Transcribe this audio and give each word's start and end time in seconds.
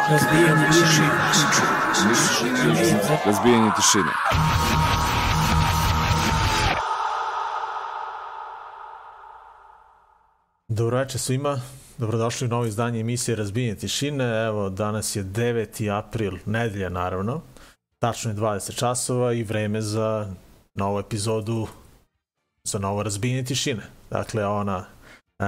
Разбиение 0.09 0.71
тишины. 2.15 3.09
Разбиение 3.25 3.73
тишины. 3.75 4.11
Dobro 10.69 10.97
večer 10.97 11.19
svima, 11.19 11.61
dobrodošli 11.97 12.47
u 12.47 12.49
novo 12.49 12.65
izdanje 12.65 12.99
emisije 12.99 13.35
Razbijenje 13.35 13.75
tišine. 13.75 14.45
Evo, 14.45 14.69
danas 14.69 15.15
je 15.15 15.23
9. 15.23 15.97
april, 15.97 16.37
nedelja 16.45 16.89
naravno. 16.89 17.41
Tačno 17.99 18.31
je 18.31 18.37
20 18.37 18.75
časova 18.75 19.33
i 19.33 19.43
vreme 19.43 19.81
za 19.81 20.33
novu 20.75 20.99
epizodu 20.99 21.67
za 22.63 22.79
novo 22.79 23.03
Razbijenje 23.03 23.43
tišine. 23.43 23.96
Dakle, 24.09 24.45
ona 24.45 24.85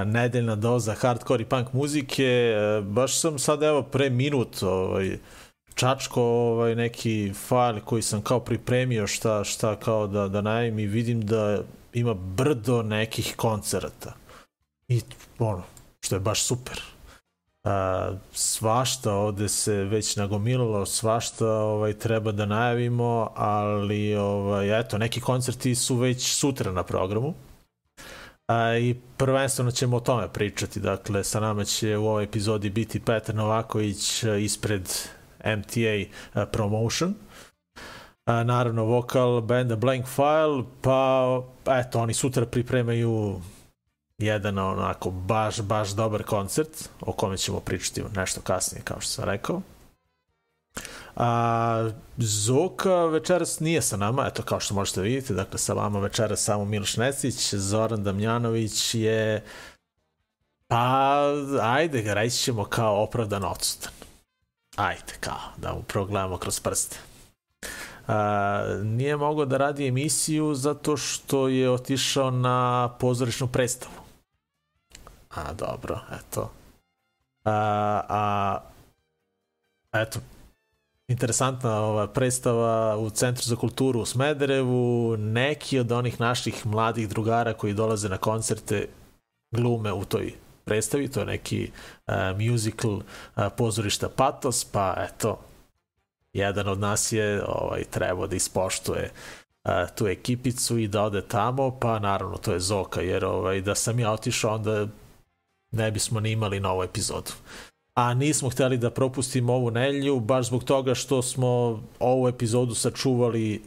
nedeljna 0.06 0.56
doza 0.56 0.94
hardcore 0.94 1.44
i 1.44 1.46
punk 1.46 1.74
muzike. 1.74 2.56
Baš 2.84 3.20
sam 3.20 3.40
sad, 3.40 3.64
evo, 3.64 3.84
pre 3.84 4.10
minut 4.10 4.64
ovaj, 4.64 5.18
čačko 5.76 6.22
ovaj, 6.22 6.76
neki 6.76 7.34
fajl 7.48 7.80
koji 7.86 8.02
sam 8.02 8.22
kao 8.22 8.40
pripremio 8.40 9.08
šta, 9.08 9.44
šta 9.44 9.76
kao 9.76 10.08
da, 10.08 10.28
da 10.28 10.42
najavim 10.42 10.80
i 10.80 10.88
vidim 10.88 11.22
da 11.22 11.62
ima 11.94 12.14
brdo 12.14 12.84
nekih 12.84 13.34
koncerata. 13.38 14.14
I 14.88 15.02
ono, 15.40 15.64
što 16.00 16.16
je 16.16 16.20
baš 16.20 16.44
super. 16.44 16.82
A, 17.64 18.12
svašta 18.32 19.14
ovde 19.14 19.50
se 19.50 19.74
već 19.74 20.16
nagomilalo, 20.16 20.86
svašta 20.86 21.48
ovaj, 21.48 21.94
treba 21.94 22.32
da 22.32 22.46
najavimo, 22.46 23.32
ali 23.36 24.16
ovaj, 24.16 24.80
eto, 24.80 24.98
neki 24.98 25.22
koncerti 25.22 25.76
su 25.76 25.96
već 25.96 26.34
sutra 26.34 26.72
na 26.72 26.84
programu. 26.84 27.34
A, 28.50 28.78
I 28.78 28.96
prvenstveno 29.18 29.72
ćemo 29.72 29.98
o 29.98 30.00
tome 30.00 30.28
pričati. 30.34 30.80
Dakle, 30.80 31.24
sa 31.24 31.40
nama 31.40 31.64
će 31.64 31.98
u 31.98 32.08
ovoj 32.08 32.24
epizodi 32.24 32.70
biti 32.70 33.00
Petar 33.00 33.36
Novaković 33.36 34.24
a, 34.24 34.36
ispred 34.36 34.90
MTA 35.46 36.12
a, 36.34 36.46
Promotion. 36.46 37.16
A, 38.26 38.44
naravno, 38.44 38.84
vokal 38.84 39.42
benda 39.42 39.76
Blank 39.76 40.06
File, 40.06 40.64
pa 40.82 41.44
eto, 41.68 42.00
oni 42.00 42.14
sutra 42.14 42.46
pripremaju 42.46 43.42
jedan 44.18 44.58
onako 44.58 45.12
baš, 45.12 45.62
baš 45.62 45.90
dobar 45.90 46.24
koncert, 46.24 46.90
o 47.02 47.12
kome 47.12 47.38
ćemo 47.38 47.60
pričati 47.60 48.04
nešto 48.16 48.42
kasnije, 48.42 48.84
kao 48.84 49.02
što 49.02 49.12
sam 49.12 49.26
rekao. 49.26 49.62
A, 51.20 51.90
Zoka 52.18 53.06
večeras 53.06 53.60
nije 53.60 53.82
sa 53.82 53.98
nama, 53.98 54.26
eto 54.28 54.44
kao 54.44 54.60
što 54.60 54.74
možete 54.74 55.02
vidjeti, 55.02 55.34
dakle 55.34 55.60
sa 55.60 55.74
vama 55.74 56.00
večeras 56.00 56.44
samo 56.44 56.66
Miloš 56.66 56.98
Nesić, 56.98 57.54
Zoran 57.54 58.04
Damjanović 58.04 58.96
je 58.96 59.44
pa 60.68 61.24
ajde 61.62 62.02
ga 62.02 62.14
reći 62.14 62.38
ćemo 62.38 62.66
kao 62.66 63.04
opravdan 63.04 63.44
odsutan. 63.44 63.92
Ajde 64.76 65.14
kao 65.20 65.40
da 65.58 65.74
mu 65.74 65.82
progledamo 65.82 66.38
kroz 66.38 66.60
prste. 66.60 66.98
A, 68.08 68.80
nije 68.84 69.18
mogao 69.18 69.46
da 69.46 69.58
radi 69.58 69.88
emisiju 69.88 70.56
zato 70.56 70.98
što 70.98 71.48
je 71.48 71.70
otišao 71.70 72.32
na 72.32 72.90
pozorišnu 73.00 73.48
predstavu. 73.48 73.94
A, 75.30 75.54
dobro, 75.54 76.00
eto. 76.12 76.52
A, 77.46 78.02
a 78.10 78.60
eto, 79.94 80.20
interesantna 81.10 81.82
ova 81.82 82.08
predstava 82.08 82.98
u 82.98 83.10
Centru 83.10 83.44
za 83.44 83.56
kulturu 83.56 84.00
u 84.00 84.06
Smederevu. 84.06 85.18
Neki 85.18 85.80
od 85.80 85.92
onih 85.92 86.20
naših 86.20 86.66
mladih 86.66 87.10
drugara 87.10 87.54
koji 87.54 87.74
dolaze 87.74 88.10
na 88.10 88.18
koncerte 88.18 88.88
glume 89.52 89.94
u 89.94 90.06
toj 90.06 90.34
predstavi, 90.66 91.08
to 91.08 91.20
je 91.20 91.26
neki 91.26 91.72
uh, 92.08 92.14
musical 92.40 92.92
uh, 92.92 93.04
pozorišta 93.58 94.10
Patos, 94.10 94.66
pa 94.66 94.96
eto, 94.98 95.40
jedan 96.34 96.68
od 96.68 96.80
nas 96.80 97.12
je 97.12 97.44
ovaj, 97.48 97.84
trebao 97.84 98.28
da 98.28 98.36
ispoštuje 98.36 99.12
uh, 99.64 99.72
tu 99.96 100.08
ekipicu 100.08 100.78
i 100.78 100.88
da 100.88 101.04
ode 101.04 101.22
tamo, 101.22 101.80
pa 101.80 102.00
naravno 102.00 102.38
to 102.38 102.54
je 102.54 102.60
Zoka, 102.60 103.02
jer 103.02 103.26
ovaj, 103.26 103.62
da 103.62 103.76
sam 103.76 104.00
ja 104.00 104.12
otišao 104.12 104.56
onda 104.56 104.88
ne 105.72 105.92
bismo 105.92 106.20
ni 106.20 106.32
imali 106.32 106.60
novu 106.60 106.84
epizodu. 106.84 107.32
A 108.00 108.14
nismo 108.14 108.50
hteli 108.50 108.78
da 108.78 108.90
propustimo 108.90 109.54
ovu 109.54 109.72
nelju, 109.72 110.20
baš 110.20 110.48
zbog 110.48 110.64
toga 110.64 110.96
što 110.96 111.22
smo 111.22 111.82
ovu 112.00 112.28
epizodu 112.28 112.76
sačuvali 112.76 113.62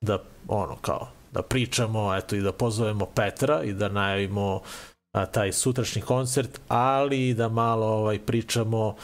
da, 0.00 0.18
ono, 0.48 0.76
kao, 0.76 1.08
da 1.32 1.42
pričamo, 1.42 2.16
eto, 2.16 2.36
i 2.36 2.40
da 2.40 2.52
pozovemo 2.52 3.06
Petra 3.06 3.62
i 3.62 3.72
da 3.72 3.88
najavimo 3.88 4.60
a, 5.12 5.26
taj 5.26 5.52
sutrašnji 5.52 6.02
koncert, 6.02 6.60
ali 6.68 7.28
i 7.28 7.34
da 7.34 7.48
malo 7.48 7.86
ovaj, 7.86 8.18
pričamo 8.18 8.96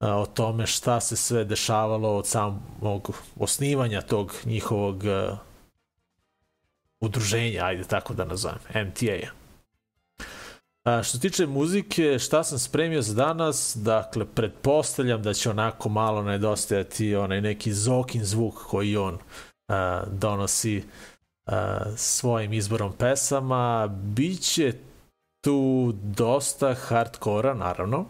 a, 0.00 0.16
o 0.16 0.26
tome 0.26 0.66
šta 0.66 1.00
se 1.00 1.16
sve 1.16 1.44
dešavalo 1.44 2.16
od 2.16 2.26
samog 2.26 3.10
osnivanja 3.36 4.02
tog 4.02 4.34
njihovog 4.44 5.04
a, 5.04 5.36
udruženja, 7.00 7.64
ajde 7.64 7.84
tako 7.84 8.14
da 8.14 8.24
nazovem, 8.24 8.58
MTA-a. 8.74 9.43
A, 10.84 11.02
što 11.02 11.12
se 11.12 11.20
tiče 11.20 11.46
muzike, 11.46 12.18
šta 12.18 12.44
sam 12.44 12.58
spremio 12.58 13.02
za 13.02 13.14
danas, 13.14 13.76
dakle, 13.76 14.24
pretpostavljam 14.34 15.22
da 15.22 15.34
će 15.34 15.50
onako 15.50 15.88
malo 15.88 16.22
nedostajati 16.22 17.16
onaj 17.16 17.40
neki 17.40 17.72
zokin 17.72 18.24
zvuk 18.24 18.54
koji 18.54 18.96
on 18.96 19.18
a, 19.68 20.02
donosi 20.12 20.84
a, 21.46 21.80
svojim 21.96 22.52
izborom 22.52 22.92
pesama. 22.92 23.86
Biće 23.86 24.72
tu 25.44 25.92
dosta 26.02 26.74
hardkora, 26.74 27.54
naravno, 27.54 28.04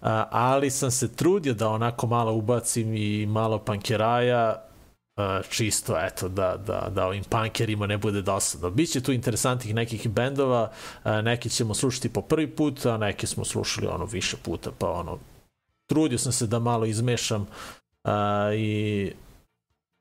a, 0.00 0.28
ali 0.30 0.70
sam 0.70 0.90
se 0.90 1.16
trudio 1.16 1.54
da 1.54 1.68
onako 1.68 2.06
malo 2.06 2.32
ubacim 2.32 2.94
i 2.94 3.26
malo 3.26 3.58
pankeraja, 3.58 4.69
čisto 5.50 5.98
eto 5.98 6.28
da, 6.28 6.56
da, 6.66 6.88
da 6.94 7.06
ovim 7.06 7.24
punkerima 7.24 7.86
ne 7.86 7.98
bude 7.98 8.22
dosadno. 8.22 8.70
Biće 8.70 9.00
tu 9.00 9.12
interesantnih 9.12 9.74
nekih 9.74 10.10
bendova, 10.10 10.72
neke 11.04 11.48
ćemo 11.48 11.74
slušati 11.74 12.12
po 12.12 12.22
prvi 12.22 12.50
put, 12.50 12.86
a 12.86 12.96
neke 12.96 13.26
smo 13.26 13.44
slušali 13.44 13.86
ono 13.86 14.04
više 14.04 14.36
puta, 14.44 14.70
pa 14.78 14.90
ono 14.90 15.18
trudio 15.86 16.18
sam 16.18 16.32
se 16.32 16.46
da 16.46 16.58
malo 16.58 16.86
izmešam 16.86 17.46
a, 18.04 18.50
i 18.54 19.12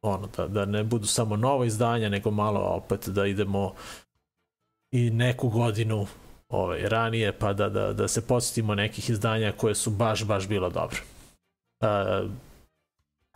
ono 0.02 0.28
da, 0.38 0.48
da 0.48 0.66
ne 0.66 0.84
budu 0.84 1.08
samo 1.08 1.36
nova 1.36 1.66
izdanja, 1.66 2.10
nego 2.10 2.32
malo 2.32 2.60
opet 2.60 3.10
da 3.10 3.26
idemo 3.26 3.74
i 4.92 5.10
neku 5.10 5.50
godinu 5.50 6.08
ovaj, 6.50 6.90
ranije, 6.90 7.40
pa 7.40 7.54
da, 7.54 7.70
da, 7.70 7.94
da 7.94 8.08
se 8.08 8.28
podsjetimo 8.28 8.76
nekih 8.76 9.10
izdanja 9.10 9.52
koje 9.52 9.76
su 9.76 9.90
baš, 9.92 10.24
baš 10.24 10.48
bilo 10.48 10.70
dobre. 10.70 10.98
A, 11.82 12.24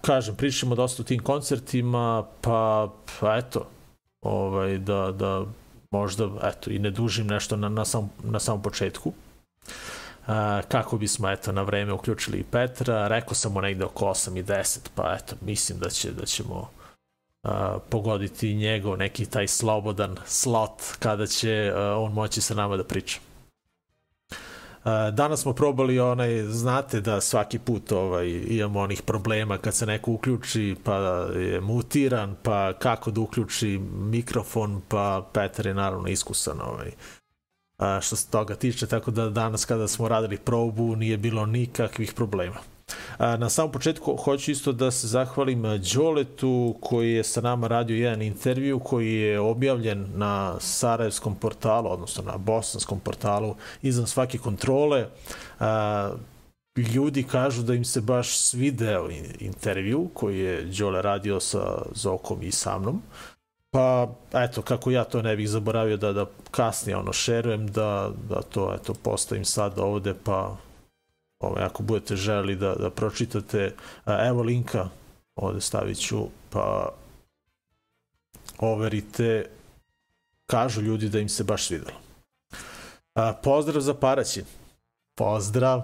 kažem, 0.06 0.36
pričamo 0.36 0.76
dosta 0.76 1.02
o 1.02 1.06
tim 1.06 1.20
koncertima, 1.20 2.26
pa, 2.42 2.90
pa 3.20 3.38
eto, 3.38 3.68
ovaj, 4.22 4.78
da, 4.78 5.12
da 5.12 5.46
možda, 5.92 6.30
eto, 6.44 6.70
i 6.70 6.80
ne 6.80 6.92
dužim 6.92 7.28
nešto 7.28 7.56
na, 7.56 7.70
na, 7.70 7.86
sam, 7.86 8.10
na 8.24 8.40
samom 8.40 8.62
početku. 8.62 9.14
A, 10.28 10.62
kako 10.68 10.98
bismo, 10.98 11.30
eto, 11.30 11.52
na 11.52 11.62
vreme 11.62 11.94
uključili 11.94 12.40
i 12.40 12.44
Petra, 12.44 13.08
rekao 13.08 13.34
sam 13.34 13.54
mu 13.54 13.62
negde 13.62 13.86
oko 13.86 14.06
8 14.06 14.40
i 14.40 14.44
10, 14.44 14.80
pa 14.96 15.18
eto, 15.20 15.36
mislim 15.42 15.80
da, 15.80 15.90
će, 15.90 16.12
da 16.12 16.26
ćemo 16.26 16.70
a, 17.44 17.78
pogoditi 17.90 18.54
njegov 18.54 18.98
neki 18.98 19.26
taj 19.26 19.48
slobodan 19.48 20.18
slot 20.26 20.82
kada 21.00 21.28
će 21.28 21.74
a, 21.76 21.98
on 21.98 22.14
moći 22.14 22.42
sa 22.42 22.56
nama 22.56 22.78
da 22.78 22.84
priča. 22.84 23.20
Danas 25.12 25.42
smo 25.42 25.54
probali 25.54 26.00
onaj, 26.00 26.44
znate 26.44 27.02
da 27.02 27.22
svaki 27.22 27.60
put 27.60 27.92
ovaj, 27.92 28.30
imamo 28.48 28.80
onih 28.80 29.02
problema 29.02 29.58
kad 29.58 29.76
se 29.76 29.86
neko 29.86 30.12
uključi 30.12 30.76
pa 30.84 30.96
je 31.36 31.62
mutiran, 31.62 32.36
pa 32.44 32.74
kako 32.74 33.12
da 33.12 33.22
uključi 33.22 33.80
mikrofon, 33.94 34.82
pa 34.88 35.30
Petar 35.34 35.66
je 35.66 35.74
naravno 35.74 36.08
iskusan 36.08 36.62
ovaj, 36.62 36.92
što 38.02 38.16
se 38.16 38.30
toga 38.32 38.56
tiče, 38.56 38.88
tako 38.88 39.12
da 39.12 39.30
danas 39.30 39.66
kada 39.66 39.88
smo 39.88 40.08
radili 40.08 40.38
probu 40.38 40.96
nije 40.96 41.18
bilo 41.18 41.46
nikakvih 41.46 42.14
problema. 42.14 42.73
Na 43.20 43.50
samom 43.50 43.72
početku 43.72 44.16
hoću 44.16 44.52
isto 44.52 44.72
da 44.72 44.92
se 44.92 45.08
zahvalim 45.08 45.64
Đoletu 45.94 46.76
koji 46.82 47.14
je 47.14 47.24
sa 47.24 47.42
nama 47.42 47.68
radio 47.68 47.96
jedan 47.96 48.22
intervju 48.22 48.80
koji 48.80 49.14
je 49.14 49.40
objavljen 49.40 50.08
na 50.16 50.56
Sarajevskom 50.60 51.36
portalu, 51.36 51.92
odnosno 51.92 52.24
na 52.24 52.38
bosanskom 52.38 53.00
portalu 53.00 53.56
izvan 53.82 54.08
svake 54.08 54.38
kontrole. 54.38 55.08
Ljudi 56.94 57.24
kažu 57.24 57.62
da 57.64 57.74
im 57.74 57.86
se 57.86 58.02
baš 58.02 58.38
svideo 58.38 59.10
intervju 59.40 60.10
koji 60.14 60.40
je 60.40 60.62
Đole 60.62 61.02
radio 61.02 61.40
sa 61.40 61.82
Zokom 61.96 62.44
i 62.44 62.52
sa 62.52 62.80
mnom. 62.80 63.02
Pa, 63.72 64.08
eto, 64.34 64.62
kako 64.62 64.92
ja 64.92 65.04
to 65.04 65.22
ne 65.22 65.36
bih 65.36 65.50
zaboravio 65.50 65.98
da, 65.98 66.14
da 66.14 66.26
kasnije 66.52 66.98
ono 66.98 67.14
šerujem, 67.14 67.68
da, 67.68 68.12
da 68.30 68.42
to, 68.42 68.74
eto, 68.74 68.94
postavim 68.94 69.46
sad 69.46 69.80
ovde, 69.80 70.14
pa 70.24 70.58
ovaj, 71.44 71.64
ako 71.64 71.84
budete 71.84 72.16
želi 72.16 72.56
da, 72.56 72.76
da 72.76 72.90
pročitate, 72.90 73.76
evo 74.06 74.42
linka, 74.42 74.90
ovde 75.36 75.62
stavit 75.62 75.98
ću, 75.98 76.28
pa 76.50 76.90
overite, 78.60 79.46
kažu 80.46 80.82
ljudi 80.82 81.10
da 81.10 81.20
im 81.20 81.30
se 81.30 81.44
baš 81.44 81.68
svidelo. 81.68 81.98
A, 83.16 83.34
pozdrav 83.34 83.82
za 83.82 83.94
Paraćin. 83.94 84.46
Pozdrav. 85.16 85.82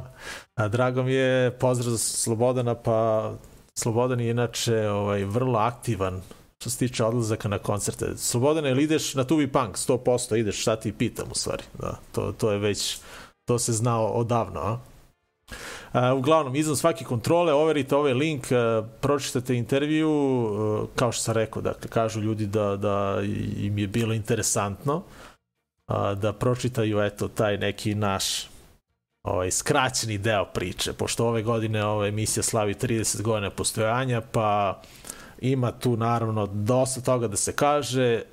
A, 0.56 0.68
drago 0.68 1.04
mi 1.04 1.14
je, 1.14 1.52
pozdrav 1.52 1.92
za 1.92 1.98
Slobodana, 1.98 2.76
pa 2.76 3.32
Slobodan 3.80 4.20
je 4.20 4.30
inače 4.30 4.90
ovaj, 4.90 5.24
vrlo 5.24 5.60
aktivan 5.60 6.22
što 6.60 6.70
se 6.70 6.78
tiče 6.78 7.04
odlazaka 7.04 7.48
na 7.48 7.60
koncerte. 7.60 8.18
Slobodan 8.18 8.66
je, 8.66 8.84
ideš 8.84 9.16
na 9.16 9.24
Tubi 9.24 9.52
Punk, 9.52 9.78
100%, 9.78 10.38
ideš, 10.38 10.62
šta 10.62 10.76
ti 10.76 10.92
pitam 10.92 11.28
u 11.32 11.36
stvari. 11.36 11.64
Da, 11.80 12.00
to, 12.12 12.32
to 12.32 12.52
je 12.52 12.58
već, 12.58 12.98
to 13.46 13.60
se 13.60 13.74
znao 13.74 14.08
odavno, 14.08 14.60
a? 14.60 14.78
Uglavnom, 16.18 16.56
izvan 16.56 16.76
svake 16.76 17.06
kontrole, 17.06 17.54
overite 17.54 17.96
ovaj 17.96 18.14
link, 18.14 18.48
pročitate 19.02 19.56
intervju, 19.56 20.12
kao 20.96 21.12
što 21.12 21.24
sam 21.24 21.34
rekao, 21.34 21.62
dakle, 21.62 21.90
kažu 21.90 22.22
ljudi 22.22 22.46
da, 22.46 22.76
da 22.76 23.22
im 23.58 23.78
je 23.78 23.88
bilo 23.88 24.14
interesantno 24.14 25.04
da 26.16 26.34
pročitaju, 26.40 27.02
eto, 27.02 27.28
taj 27.28 27.58
neki 27.58 27.96
naš 27.96 28.48
ovaj, 29.24 29.52
skraćeni 29.52 30.18
deo 30.18 30.46
priče, 30.46 30.94
pošto 30.94 31.28
ove 31.28 31.44
godine 31.44 31.86
ova 31.86 32.08
emisija 32.08 32.44
slavi 32.44 32.74
30 32.74 33.22
godina 33.22 33.50
postojanja, 33.50 34.22
pa 34.22 34.82
ima 35.42 35.72
tu 35.72 35.98
naravno 35.98 36.46
dosta 36.46 37.02
toga 37.02 37.28
da 37.28 37.38
se 37.38 37.56
kaže, 37.56 38.14
e, 38.14 38.24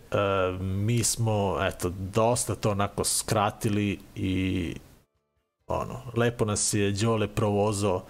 mi 0.61 1.05
smo 1.05 1.59
eto 1.63 1.93
dosta 1.99 2.55
to 2.55 2.71
onako 2.71 3.05
skratili 3.05 3.99
i 4.15 4.75
ono, 5.67 6.03
lepo 6.17 6.45
nas 6.45 6.75
je 6.75 6.93
Đole 6.93 7.29
provozo 7.29 8.03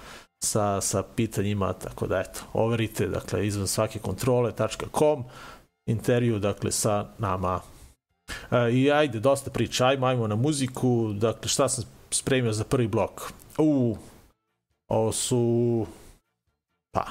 sa, 0.44 0.80
sa 0.80 1.02
pitanjima, 1.02 1.72
tako 1.72 2.06
da 2.06 2.20
eto, 2.20 2.40
overite, 2.52 3.08
dakle, 3.08 3.46
izvan 3.46 3.66
svake 3.66 3.98
kontrole.com, 3.98 5.24
intervju, 5.86 6.38
dakle, 6.38 6.72
sa 6.72 7.06
nama. 7.18 7.60
E, 8.50 8.72
I 8.72 8.92
ajde, 8.92 9.20
dosta 9.20 9.50
priča, 9.50 9.86
ajmo, 9.86 10.06
ajmo 10.06 10.26
na 10.26 10.36
muziku, 10.36 11.12
dakle, 11.12 11.48
šta 11.48 11.68
sam 11.68 11.84
spremio 12.10 12.52
za 12.52 12.64
prvi 12.64 12.88
blok? 12.88 13.32
U, 13.58 13.96
ovo 14.88 15.12
su, 15.12 15.86
pa, 16.94 17.06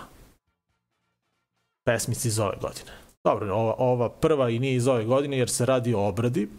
pesmici 1.85 2.27
iz 2.27 2.39
ove 2.39 2.57
godine. 2.61 2.91
Dobro, 3.23 3.55
ova, 3.55 3.75
ova 3.77 4.09
prva 4.09 4.49
i 4.49 4.59
nije 4.59 4.75
iz 4.75 4.87
ove 4.87 5.03
godine 5.05 5.37
jer 5.37 5.49
se 5.49 5.65
radi 5.65 5.93
o 5.93 6.07
obradi. 6.07 6.49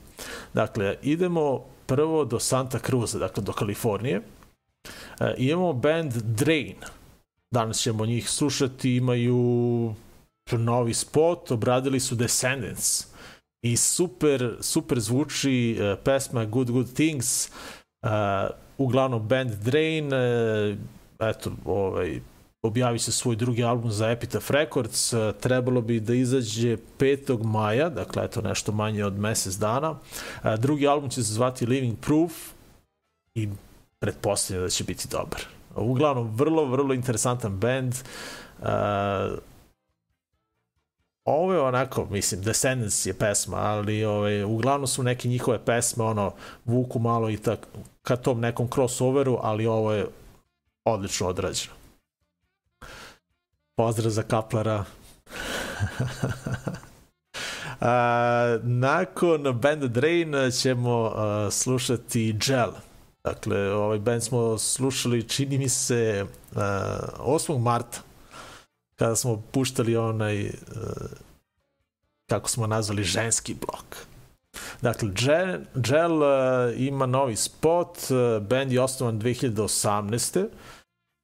Dakle, 0.55 0.97
idemo 1.03 1.65
prvo 1.87 2.25
do 2.25 2.41
Santa 2.41 2.79
Cruza, 2.79 3.19
dakle 3.19 3.43
do 3.43 3.53
Kalifornije. 3.53 4.23
E, 5.21 5.35
imamo 5.39 5.73
band 5.73 6.13
Drain. 6.13 6.77
Danas 7.51 7.79
ćemo 7.79 8.07
njih 8.07 8.31
slušati, 8.31 8.97
imaju 8.97 9.95
novi 10.53 10.95
spot, 10.95 11.51
obradili 11.51 12.01
su 12.01 12.15
Descendants 12.15 13.07
i 13.63 13.77
super, 13.77 14.57
super 14.61 15.01
zvuči 15.01 15.77
e, 15.81 15.97
pesma 16.05 16.45
Good 16.45 16.71
Good 16.71 16.93
Things. 16.95 17.47
E, 17.47 17.51
uglavnom 18.79 19.29
band 19.29 19.51
Drain, 19.51 20.13
e, 20.13 20.77
eto, 21.19 21.53
ovaj, 21.65 22.21
objavit 22.67 23.03
će 23.03 23.13
svoj 23.13 23.37
drugi 23.37 23.65
album 23.65 23.91
za 23.91 24.11
Epitaph 24.11 24.51
Records, 24.51 25.13
e, 25.13 25.33
trebalo 25.41 25.81
bi 25.81 26.01
da 26.01 26.15
izađe 26.15 26.77
5. 26.99 27.45
maja, 27.45 27.89
dakle 27.89 28.25
eto 28.25 28.41
nešto 28.41 28.73
manje 28.73 29.05
od 29.05 29.19
mesec 29.19 29.55
dana. 29.55 29.95
E, 30.45 30.57
drugi 30.57 30.87
album 30.87 31.11
će 31.11 31.23
se 31.23 31.33
zvati 31.33 31.67
Living 31.67 31.99
Proof 32.01 32.33
i 33.35 33.49
pretpostavljam 33.99 34.65
da 34.65 34.71
će 34.71 34.85
biti 34.85 35.09
dobar. 35.09 35.41
Uglavnom, 35.77 36.37
vrlo, 36.37 36.65
vrlo 36.65 36.95
interesantan 36.95 37.57
band. 37.57 37.95
Uh, 38.59 38.67
ovo 41.25 41.53
je 41.53 41.61
onako, 41.61 42.07
mislim, 42.11 42.43
Descendants 42.43 43.07
je 43.07 43.15
pesma, 43.15 43.57
ali 43.57 44.05
ove, 44.05 44.17
ovaj, 44.17 44.45
uglavnom 44.45 44.87
su 44.87 45.03
neke 45.03 45.29
njihove 45.29 45.59
pesme, 45.65 46.05
ono, 46.05 46.33
vuku 46.65 46.99
malo 46.99 47.31
i 47.31 47.37
tak, 47.37 47.67
ka 48.03 48.17
tom 48.17 48.41
nekom 48.41 48.69
crossoveru, 48.75 49.39
ali 49.43 49.67
ovo 49.67 49.93
je 49.93 50.07
odlično 50.85 51.29
odrađeno. 51.29 51.75
Pozdrav 53.77 54.11
za 54.11 54.23
Kaplara. 54.23 54.85
A, 57.81 58.59
nakon 58.63 59.59
Band 59.61 59.85
Drain 59.85 60.35
ćemo 60.61 61.13
a, 61.15 61.49
slušati 61.51 62.33
Gel. 62.47 62.71
Dakle, 63.25 63.73
ovaj 63.73 63.99
band 63.99 64.23
smo 64.23 64.59
slušali, 64.59 65.29
čini 65.29 65.59
mi 65.59 65.69
se, 65.69 66.27
a, 66.55 66.99
8. 67.19 67.59
marta, 67.59 67.99
kada 68.95 69.17
smo 69.17 69.43
puštali 69.51 69.97
onaj, 69.97 70.47
a, 70.47 70.51
kako 72.27 72.49
smo 72.49 72.67
nazvali, 72.67 73.05
ženski 73.05 73.55
blok. 73.55 73.97
Dakle, 74.83 75.09
Gel, 75.15 75.59
Gel 75.75 76.23
a, 76.25 76.73
ima 76.77 77.07
novi 77.07 77.37
spot, 77.37 77.99
band 78.41 78.73
je 78.73 78.81
osnovan 78.81 79.21
2018 79.21 80.47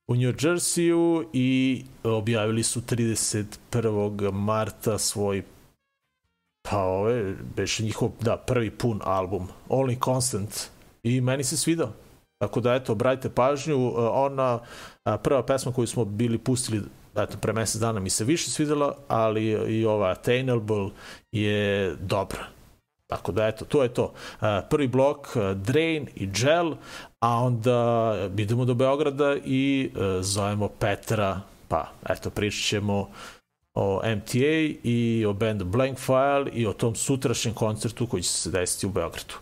u 0.09 0.15
New 0.15 0.33
Jerseyu 0.33 1.25
i 1.33 1.85
objavili 2.05 2.63
su 2.63 2.81
31. 2.81 4.33
marta 4.33 4.99
svoj 4.99 5.43
pa 6.71 6.79
ove, 6.79 7.35
beše 7.57 7.83
njihov, 7.83 8.11
da, 8.21 8.37
prvi 8.37 8.71
pun 8.71 9.01
album, 9.05 9.49
Only 9.69 10.05
Constant 10.05 10.71
i 11.03 11.21
meni 11.21 11.45
se 11.45 11.57
svidao. 11.57 11.93
Tako 12.39 12.61
da, 12.61 12.75
eto, 12.75 12.93
obratite 12.93 13.35
pažnju, 13.35 13.93
ona 13.97 14.61
prva 15.23 15.43
pesma 15.43 15.73
koju 15.73 15.87
smo 15.87 16.05
bili 16.05 16.39
pustili 16.39 16.83
eto, 17.17 17.39
pre 17.41 17.53
mesec 17.53 17.81
dana 17.81 18.01
mi 18.01 18.11
se 18.11 18.25
više 18.25 18.51
svidela, 18.51 18.97
ali 19.09 19.45
i 19.79 19.87
ova 19.87 20.11
Attainable 20.11 20.91
je 21.33 21.95
dobra. 22.01 22.47
Tako 23.13 23.33
da, 23.33 23.47
eto, 23.47 23.65
to 23.65 23.83
je 23.83 23.89
to. 23.95 24.13
Prvi 24.71 24.89
blok, 24.89 25.37
Drain 25.55 26.09
i 26.15 26.27
Gel, 26.27 26.75
a 27.21 27.39
onda 27.39 28.17
idemo 28.37 28.65
do 28.65 28.75
Beograda 28.75 29.37
i 29.45 29.91
zovemo 30.21 30.69
Petra, 30.69 31.41
pa, 31.69 31.93
eto, 32.09 32.31
pričat 32.31 32.65
ćemo 32.65 33.09
o 33.75 34.01
MTA 34.17 34.79
i 34.83 35.25
o 35.29 35.33
bandu 35.33 35.65
Blank 35.65 35.99
File 35.99 36.51
i 36.53 36.67
o 36.67 36.73
tom 36.73 36.95
sutrašnjem 36.95 37.55
koncertu 37.55 38.07
koji 38.07 38.23
će 38.23 38.29
se 38.29 38.51
desiti 38.51 38.87
u 38.87 38.91
Beogradu. 38.91 39.35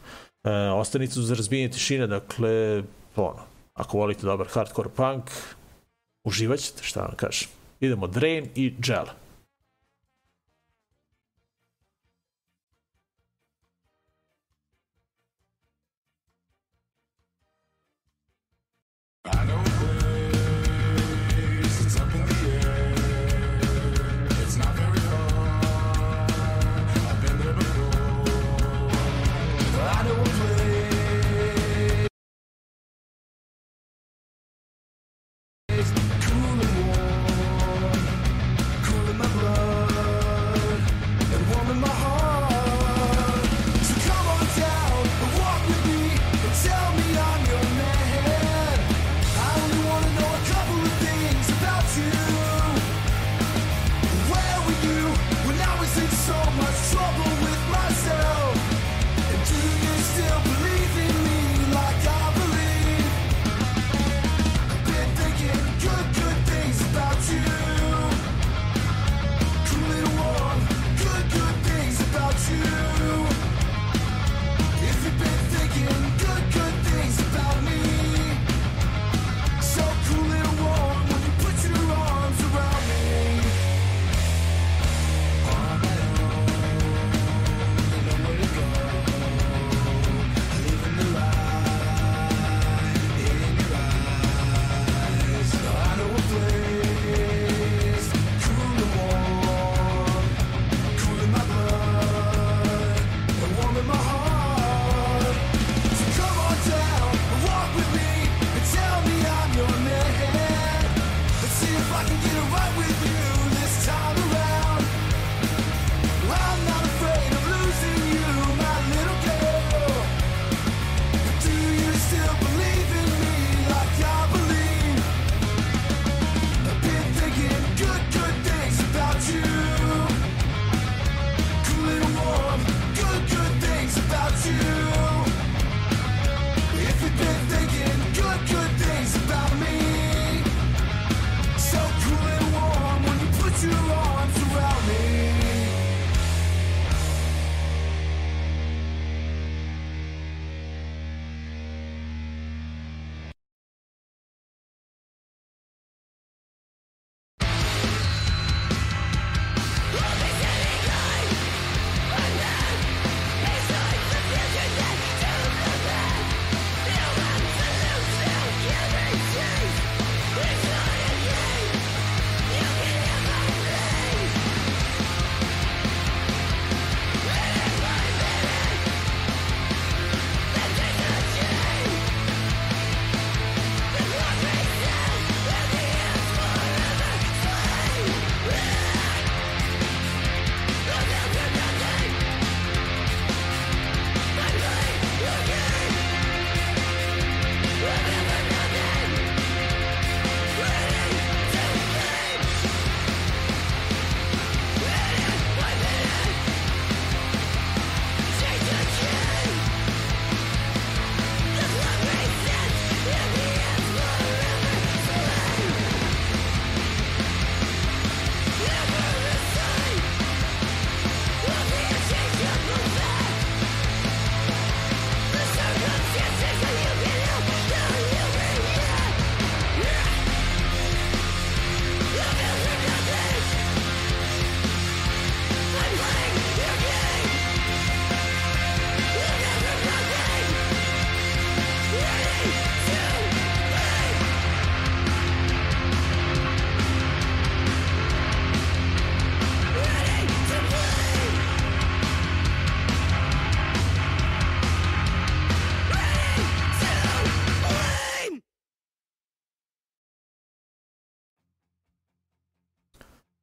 E, 0.44 0.50
ostanite 0.52 1.20
za 1.20 1.34
razbijenje 1.34 1.70
tišine, 1.70 2.06
dakle, 2.06 2.82
ono, 3.16 3.42
ako 3.74 3.98
volite 3.98 4.26
dobar 4.26 4.46
hardcore 4.46 4.88
punk, 4.88 5.30
uživat 6.24 6.58
ćete, 6.58 6.82
šta 6.82 7.00
vam 7.00 7.14
kažem. 7.16 7.48
Idemo 7.80 8.06
Drain 8.06 8.48
i 8.54 8.74
Gel. 8.78 9.06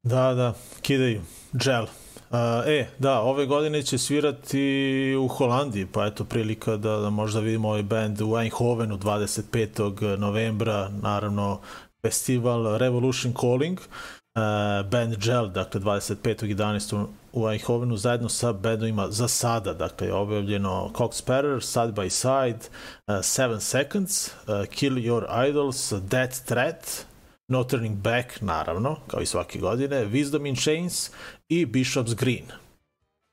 Da, 0.08 0.34
da, 0.34 0.54
kidaju. 0.82 1.22
Gel. 1.54 1.84
Uh, 1.84 2.38
e, 2.66 2.88
da, 3.00 3.22
ove 3.22 3.46
godine 3.46 3.84
će 3.84 3.98
svirati 3.98 5.16
u 5.20 5.28
Holandiji, 5.28 5.86
pa 5.86 6.06
eto 6.06 6.24
prilika 6.24 6.78
da, 6.78 6.98
da 6.98 7.10
možda 7.10 7.40
vidimo 7.40 7.68
ovaj 7.68 7.84
band 7.84 8.22
u 8.22 8.38
Eindhovenu 8.38 8.98
25. 8.98 10.18
novembra, 10.18 10.90
naravno 11.02 11.60
festival 12.06 12.78
Revolution 12.78 13.34
Calling, 13.42 13.80
uh, 13.80 14.90
band 14.90 15.16
Gel, 15.18 15.48
dakle 15.48 15.82
25.11. 15.82 17.06
u 17.34 17.50
Eindhovenu 17.50 17.98
zajedno 17.98 18.30
sa 18.30 18.54
bandovima 18.54 19.12
za 19.12 19.28
sada, 19.28 19.74
dakle 19.74 20.08
je 20.08 20.14
objavljeno 20.14 20.92
Cox 20.98 21.24
Sparrow, 21.24 21.62
Side 21.62 22.02
by 22.02 22.10
Side, 22.10 22.60
uh, 23.08 23.16
Seven 23.22 23.60
Seconds, 23.60 24.28
uh, 24.28 24.66
Kill 24.70 24.96
Your 24.96 25.50
Idols, 25.50 25.94
Death 26.10 26.46
Threat, 26.46 27.06
No 27.48 27.64
Turning 27.64 27.96
Back, 27.96 28.42
naravno, 28.42 28.98
kao 29.08 29.22
i 29.22 29.26
svake 29.26 29.60
godine, 29.60 30.06
Wisdom 30.06 30.50
in 30.50 30.56
Chains 30.56 31.12
i 31.50 31.66
Bishop's 31.66 32.16
Green. 32.16 32.46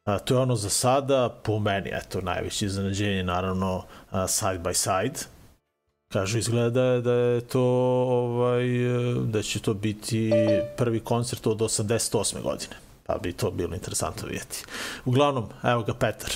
A, 0.04 0.18
to 0.18 0.34
je 0.34 0.40
ono 0.40 0.56
za 0.56 0.70
sada, 0.70 1.40
po 1.42 1.58
meni, 1.58 1.90
eto, 1.92 2.20
najveće 2.20 2.66
iznenađenje, 2.66 3.22
naravno, 3.22 3.84
a, 4.10 4.28
Side 4.28 4.58
by 4.58 4.74
Side. 4.74 5.20
Kažu, 6.12 6.38
izgleda 6.38 6.70
da 6.70 6.82
je, 6.82 7.00
da 7.00 7.12
je 7.12 7.40
to, 7.40 7.62
ovaj, 8.08 8.64
da 9.24 9.42
će 9.42 9.60
to 9.60 9.74
biti 9.74 10.30
prvi 10.76 11.00
koncert 11.00 11.46
od 11.46 11.58
88. 11.58 12.42
godine. 12.42 12.76
Pa 13.06 13.18
bi 13.18 13.32
to 13.32 13.50
bilo 13.50 13.74
interesantno 13.74 14.28
vidjeti. 14.28 14.64
Uglavnom, 15.04 15.48
evo 15.62 15.82
ga 15.82 15.94
Petar. 15.94 16.32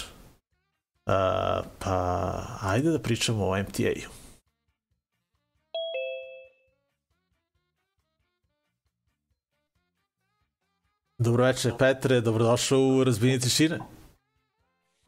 A, 1.06 1.62
pa, 1.78 2.42
ajde 2.62 2.90
da 2.90 2.99
pričamo 2.99 3.49
o 3.49 3.62
MTA-u. 3.62 4.27
Dobro 11.18 11.44
večer 11.44 11.72
Petre, 11.78 12.20
dobrodošao 12.20 12.80
u 12.80 13.04
Razbijenje 13.04 13.38
tišine. 13.38 13.78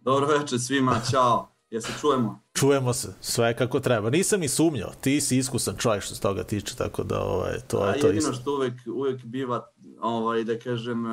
Dobro 0.00 0.26
večer 0.26 0.60
svima, 0.60 1.00
čao. 1.10 1.48
Ja 1.70 1.80
se 1.80 1.92
čujemo? 2.00 2.40
Čujemo 2.54 2.92
se, 2.92 3.14
sve 3.20 3.56
kako 3.56 3.80
treba. 3.80 4.10
Nisam 4.10 4.40
ni 4.40 4.48
sumnjao, 4.48 4.90
ti 5.00 5.20
si 5.20 5.38
iskusan 5.38 5.76
čovjek 5.76 6.02
što 6.02 6.14
se 6.14 6.20
toga 6.20 6.42
tiče, 6.42 6.76
tako 6.76 7.02
da 7.02 7.22
ovaj, 7.22 7.58
to 7.68 7.86
je 7.86 8.00
to 8.00 8.06
jedino 8.06 8.30
isto. 8.30 8.32
što 8.32 8.54
uvek, 8.54 8.74
uvek 8.86 9.24
biva, 9.24 9.66
ovaj, 10.00 10.44
da 10.44 10.58
kažem, 10.58 11.04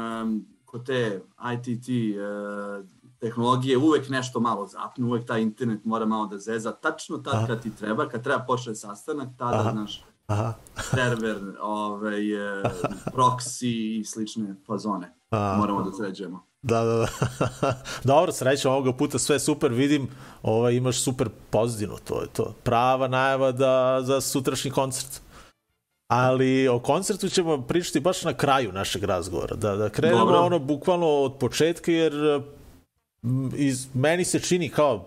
kod 0.66 0.86
te 0.86 1.22
ITT 1.54 1.88
uh, 1.90 2.86
tehnologije 3.20 3.78
uvek 3.78 4.10
nešto 4.10 4.40
malo 4.40 4.68
zapne, 4.68 5.06
uvek 5.06 5.28
taj 5.28 5.42
internet 5.42 5.86
mora 5.86 6.06
malo 6.06 6.28
da 6.28 6.38
zeza, 6.38 6.72
tačno 6.72 7.18
tad 7.18 7.34
Aha. 7.34 7.48
kad 7.48 7.64
ti 7.64 7.76
treba, 7.76 8.10
kad 8.10 8.24
treba 8.24 8.44
počne 8.48 8.76
sastanak, 8.76 9.30
tada, 9.38 9.60
Aha. 9.60 9.72
znaš, 9.72 10.04
Aha. 10.28 10.54
server, 10.76 11.38
ovaj, 11.62 12.34
uh, 12.34 12.72
proxy 13.14 14.00
i 14.00 14.04
slične 14.06 14.56
fazone. 14.68 15.14
A, 15.30 15.56
Moramo 15.58 15.82
da 15.82 15.92
sređujemo. 15.92 16.44
Da, 16.62 16.84
da, 16.84 16.96
da. 16.96 17.08
Dobro, 18.14 18.32
srećom 18.32 18.72
ovoga 18.72 18.94
puta 18.94 19.20
sve 19.20 19.40
super, 19.40 19.72
vidim, 19.72 20.08
ovaj, 20.44 20.74
imaš 20.74 21.02
super 21.02 21.30
pozadinu, 21.50 21.96
to 22.04 22.22
je 22.22 22.28
to. 22.34 22.54
Prava 22.64 23.08
najava 23.08 23.52
da, 23.52 24.00
za 24.02 24.22
sutrašnji 24.22 24.72
koncert. 24.72 25.22
Ali 26.08 26.68
o 26.68 26.80
koncertu 26.80 27.30
ćemo 27.30 27.62
pričati 27.62 28.00
baš 28.00 28.24
na 28.24 28.34
kraju 28.34 28.72
našeg 28.72 29.04
razgovora. 29.04 29.56
Da, 29.56 29.76
da 29.76 29.90
krenemo 29.90 30.20
Dobro. 30.20 30.40
ono 30.40 30.60
bukvalno 30.60 31.08
od 31.08 31.38
početka, 31.40 31.92
jer 31.92 32.42
iz, 33.56 33.88
meni 33.94 34.26
se 34.26 34.40
čini 34.40 34.70
kao 34.70 35.06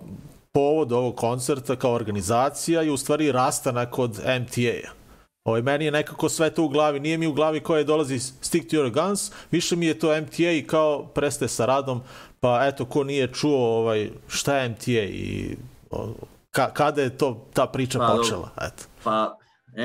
povod 0.52 0.92
ovog 0.92 1.16
koncerta, 1.16 1.76
kao 1.76 1.92
organizacija 1.92 2.82
i 2.82 2.90
u 2.90 2.96
stvari 2.96 3.32
rastanak 3.32 3.98
od 3.98 4.10
MTA-a. 4.40 4.99
Ovaj, 5.44 5.62
meni 5.62 5.84
je 5.84 5.90
nekako 5.90 6.28
sve 6.28 6.50
to 6.54 6.64
u 6.64 6.68
glavi, 6.68 7.00
nije 7.00 7.18
mi 7.18 7.26
u 7.26 7.32
glavi 7.32 7.60
koje 7.60 7.84
dolazi 7.84 8.18
Stick 8.18 8.70
to 8.70 8.76
your 8.76 8.92
guns, 8.92 9.32
više 9.50 9.76
mi 9.76 9.86
je 9.86 9.98
to 9.98 10.20
MTA 10.20 10.50
i 10.50 10.66
kao 10.66 11.06
prestaje 11.14 11.48
sa 11.48 11.66
radom, 11.66 12.00
pa 12.40 12.66
eto, 12.66 12.84
ko 12.84 13.04
nije 13.04 13.32
čuo 13.32 13.78
ovaj, 13.78 14.10
šta 14.26 14.56
je 14.56 14.68
MTA 14.68 14.90
i 14.90 15.56
o, 15.90 16.14
ka, 16.50 16.70
kada 16.72 17.02
je 17.02 17.16
to 17.16 17.46
ta 17.52 17.66
priča 17.66 17.98
Pa, 17.98 18.14
počela, 18.16 18.50
eto. 18.60 18.84
Pa, 19.04 19.38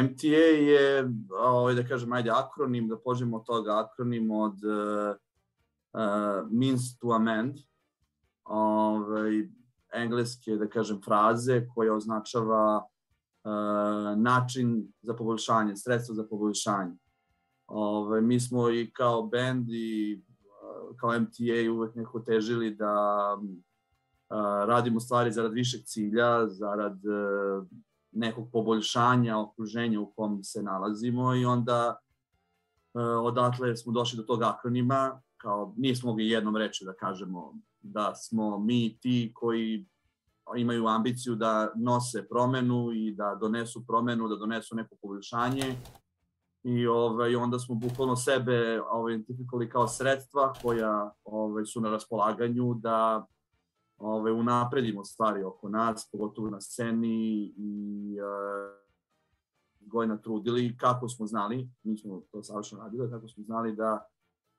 MTA 0.03 0.27
je, 0.27 1.09
ovaj, 1.39 1.73
da 1.75 1.83
kažem, 1.83 2.13
ajde, 2.13 2.29
akronim, 2.29 2.87
da 2.87 2.97
pođemo 2.97 3.37
od 3.37 3.45
toga, 3.45 3.79
akronim 3.79 4.31
od 4.31 4.53
uh, 4.53 5.15
uh, 5.93 6.51
means 6.51 6.97
to 6.99 7.11
amend, 7.11 7.55
ovaj, 8.43 9.47
engleske, 9.93 10.55
da 10.55 10.67
kažem, 10.67 11.01
fraze 11.05 11.67
koja 11.75 11.93
označava 11.93 12.87
način 14.17 14.93
za 15.01 15.13
poboljšanje, 15.13 15.75
sredstvo 15.75 16.15
za 16.15 16.23
poboljšanje. 16.29 16.95
Ovaj, 17.67 18.21
mi 18.21 18.39
smo 18.39 18.69
i 18.69 18.91
kao 18.93 19.23
band 19.23 19.69
i 19.69 20.21
kao 20.99 21.19
MTA 21.19 21.71
uvek 21.71 21.95
neko 21.95 22.19
težili 22.19 22.75
da 22.75 23.35
uh, 23.39 24.37
radimo 24.67 24.99
stvari 24.99 25.31
zarad 25.31 25.53
višeg 25.53 25.81
cilja, 25.85 26.47
zarad 26.47 26.93
uh, 27.05 27.67
nekog 28.11 28.49
poboljšanja 28.51 29.39
okruženja 29.39 29.99
u 29.99 30.11
kom 30.11 30.43
se 30.43 30.63
nalazimo 30.63 31.35
i 31.35 31.45
onda 31.45 31.99
uh, 32.93 33.01
odatle 33.01 33.77
smo 33.77 33.93
došli 33.93 34.17
do 34.17 34.23
tog 34.23 34.43
akronima, 34.43 35.21
kao 35.37 35.73
nismo 35.77 36.09
mogli 36.09 36.29
jednom 36.29 36.55
reći 36.57 36.85
da 36.85 36.93
kažemo 36.93 37.53
da 37.81 38.15
smo 38.15 38.59
mi 38.59 38.97
ti 38.99 39.31
koji 39.35 39.85
imaju 40.57 40.87
ambiciju 40.87 41.35
da 41.35 41.71
nose 41.75 42.27
promenu 42.29 42.91
i 42.93 43.11
da 43.11 43.37
donesu 43.41 43.85
promenu, 43.87 44.27
da 44.27 44.35
donesu 44.35 44.75
neko 44.75 44.95
poboljšanje. 45.01 45.75
I 46.63 46.87
ovaj, 46.87 47.35
onda 47.35 47.59
smo 47.59 47.75
bukvalno 47.75 48.15
sebe 48.15 48.81
ovaj, 48.81 49.13
identifikovali 49.13 49.69
kao 49.69 49.87
sredstva 49.87 50.53
koja 50.61 51.11
ovaj, 51.23 51.65
su 51.65 51.81
na 51.81 51.89
raspolaganju 51.89 52.73
da 52.73 53.25
ovaj, 53.97 54.31
unapredimo 54.31 55.03
stvari 55.03 55.43
oko 55.43 55.69
nas, 55.69 56.09
pogotovo 56.11 56.49
na 56.49 56.61
sceni 56.61 57.53
i 57.57 58.17
uh, 58.19 58.85
godina 59.79 60.17
trudili 60.17 60.77
kako 60.77 61.09
smo 61.09 61.27
znali, 61.27 61.69
mi 61.83 61.97
smo 61.97 62.21
to 62.31 62.43
savršeno 62.43 62.81
radili, 62.81 63.09
kako 63.09 63.27
smo 63.27 63.43
znali 63.43 63.75
da 63.75 64.05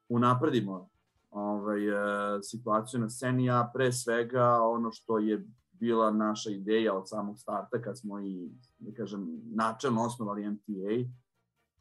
unapredimo 0.09 0.89
ovaj, 1.31 1.91
uh, 1.91 1.97
situaciju 2.43 3.01
na 3.01 3.11
sceni, 3.11 3.51
a 3.51 3.71
pre 3.75 3.93
svega 3.93 4.61
ono 4.63 4.93
što 4.93 5.19
je 5.19 5.47
bila 5.81 6.11
naša 6.11 6.51
ideja 6.51 6.95
od 6.95 7.09
samog 7.09 7.39
starta 7.39 7.83
kad 7.83 7.99
smo 7.99 8.21
i, 8.21 8.51
da 8.79 8.93
kažem, 8.93 9.41
načelno 9.55 10.05
osnovali 10.05 10.51
MTA, 10.51 11.11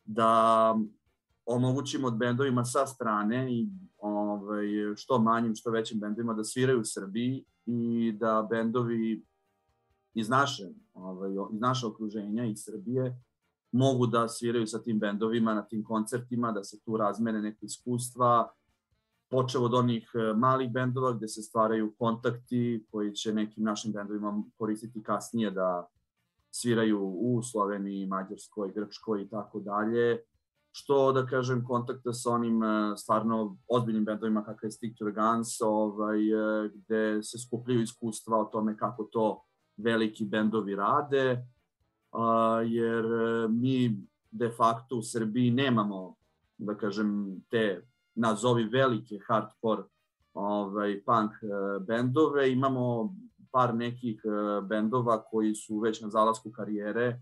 da 0.06 0.76
omogućimo 1.46 2.12
bendovima 2.12 2.66
sa 2.66 2.88
strane 2.88 3.54
i 3.54 3.70
ovaj, 3.98 4.66
što 4.96 5.20
manjim, 5.20 5.56
što 5.56 5.72
većim 5.72 6.00
bendovima 6.00 6.34
da 6.34 6.44
sviraju 6.44 6.80
u 6.80 6.86
Srbiji 6.86 7.46
i 7.66 8.12
da 8.20 8.48
bendovi 8.50 9.26
iz 10.14 10.30
naše, 10.30 10.64
ovaj, 10.94 11.32
iz 11.54 11.60
naše 11.60 11.88
okruženja 11.88 12.46
iz 12.46 12.64
Srbije 12.64 13.22
mogu 13.72 14.08
da 14.08 14.28
sviraju 14.28 14.68
sa 14.68 14.80
tim 14.84 15.00
bendovima 15.00 15.54
na 15.54 15.62
tim 15.62 15.84
koncertima, 15.84 16.52
da 16.52 16.64
se 16.64 16.80
tu 16.80 16.98
razmene 16.98 17.42
neke 17.42 17.66
iskustva, 17.66 18.52
počeo 19.30 19.62
od 19.62 19.74
onih 19.74 20.12
e, 20.14 20.34
malih 20.34 20.72
bendova 20.72 21.14
gde 21.14 21.28
se 21.28 21.42
stvaraju 21.42 21.94
kontakti 21.98 22.86
koji 22.92 23.14
će 23.14 23.34
nekim 23.34 23.64
našim 23.64 23.94
bendovima 23.94 24.44
koristiti 24.58 25.04
kasnije 25.04 25.52
da 25.52 25.88
sviraju 26.52 27.00
u 27.02 27.42
Sloveniji, 27.44 28.06
Mađarskoj, 28.06 28.72
Grčkoj 28.76 29.22
i 29.22 29.30
tako 29.30 29.60
dalje, 29.60 30.24
što 30.72 31.12
da 31.12 31.26
kažem 31.26 31.66
kontakta 31.66 32.14
sa 32.14 32.30
onim 32.30 32.64
e, 32.64 32.98
stvarno 32.98 33.58
ozbiljnim 33.68 34.06
bendovima 34.06 34.44
kakve 34.44 34.68
je 34.68 34.72
Stick 34.72 34.98
to 34.98 35.06
the 35.06 35.22
Guns, 35.22 35.62
ovaj, 35.62 36.20
e, 36.20 36.70
gde 36.74 37.24
se 37.24 37.40
skupljaju 37.40 37.82
iskustva 37.82 38.38
o 38.38 38.46
tome 38.46 38.78
kako 38.78 39.04
to 39.04 39.42
veliki 39.78 40.26
bendovi 40.26 40.76
rade, 40.76 41.46
a, 42.12 42.62
jer 42.66 43.06
mi 43.50 43.98
de 44.32 44.50
facto 44.50 44.98
u 44.98 45.02
Srbiji 45.02 45.52
nemamo, 45.52 46.16
da 46.58 46.76
kažem, 46.78 47.42
te 47.50 47.82
nazovi 48.16 48.64
velike 48.64 49.20
hardcore 49.28 49.84
ovaj, 50.34 51.04
punk 51.06 51.32
e, 51.32 51.80
bendove, 51.80 52.52
imamo 52.52 53.14
par 53.52 53.76
nekih 53.76 54.22
e, 54.26 54.62
bendova 54.62 55.24
koji 55.24 55.56
su 55.56 55.80
već 55.80 56.02
na 56.02 56.10
zalasku 56.10 56.52
karijere 56.52 57.20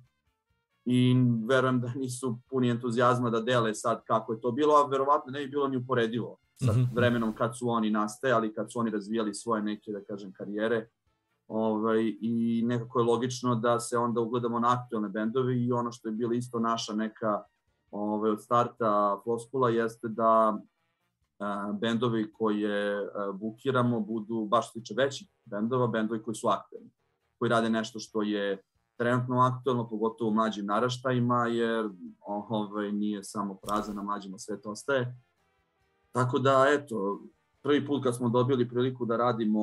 i 0.86 1.16
verujem 1.48 1.82
da 1.82 1.94
nisu 1.96 2.40
puni 2.50 2.70
entuzijazma 2.70 3.30
da 3.30 3.42
dele 3.42 3.74
sad 3.76 4.04
kako 4.08 4.34
je 4.34 4.42
to 4.42 4.52
bilo, 4.52 4.74
a 4.76 4.88
verovatno 4.88 5.32
ne 5.32 5.40
bi 5.40 5.48
bilo 5.48 5.68
ni 5.68 5.78
uporedivo 5.78 6.38
sa 6.66 6.72
Mhm. 6.72 6.84
vremenom 6.96 7.36
kad 7.36 7.58
su 7.58 7.70
oni 7.70 7.90
nastajali, 7.90 8.54
kad 8.54 8.72
su 8.72 8.80
oni 8.80 8.90
razvijali 8.92 9.34
svoje 9.34 9.62
neke, 9.62 9.92
da 9.92 10.04
kažem, 10.04 10.34
karijere. 10.34 10.90
Ovaj, 11.48 12.16
I 12.22 12.64
nekako 12.66 13.00
je 13.00 13.06
logično 13.06 13.56
da 13.56 13.80
se 13.80 13.98
onda 13.98 14.22
ugledamo 14.22 14.60
na 14.60 14.74
aktualne 14.74 15.10
bendove 15.10 15.58
i 15.58 15.72
ono 15.72 15.92
što 15.92 16.08
je 16.08 16.12
bilo 16.12 16.34
isto 16.34 16.60
naša 16.60 16.94
neka 16.94 17.44
ovaj, 17.92 18.32
od 18.32 18.44
starta 18.44 19.20
floskula 19.24 19.70
jeste 19.70 20.08
da 20.08 20.60
bendovi 21.82 22.34
koje 22.34 23.08
bukiramo 23.34 24.00
budu 24.00 24.46
baš 24.46 24.70
što 24.70 24.80
tiče 24.80 24.94
većih 24.98 25.28
bendova, 25.46 25.88
bendovi 25.88 26.24
koji 26.24 26.36
su 26.36 26.48
aktualni, 26.48 26.90
koji 27.40 27.50
rade 27.50 27.70
nešto 27.70 28.00
što 28.00 28.22
je 28.22 28.64
trenutno 28.98 29.40
aktualno, 29.40 29.90
pogotovo 29.90 30.30
u 30.30 30.34
mlađim 30.34 30.66
naraštajima, 30.66 31.48
jer 31.48 31.90
ovaj, 32.20 32.92
nije 32.92 33.24
samo 33.24 33.56
praza 33.56 33.94
na 33.94 34.04
mlađima, 34.04 34.40
sve 34.40 34.62
to 34.62 34.72
ostaje. 34.72 35.16
tako 36.12 36.40
da, 36.40 36.66
eto, 36.70 37.22
prvi 37.62 37.88
put 37.88 38.04
kad 38.04 38.16
smo 38.16 38.30
dobili 38.30 38.70
priliku 38.70 39.06
da 39.06 39.18
radimo, 39.18 39.62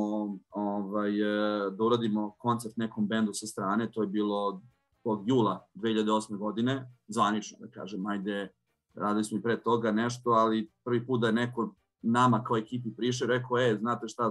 ovaj, 0.51 1.21
e, 1.21 1.71
da 1.71 1.85
uradimo 1.85 2.35
koncert 2.39 2.77
nekom 2.77 3.07
bendu 3.07 3.33
sa 3.35 3.47
strane, 3.47 3.91
to 3.93 4.03
je 4.03 4.09
bilo 4.09 4.63
od 5.05 5.23
jula 5.27 5.67
2008. 5.75 6.37
godine, 6.37 6.93
zvanično 7.09 7.59
da 7.61 7.71
kažem, 7.71 8.07
ajde, 8.07 8.49
radili 8.95 9.25
smo 9.25 9.39
i 9.39 9.43
pre 9.43 9.61
toga 9.63 9.93
nešto, 9.93 10.31
ali 10.31 10.71
prvi 10.85 11.07
put 11.07 11.21
da 11.21 11.27
je 11.27 11.33
neko 11.33 11.75
nama 12.03 12.45
kao 12.45 12.57
ekipi 12.57 12.97
prišao 12.97 13.27
i 13.27 13.29
rekao, 13.29 13.59
e, 13.59 13.77
znate 13.81 14.09
šta, 14.09 14.31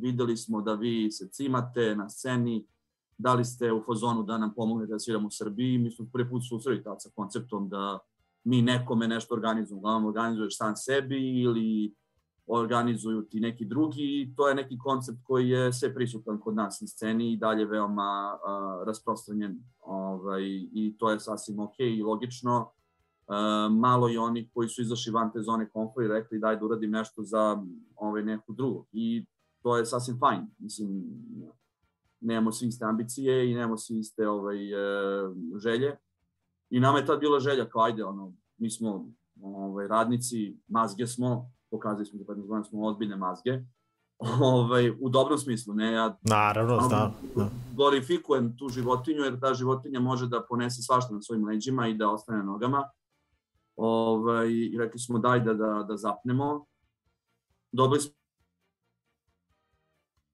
videli 0.00 0.36
smo 0.36 0.62
da 0.62 0.74
vi 0.74 1.12
se 1.12 1.28
cimate 1.28 1.96
na 1.96 2.08
sceni, 2.08 2.66
da 3.18 3.34
li 3.34 3.44
ste 3.44 3.72
u 3.72 3.82
fazonu 3.86 4.22
da 4.22 4.38
nam 4.38 4.54
pomognete 4.54 4.92
da 4.92 4.98
sviramo 4.98 5.26
u 5.26 5.30
Srbiji, 5.30 5.78
mi 5.78 5.90
smo 5.90 6.06
prvi 6.12 6.30
put 6.30 6.42
susreli 6.48 6.82
tad 6.82 7.02
sa 7.02 7.10
konceptom 7.14 7.68
da 7.68 7.98
mi 8.44 8.62
nekome 8.62 9.08
nešto 9.08 9.34
organizujemo, 9.34 9.78
uglavnom 9.78 10.06
organizuješ 10.06 10.56
sam 10.56 10.76
sebi 10.76 11.40
ili 11.40 11.94
organizuju 12.46 13.22
ti 13.22 13.40
neki 13.40 13.64
drugi 13.64 14.02
i 14.02 14.32
to 14.36 14.48
je 14.48 14.54
neki 14.54 14.78
koncept 14.78 15.18
koji 15.22 15.48
je 15.48 15.72
sve 15.72 15.94
prisutan 15.94 16.40
kod 16.40 16.54
nas 16.54 16.80
na 16.80 16.86
sceni 16.86 17.32
i 17.32 17.36
dalje 17.36 17.64
veoma 17.64 18.34
uh, 18.34 18.86
rasprostranjen 18.86 19.58
ovaj, 19.80 20.42
i 20.72 20.94
to 20.98 21.10
je 21.10 21.20
sasvim 21.20 21.60
ok 21.60 21.74
i 21.78 22.02
logično. 22.02 22.70
Uh, 23.30 23.36
malo 23.72 24.10
i 24.10 24.18
oni 24.18 24.50
koji 24.54 24.68
su 24.68 24.82
izašli 24.82 25.12
van 25.12 25.32
te 25.32 25.42
zone 25.42 25.68
komfora 25.68 26.06
i 26.06 26.08
rekli 26.08 26.38
daj 26.38 26.56
da 26.56 26.64
uradim 26.64 26.90
nešto 26.90 27.22
za 27.22 27.62
ovaj, 27.96 28.22
neku 28.22 28.52
drugu 28.52 28.86
i 28.92 29.26
to 29.62 29.76
je 29.76 29.86
sasvim 29.86 30.18
fajn. 30.18 30.46
Mislim, 30.58 31.02
nemamo 32.20 32.52
svi 32.52 32.68
iste 32.68 32.84
ambicije 32.84 33.50
i 33.50 33.54
nemamo 33.54 33.76
svi 33.76 33.98
iste 33.98 34.28
ovaj, 34.28 34.74
uh, 34.74 35.36
želje. 35.56 35.96
I 36.70 36.80
nama 36.80 36.98
je 36.98 37.06
tad 37.06 37.20
bila 37.20 37.40
želja 37.40 37.68
kao 37.68 37.82
ajde, 37.82 38.04
ono, 38.04 38.32
mi 38.58 38.70
smo 38.70 39.06
ovaj, 39.42 39.88
radnici, 39.88 40.56
mazge 40.68 41.06
smo, 41.06 41.50
pokazali 41.70 42.06
smo 42.06 42.18
da 42.18 42.24
15 42.24 42.46
godina 42.46 42.64
smo 42.64 42.86
ozbiljne 42.86 43.16
mazge, 43.16 43.64
ovaj, 44.40 44.90
u 44.90 45.08
dobrom 45.08 45.38
smislu, 45.38 45.74
ne 45.74 45.92
ja 45.92 46.18
Naravno, 46.22 46.80
znam. 46.88 47.14
Da. 47.36 47.50
glorifikujem 47.76 48.56
tu 48.56 48.68
životinju, 48.68 49.22
jer 49.22 49.40
ta 49.40 49.54
životinja 49.54 50.00
može 50.00 50.28
da 50.28 50.46
ponese 50.48 50.82
svašta 50.82 51.14
na 51.14 51.22
svojim 51.22 51.46
leđima 51.46 51.88
i 51.88 51.94
da 51.94 52.10
ostane 52.10 52.38
na 52.38 52.44
nogama. 52.44 52.88
Ovaj, 53.82 54.48
rekli 54.78 55.00
smo 55.00 55.18
daj 55.18 55.40
da, 55.40 55.54
da, 55.54 55.84
da 55.88 55.96
zapnemo. 55.96 56.66
Dobili 57.72 58.00
smo 58.00 58.12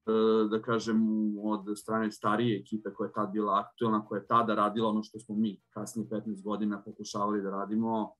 e, 0.06 0.48
da 0.50 0.62
kažem, 0.62 0.98
od 1.38 1.78
strane 1.78 2.10
starije 2.10 2.60
ekipe 2.60 2.94
koja 2.94 3.06
je 3.06 3.12
tad 3.12 3.30
bila 3.32 3.58
aktuelna, 3.58 4.06
koja 4.06 4.18
je 4.18 4.26
tada 4.26 4.54
radila 4.54 4.88
ono 4.88 5.02
što 5.02 5.20
smo 5.20 5.34
mi 5.34 5.60
kasnije 5.70 6.08
15 6.08 6.42
godina 6.42 6.82
pokušavali 6.82 7.42
da 7.42 7.50
radimo, 7.50 8.12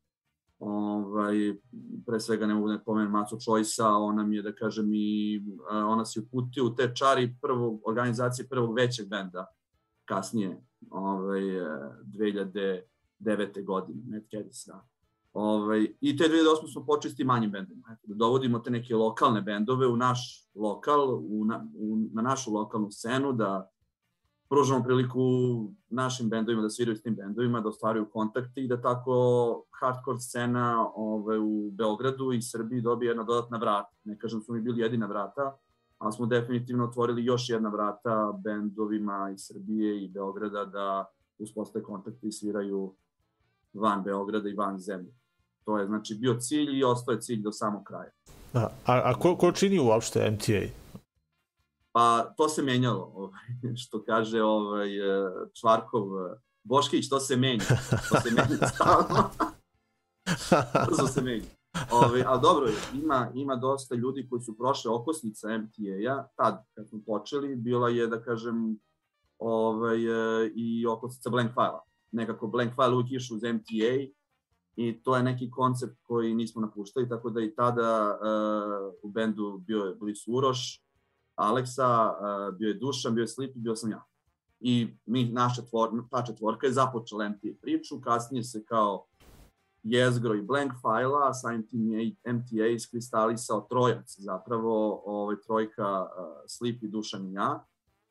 ovaj, 0.58 1.34
pre 2.06 2.20
svega 2.20 2.46
ne 2.46 2.54
mogu 2.54 2.68
da 2.68 2.78
pomenem 2.78 3.10
Macu 3.10 3.38
Čojsa, 3.44 3.88
ona 3.88 4.24
mi 4.24 4.36
je, 4.36 4.42
da 4.42 4.54
kažem, 4.54 4.94
i 4.94 5.42
ona 5.70 6.04
se 6.04 6.20
uputio 6.20 6.66
u 6.66 6.74
te 6.74 6.92
čari 6.94 7.36
prvog, 7.42 7.80
organizacije 7.86 8.48
prvog 8.48 8.74
većeg 8.74 9.08
benda, 9.08 9.46
kasnije, 10.04 10.62
ovaj, 10.90 11.42
2009. 12.04 13.64
godine, 13.64 14.02
Mad 14.06 14.22
Caddies, 14.30 14.66
da. 14.66 14.86
Ovaj, 15.38 15.94
I 16.00 16.16
te 16.16 16.24
2008. 16.24 16.72
smo 16.72 16.84
počeli 16.84 17.12
s 17.12 17.16
tim 17.16 17.26
manjim 17.26 17.50
bendima. 17.50 17.96
Da 18.02 18.14
dovodimo 18.14 18.58
te 18.58 18.70
neke 18.70 18.94
lokalne 18.94 19.42
bendove 19.42 19.86
u 19.86 19.96
naš 19.96 20.48
lokal, 20.54 21.14
u, 21.14 21.44
na, 21.44 21.66
u, 21.74 21.96
na 22.12 22.22
našu 22.22 22.54
lokalnu 22.54 22.90
scenu, 22.90 23.32
da 23.32 23.70
pružamo 24.48 24.84
priliku 24.84 25.20
našim 25.88 26.28
bendovima 26.28 26.62
da 26.62 26.70
sviraju 26.70 26.96
s 26.96 27.02
tim 27.02 27.14
bendovima, 27.14 27.60
da 27.60 27.68
ostvaruju 27.68 28.08
kontakte 28.10 28.62
i 28.62 28.68
da 28.68 28.80
tako 28.80 29.16
hardcore 29.80 30.18
scena 30.20 30.88
ove, 30.94 31.38
u 31.38 31.70
Beogradu 31.70 32.32
i 32.32 32.42
Srbiji 32.42 32.80
dobije 32.80 33.10
jedna 33.10 33.24
dodatna 33.24 33.58
vrata. 33.58 33.92
Ne 34.04 34.18
kažem 34.18 34.38
da 34.38 34.44
smo 34.44 34.54
mi 34.54 34.60
bili 34.60 34.80
jedina 34.80 35.06
vrata, 35.06 35.56
ali 35.98 36.12
smo 36.12 36.26
definitivno 36.26 36.84
otvorili 36.84 37.24
još 37.24 37.48
jedna 37.48 37.68
vrata 37.68 38.32
bendovima 38.44 39.30
iz 39.34 39.40
Srbije 39.46 40.04
i 40.04 40.08
Beograda 40.08 40.64
da 40.64 41.04
uspostave 41.38 41.82
kontakte 41.82 42.26
i 42.28 42.32
sviraju 42.32 42.94
van 43.72 44.02
Beograda 44.02 44.48
i 44.48 44.54
van 44.54 44.78
zemlje. 44.78 45.25
To 45.66 45.78
je 45.78 45.86
znači 45.86 46.14
bio 46.14 46.34
cilj 46.34 46.78
i 46.78 46.84
ostaje 46.84 47.20
cilj 47.20 47.42
do 47.42 47.52
samog 47.52 47.84
kraja. 47.84 48.10
Da. 48.52 48.72
A, 48.84 49.00
a 49.04 49.14
ko, 49.14 49.36
ko 49.36 49.52
čini 49.52 49.78
uopšte 49.78 50.30
MTA? 50.30 50.62
Pa 51.92 52.34
to 52.36 52.48
se 52.48 52.62
menjalo, 52.62 53.12
ovaj, 53.14 53.76
što 53.76 54.04
kaže 54.04 54.42
ovaj, 54.42 54.88
Čvarkov, 55.60 56.02
Boškić, 56.64 57.08
to 57.08 57.20
se 57.20 57.36
menja. 57.36 57.64
To 58.08 58.20
se 58.20 58.30
menja 58.30 58.68
stalno. 58.74 59.30
Brzo 60.88 61.06
se 61.06 61.22
menja. 61.22 61.46
Ove, 61.90 62.06
ovaj, 62.06 62.22
ali 62.26 62.40
dobro, 62.42 62.70
ima, 62.94 63.30
ima 63.34 63.56
dosta 63.56 63.94
ljudi 63.94 64.26
koji 64.30 64.42
su 64.42 64.56
prošle 64.58 64.90
okosnica 64.90 65.58
MTA-a, 65.58 66.26
tad 66.36 66.64
kad 66.74 66.88
smo 66.88 67.00
počeli, 67.06 67.56
bila 67.56 67.88
je, 67.88 68.06
da 68.06 68.22
kažem, 68.22 68.78
ovaj, 69.38 69.98
i 70.54 70.86
okosnica 70.86 71.30
blank 71.30 71.52
file-a. 71.52 71.80
Nekako 72.12 72.46
blank 72.46 72.74
file 72.74 72.94
uvijek 72.94 73.12
išao 73.12 73.34
uz 73.34 73.42
MTA 73.42 74.12
i 74.76 75.02
to 75.02 75.16
je 75.16 75.22
neki 75.22 75.50
koncept 75.50 76.00
koji 76.02 76.34
nismo 76.34 76.60
napuštali, 76.60 77.08
tako 77.08 77.30
da 77.30 77.40
i 77.40 77.54
tada 77.54 78.18
uh, 78.20 78.94
u 79.02 79.08
bendu 79.08 79.58
bio 79.58 79.78
je, 79.78 79.94
bili 79.94 80.14
su 80.14 80.32
Uroš, 80.32 80.82
Aleksa, 81.34 82.14
bio 82.58 82.68
je 82.68 82.74
Dušan, 82.74 83.14
bio 83.14 83.22
je 83.22 83.28
Slipi, 83.28 83.58
bio 83.58 83.76
sam 83.76 83.90
ja. 83.90 84.04
I 84.60 84.96
mi, 85.06 85.24
naša 85.24 85.62
tvor, 85.62 85.90
ta 86.10 86.24
četvorka 86.24 86.66
je 86.66 86.72
započela 86.72 87.28
MTA 87.28 87.48
priču, 87.62 88.00
kasnije 88.00 88.44
se 88.44 88.64
kao 88.64 89.06
jezgro 89.82 90.34
i 90.34 90.42
blank 90.42 90.72
fajla, 90.82 91.32
tim 91.70 91.90
je 91.90 92.16
MTA 92.32 92.66
iskristalisao 92.66 93.66
trojac, 93.70 94.16
zapravo 94.18 95.02
ovaj, 95.04 95.36
trojka 95.46 96.02
uh, 96.02 96.08
Slipi, 96.46 96.88
Dušan 96.88 97.28
i 97.28 97.32
ja, 97.32 97.64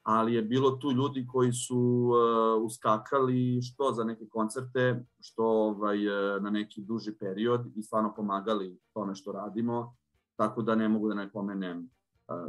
ali 0.05 0.33
je 0.33 0.41
bilo 0.41 0.71
tu 0.71 0.91
ljudi 0.91 1.27
koji 1.27 1.53
su 1.53 1.77
uh, 1.77 2.63
uskakali 2.63 3.61
što 3.61 3.91
za 3.91 4.03
neke 4.03 4.27
koncerte, 4.29 5.05
što 5.19 5.43
ovaj, 5.45 5.97
na 6.41 6.49
neki 6.49 6.81
duži 6.81 7.13
period 7.19 7.65
i 7.75 7.83
stvarno 7.83 8.13
pomagali 8.15 8.79
tome 8.93 9.15
što 9.15 9.31
radimo, 9.31 9.95
tako 10.35 10.61
da 10.61 10.75
ne 10.75 10.89
mogu 10.89 11.07
da 11.07 11.15
ne 11.15 11.31
pomenem 11.31 11.89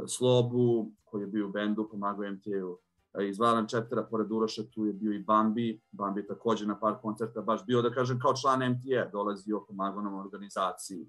Slobu, 0.07 0.91
koji 1.03 1.21
je 1.21 1.27
bio 1.27 1.47
u 1.47 1.51
bendu, 1.51 1.87
pomagao 1.91 2.31
MTA-u 2.31 2.77
iz 3.23 3.39
Valan 3.39 3.67
Četera, 3.67 4.03
pored 4.03 4.31
Uroša, 4.31 4.63
tu 4.63 4.85
je 4.85 4.93
bio 4.93 5.13
i 5.13 5.19
Bambi, 5.19 5.81
Bambi 5.91 6.21
je 6.21 6.27
takođe 6.27 6.65
na 6.65 6.79
par 6.79 6.95
koncerta 7.01 7.41
baš 7.41 7.65
bio, 7.65 7.81
da 7.81 7.91
kažem, 7.91 8.19
kao 8.19 8.33
član 8.33 8.59
MTA, 8.59 9.09
dolazio, 9.11 9.65
pomagao 9.67 10.01
nam 10.01 10.15
organizaciji. 10.15 11.07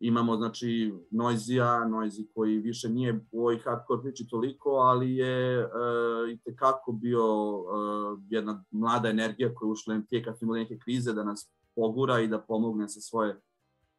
Imamo, 0.00 0.36
znači, 0.36 0.94
Noizija, 1.10 1.84
Noizi 1.84 2.26
koji 2.34 2.58
više 2.58 2.88
nije 2.88 3.24
u 3.30 3.40
ovoj 3.40 3.58
hardcore 3.58 4.02
priči 4.02 4.28
toliko, 4.28 4.70
ali 4.70 5.16
je 5.16 5.64
uh, 5.64 5.70
i 6.30 6.38
tekako 6.38 6.92
bio 6.92 7.56
uh, 7.58 8.18
jedna 8.28 8.64
mlada 8.70 9.08
energija 9.08 9.54
koja 9.54 9.68
je 9.68 9.72
ušla 9.72 9.94
u 9.94 9.98
MTA 9.98 10.22
kad 10.24 10.42
imali 10.42 10.60
neke 10.60 10.78
krize 10.78 11.12
da 11.12 11.24
nas 11.24 11.52
pogura 11.74 12.20
i 12.20 12.28
da 12.28 12.40
pomogne 12.40 12.88
sa 12.88 13.00
svoje 13.00 13.40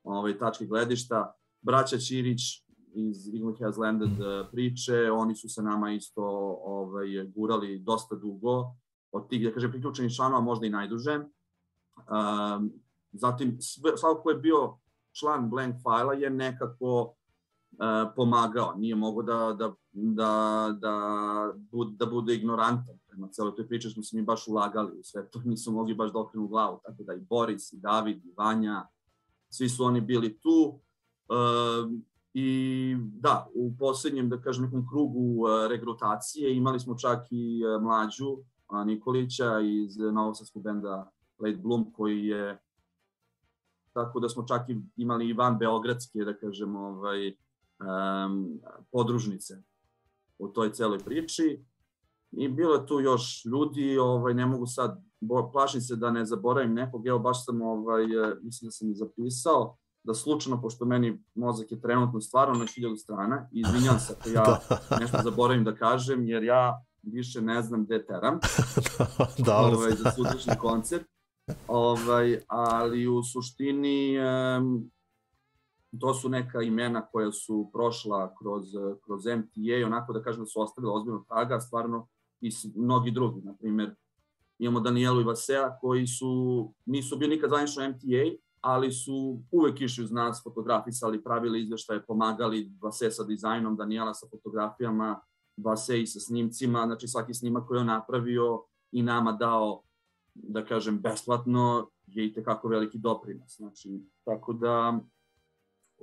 ovaj, 0.04 0.38
tačke 0.38 0.66
gledišta. 0.66 1.34
Braća 1.62 1.98
Ćirić, 1.98 2.42
iz 2.94 3.34
Eagle 3.34 3.54
Has 3.60 3.78
Landed 3.78 4.10
mm. 4.10 4.52
priče, 4.52 5.12
oni 5.12 5.36
su 5.36 5.50
se 5.50 5.64
nama 5.64 5.92
isto 5.92 6.24
ovaj, 6.64 7.08
gurali 7.36 7.80
dosta 7.80 8.16
dugo, 8.16 8.76
od 9.12 9.30
tih, 9.30 9.44
da 9.44 9.54
kažem, 9.54 9.72
priključenih 9.72 10.16
članova 10.16 10.42
možda 10.42 10.66
i 10.66 10.70
najduže. 10.70 11.20
Um, 11.20 12.72
zatim, 13.12 13.58
svako 13.96 14.22
ko 14.22 14.30
je 14.30 14.38
bio 14.38 14.78
član 15.14 15.50
Blank 15.50 15.76
File-a 15.76 16.14
je 16.14 16.30
nekako 16.30 17.02
uh, 17.02 18.14
pomagao, 18.16 18.76
nije 18.76 18.96
mogo 18.96 19.24
da, 19.24 19.56
da, 19.60 19.74
da, 19.92 20.70
da, 20.80 21.54
da 21.98 22.06
bude 22.06 22.36
ignorantan 22.36 22.98
prema 23.08 23.28
celoj 23.28 23.56
toj 23.56 23.68
priči, 23.68 23.90
smo 23.90 24.04
se 24.04 24.18
mi 24.18 24.24
baš 24.24 24.48
ulagali 24.48 25.00
u 25.00 25.04
sve 25.04 25.30
to, 25.30 25.42
nisu 25.46 25.72
mogli 25.72 25.96
baš 25.96 26.14
da 26.14 26.20
okrenu 26.20 26.48
glavu, 26.48 26.80
tako 26.84 27.04
da 27.04 27.14
i 27.14 27.20
Boris, 27.20 27.74
i 27.74 27.80
David, 27.80 28.26
i 28.26 28.34
Vanja, 28.38 28.88
svi 29.50 29.70
su 29.70 29.84
oni 29.84 30.02
bili 30.02 30.40
tu. 30.40 30.80
Uh, 31.30 31.92
I 32.34 32.96
da, 33.00 33.48
u 33.54 33.74
poslednjem, 33.80 34.30
da 34.30 34.42
kažem, 34.42 34.64
nekom 34.64 34.88
krugu 34.90 35.20
uh, 35.20 35.68
regrutacije 35.70 36.56
imali 36.56 36.80
smo 36.80 36.96
čak 36.98 37.28
i 37.30 37.62
mlađu 37.82 38.38
Nikolića 38.86 39.60
iz 39.60 39.98
novosadskog 39.98 40.64
benda 40.64 41.12
Late 41.40 41.58
Bloom 41.58 41.92
koji 41.94 42.26
je 42.26 42.60
tako 43.94 44.20
da 44.20 44.30
smo 44.30 44.46
čak 44.48 44.70
i 44.70 44.82
imali 44.96 45.30
i 45.30 45.34
van 45.34 45.58
Beogradske, 45.58 46.26
da 46.26 46.34
kažem, 46.38 46.76
ovaj, 46.76 47.28
um, 47.28 48.60
podružnice 48.92 49.54
u 50.40 50.48
toj 50.48 50.74
celoj 50.74 51.00
priči. 51.00 51.66
I 52.32 52.48
bilo 52.48 52.74
je 52.74 52.86
tu 52.86 53.00
još 53.00 53.46
ljudi, 53.46 53.98
ovaj, 53.98 54.34
ne 54.34 54.46
mogu 54.46 54.66
sad, 54.66 55.04
plašim 55.52 55.82
se 55.82 55.96
da 55.96 56.12
ne 56.12 56.26
zaboravim 56.26 56.74
nekog, 56.74 57.08
evo 57.08 57.20
baš 57.20 57.46
sam, 57.46 57.62
ovaj, 57.62 58.06
mislim 58.42 58.68
da 58.68 58.72
sam 58.72 58.92
i 58.92 58.96
zapisao, 58.96 59.78
da 60.04 60.14
slučajno, 60.14 60.62
pošto 60.62 60.86
meni 60.86 61.24
mozak 61.36 61.72
je 61.72 61.82
trenutno 61.82 62.22
stvarno 62.22 62.54
na 62.60 62.66
hiljadu 62.76 62.96
strana, 62.96 63.50
izvinjam 63.52 64.00
se 64.00 64.16
ako 64.20 64.30
ja 64.30 64.44
da. 64.90 64.98
nešto 65.00 65.18
zaboravim 65.24 65.64
da 65.64 65.76
kažem, 65.76 66.28
jer 66.28 66.44
ja 66.44 66.86
više 67.02 67.42
ne 67.42 67.62
znam 67.62 67.86
gde 67.86 68.06
teram 68.06 68.40
da, 69.46 69.58
ovaj, 69.58 69.92
za 69.92 70.12
sutrašnji 70.12 70.54
koncert. 70.60 71.11
Ovaj, 71.68 72.40
ali 72.48 73.08
u 73.08 73.24
suštini 73.24 74.18
to 76.00 76.14
su 76.14 76.30
neka 76.30 76.62
imena 76.62 77.06
koja 77.06 77.32
su 77.32 77.70
prošla 77.74 78.36
kroz, 78.40 78.64
kroz 79.06 79.26
MTA, 79.26 79.86
onako 79.86 80.14
da 80.14 80.24
kažem 80.24 80.44
da 80.44 80.46
su 80.46 80.62
ostavila 80.62 80.94
ozbiljno 80.94 81.26
traga, 81.28 81.60
stvarno 81.60 82.08
i 82.42 82.50
mnogi 82.76 83.12
drugi, 83.12 83.42
na 83.42 83.54
primjer, 83.54 83.96
imamo 84.60 84.80
Danielu 84.80 85.22
i 85.22 85.24
Vasea 85.24 85.78
koji 85.82 86.08
su, 86.08 86.74
nisu 86.86 87.18
bili 87.18 87.36
nikad 87.36 87.50
zvanično 87.50 87.90
MTA, 87.90 88.24
ali 88.62 88.92
su 88.92 89.40
uvek 89.52 89.82
išli 89.82 90.04
uz 90.04 90.12
nas, 90.12 90.44
fotografisali, 90.44 91.24
pravili 91.24 91.62
izveštaje, 91.62 92.06
pomagali 92.06 92.72
Vase 92.82 93.12
sa 93.12 93.24
dizajnom, 93.24 93.76
Daniela 93.76 94.14
sa 94.14 94.28
fotografijama, 94.32 95.22
Vase 95.58 96.02
i 96.02 96.08
sa 96.08 96.20
snimcima, 96.20 96.86
znači 96.86 97.08
svaki 97.08 97.34
snimak 97.34 97.68
koji 97.68 97.78
je 97.78 97.82
on 97.82 97.88
napravio 97.88 98.64
i 98.92 99.04
nama 99.04 99.32
dao, 99.32 99.84
da 100.34 100.66
kažem, 100.66 101.02
besplatno, 101.02 101.90
je 102.08 102.26
i 102.26 102.34
tekako 102.34 102.68
veliki 102.68 102.98
doprinos. 102.98 103.58
Znači, 103.58 104.02
tako 104.24 104.54
da, 104.54 105.00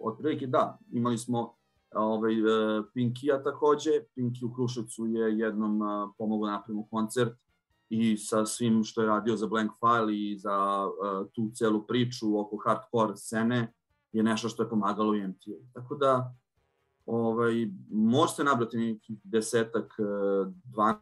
otprilike 0.00 0.46
da, 0.46 0.78
imali 0.92 1.18
smo 1.18 1.54
ovaj, 1.94 2.34
e, 2.34 2.82
Pinkija 2.94 3.42
takođe, 3.42 3.90
Pinki 4.14 4.44
u 4.44 4.52
Kruševcu 4.54 5.06
je 5.06 5.38
jednom 5.38 5.82
e, 5.82 5.86
pomogao 6.18 6.46
da 6.46 6.52
napravimo 6.52 6.86
koncert 6.90 7.38
i 7.88 8.16
sa 8.16 8.46
svim 8.46 8.84
što 8.84 9.00
je 9.00 9.06
radio 9.06 9.36
za 9.36 9.46
Blank 9.46 9.72
File 9.80 10.18
i 10.18 10.38
za 10.38 10.86
uh, 10.86 11.26
tu 11.32 11.50
celu 11.54 11.86
priču 11.86 12.40
oko 12.40 12.56
hardcore 12.56 13.16
scene 13.16 13.72
je 14.12 14.22
nešto 14.22 14.48
što 14.48 14.62
je 14.62 14.70
pomagalo 14.70 15.14
i 15.14 15.26
MTA. 15.26 15.58
Tako 15.72 15.94
da 15.94 16.34
ovaj, 17.06 17.68
možete 17.90 18.44
nabrati 18.44 18.76
nekih 18.76 19.18
desetak, 19.24 19.94
12 19.98 20.98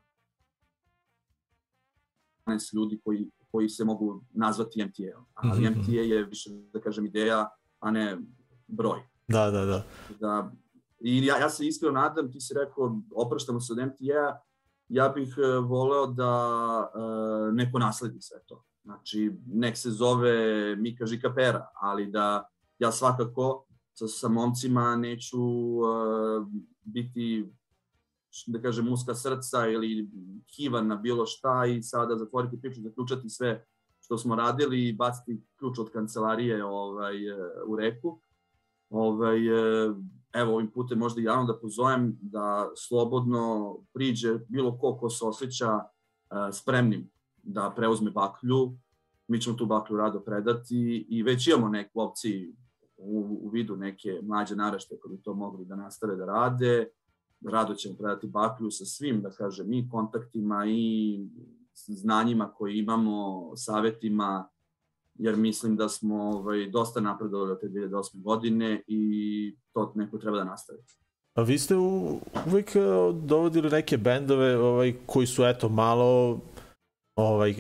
ljudi 2.75 3.01
koji, 3.05 3.31
koji 3.51 3.69
se 3.69 3.85
mogu 3.85 4.25
nazvati 4.33 4.85
MTA. 4.85 5.25
Ali 5.35 5.61
mm 5.61 5.65
-hmm. 5.65 5.83
MTA 5.83 5.93
je 5.93 6.25
više, 6.25 6.51
da 6.73 6.81
kažem, 6.81 7.07
ideja, 7.07 7.49
a 7.81 7.91
ne 7.91 8.19
broj. 8.67 9.01
Da, 9.29 9.51
da, 9.51 9.65
da. 9.65 9.85
da 10.21 10.53
I 11.01 11.27
ja, 11.27 11.39
ja 11.39 11.51
se 11.51 11.67
iskreno 11.67 12.01
nadam, 12.01 12.33
ti 12.33 12.41
si 12.41 12.55
rekao, 12.55 13.01
opraštamo 13.15 13.61
se 13.61 13.73
od 13.73 13.79
MTA, 13.79 14.41
ja 14.89 15.09
bih 15.09 15.35
e, 15.39 15.59
voleo 15.59 16.07
da 16.07 16.33
uh, 16.95 17.55
neko 17.55 17.79
nasledi 17.79 18.21
sve 18.21 18.39
to. 18.47 18.65
Znači, 18.85 19.33
nek 19.47 19.77
se 19.77 19.91
zove 19.91 20.77
Mika 20.77 21.07
Žikapera, 21.07 21.67
ali 21.81 22.07
da 22.07 22.49
ja 22.79 22.93
svakako 22.93 23.67
sa, 23.93 24.09
sa 24.09 24.29
momcima 24.29 24.97
neću 24.97 25.43
uh, 25.43 26.47
biti 26.83 27.53
da 28.47 28.61
kažem, 28.63 28.93
uska 28.93 29.15
srca 29.15 29.67
ili 29.69 30.11
kivan 30.47 30.87
na 30.87 30.97
bilo 30.97 31.27
šta 31.27 31.67
i 31.67 31.83
sada 31.83 32.17
zatvoriti 32.17 32.61
priču, 32.61 32.81
zaključati 32.81 33.29
sve 33.29 33.67
što 34.01 34.19
smo 34.19 34.37
radili 34.37 34.89
i 34.89 34.93
baciti 34.93 35.43
ključ 35.59 35.79
od 35.79 35.91
kancelarije 35.91 36.65
ovaj, 36.65 37.17
u 37.67 37.77
reku. 37.77 38.21
Ovaj, 38.91 39.39
evo 40.33 40.55
ovim 40.55 40.71
putem 40.71 40.99
možda 40.99 41.21
javno 41.21 41.45
da 41.53 41.59
pozovem 41.59 42.19
da 42.21 42.71
slobodno 42.77 43.77
priđe 43.93 44.39
bilo 44.49 44.79
ko 44.79 44.97
ko 44.97 45.11
se 45.11 45.25
osjeća 45.25 45.75
uh, 45.75 45.83
spremnim 46.53 47.11
da 47.43 47.73
preuzme 47.77 48.11
baklju. 48.11 48.77
Mi 49.29 49.41
ćemo 49.41 49.57
tu 49.57 49.67
baklju 49.67 49.97
rado 49.97 50.21
predati 50.21 51.07
i 51.09 51.23
već 51.23 51.47
imamo 51.47 51.69
neku 51.69 52.01
opciju 52.01 52.55
u, 52.97 53.39
u 53.43 53.49
vidu 53.49 53.77
neke 53.77 54.21
mlađe 54.23 54.57
narašte 54.57 54.99
koji 54.99 55.17
bi 55.17 55.23
to 55.23 55.35
mogli 55.35 55.65
da 55.65 55.77
nastave 55.77 56.17
da 56.17 56.27
rade. 56.27 56.89
Rado 57.45 57.75
ćemo 57.75 57.95
predati 57.95 58.27
baklju 58.27 58.71
sa 58.71 58.85
svim, 58.85 59.23
da 59.23 59.31
kažem, 59.31 59.73
i 59.73 59.89
kontaktima 59.91 60.65
i 60.69 61.19
znanjima 61.75 62.53
koje 62.53 62.79
imamo, 62.79 63.53
savetima, 63.57 64.49
jer 65.15 65.37
mislim 65.37 65.77
da 65.77 65.89
smo 65.89 66.23
ovaj, 66.23 66.71
dosta 66.71 67.01
napredovali 67.01 67.53
od 67.53 67.61
te 67.61 67.69
2008. 67.69 68.23
godine 68.23 68.83
i 68.87 69.57
to 69.73 69.93
neko 69.95 70.19
treba 70.19 70.37
da 70.37 70.45
nastavi. 70.45 70.79
A 71.35 71.43
vi 71.43 71.59
ste 71.59 71.77
u, 71.77 72.21
uvijek 72.47 72.77
e, 72.77 72.81
dovodili 73.13 73.71
neke 73.71 73.97
bendove 73.97 74.59
ovaj, 74.59 74.95
koji 75.07 75.27
su 75.27 75.45
eto 75.45 75.69
malo 75.69 76.39
ovaj, 77.17 77.55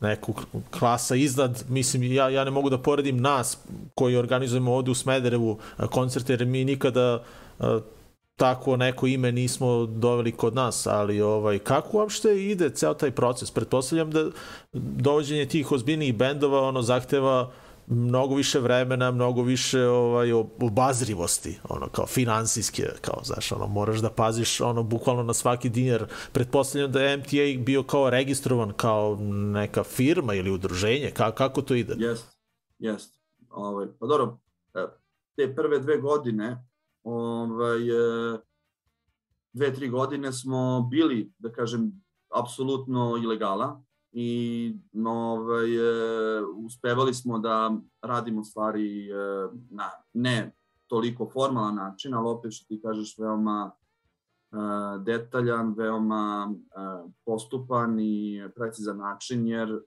neku 0.00 0.34
klasa 0.78 1.14
iznad, 1.14 1.64
mislim, 1.68 2.02
ja, 2.02 2.28
ja 2.28 2.44
ne 2.44 2.50
mogu 2.50 2.70
da 2.70 2.78
poredim 2.78 3.20
nas 3.20 3.58
koji 3.94 4.16
organizujemo 4.16 4.74
ovde 4.74 4.90
u 4.90 4.94
Smederevu 4.94 5.58
koncerte, 5.90 6.32
jer 6.32 6.46
mi 6.46 6.64
nikada 6.64 7.24
tako 8.36 8.76
neko 8.76 9.06
ime 9.06 9.32
nismo 9.32 9.86
doveli 9.86 10.32
kod 10.32 10.54
nas, 10.54 10.86
ali 10.86 11.20
ovaj 11.20 11.58
kako 11.58 11.96
uopšte 11.96 12.44
ide 12.44 12.70
ceo 12.70 12.94
taj 12.94 13.10
proces? 13.10 13.50
Pretpostavljam 13.50 14.10
da 14.10 14.30
dovođenje 14.72 15.46
tih 15.46 15.72
ozbiljnih 15.72 16.14
bendova 16.14 16.60
ono 16.60 16.82
zahteva 16.82 17.52
mnogo 17.86 18.34
više 18.34 18.58
vremena, 18.58 19.10
mnogo 19.10 19.42
više 19.42 19.86
ovaj 19.86 20.32
obazrivosti, 20.60 21.58
ono 21.68 21.88
kao 21.88 22.06
finansijske, 22.06 22.88
kao 23.00 23.20
znaš, 23.24 23.52
ono 23.52 23.66
moraš 23.66 23.98
da 23.98 24.10
paziš 24.10 24.60
ono 24.60 24.82
bukvalno 24.82 25.22
na 25.22 25.34
svaki 25.34 25.68
dinar. 25.68 26.06
Pretpostavljam 26.32 26.92
da 26.92 27.02
je 27.02 27.16
MTA 27.16 27.64
bio 27.64 27.82
kao 27.82 28.10
registrovan 28.10 28.72
kao 28.72 29.16
neka 29.30 29.84
firma 29.84 30.34
ili 30.34 30.50
udruženje, 30.50 31.10
kako 31.10 31.36
kako 31.36 31.62
to 31.62 31.74
ide? 31.74 31.94
Jest. 31.98 32.36
Jest. 32.78 33.20
Ovaj 33.50 33.86
pa 34.00 34.06
dobro, 34.06 34.38
e, 34.74 34.86
te 35.36 35.54
prve 35.54 35.78
dve 35.78 35.96
godine 35.96 36.66
ovaj, 37.06 37.88
e, 37.88 38.38
dve, 39.52 39.74
tri 39.74 39.88
godine 39.88 40.32
smo 40.32 40.88
bili, 40.90 41.32
da 41.38 41.52
kažem, 41.52 41.92
apsolutno 42.34 43.16
ilegala 43.22 43.82
i 44.12 44.72
ovaj, 45.06 45.76
e, 45.76 46.44
uspevali 46.44 47.14
smo 47.14 47.38
da 47.38 47.76
radimo 48.02 48.44
stvari 48.44 49.10
e, 49.10 49.14
na 49.70 49.90
ne 50.12 50.52
toliko 50.86 51.30
formalan 51.32 51.74
način, 51.74 52.14
ali 52.14 52.28
opet 52.28 52.52
što 52.54 52.66
ti 52.66 52.80
kažeš 52.82 53.18
veoma 53.18 53.70
detaljan, 55.04 55.74
veoma 55.76 56.54
postupan 57.24 58.00
i 58.00 58.42
precizan 58.54 58.96
način, 58.96 59.46
jer 59.46 59.80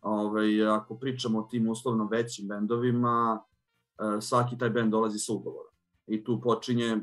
ovaj, 0.00 0.66
ako 0.66 0.94
pričamo 0.98 1.38
o 1.38 1.48
tim 1.50 1.68
uslovno 1.68 2.08
većim 2.10 2.48
bendovima, 2.48 3.42
svaki 4.20 4.58
taj 4.58 4.70
bend 4.70 4.90
dolazi 4.90 5.18
sa 5.18 5.32
ugovorom 5.32 5.67
i 6.08 6.24
tu 6.24 6.40
počinje 6.40 6.98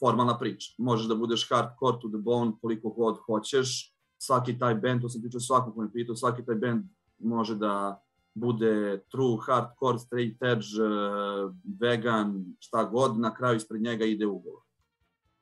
formalna 0.00 0.38
priča. 0.38 0.74
Možeš 0.78 1.06
da 1.06 1.14
budeš 1.14 1.48
hardcore 1.50 1.98
to 2.02 2.08
the 2.08 2.18
bone 2.18 2.52
koliko 2.60 2.90
god 2.90 3.18
hoćeš, 3.26 3.94
svaki 4.18 4.58
taj 4.58 4.74
band, 4.74 5.02
to 5.02 5.08
sam 5.08 5.22
pričao 5.22 5.40
svakog 5.40 5.74
ko 5.74 5.88
pitao, 5.92 6.16
svaki 6.16 6.44
taj 6.44 6.54
band 6.54 6.84
može 7.18 7.54
da 7.54 8.02
bude 8.34 9.04
true, 9.10 9.38
hardcore, 9.46 9.98
straight 9.98 10.42
edge, 10.42 10.66
eh, 10.80 11.52
vegan, 11.80 12.44
šta 12.58 12.84
god, 12.84 13.18
na 13.18 13.34
kraju 13.34 13.56
ispred 13.56 13.82
njega 13.82 14.04
ide 14.04 14.26
ugovor. 14.26 14.62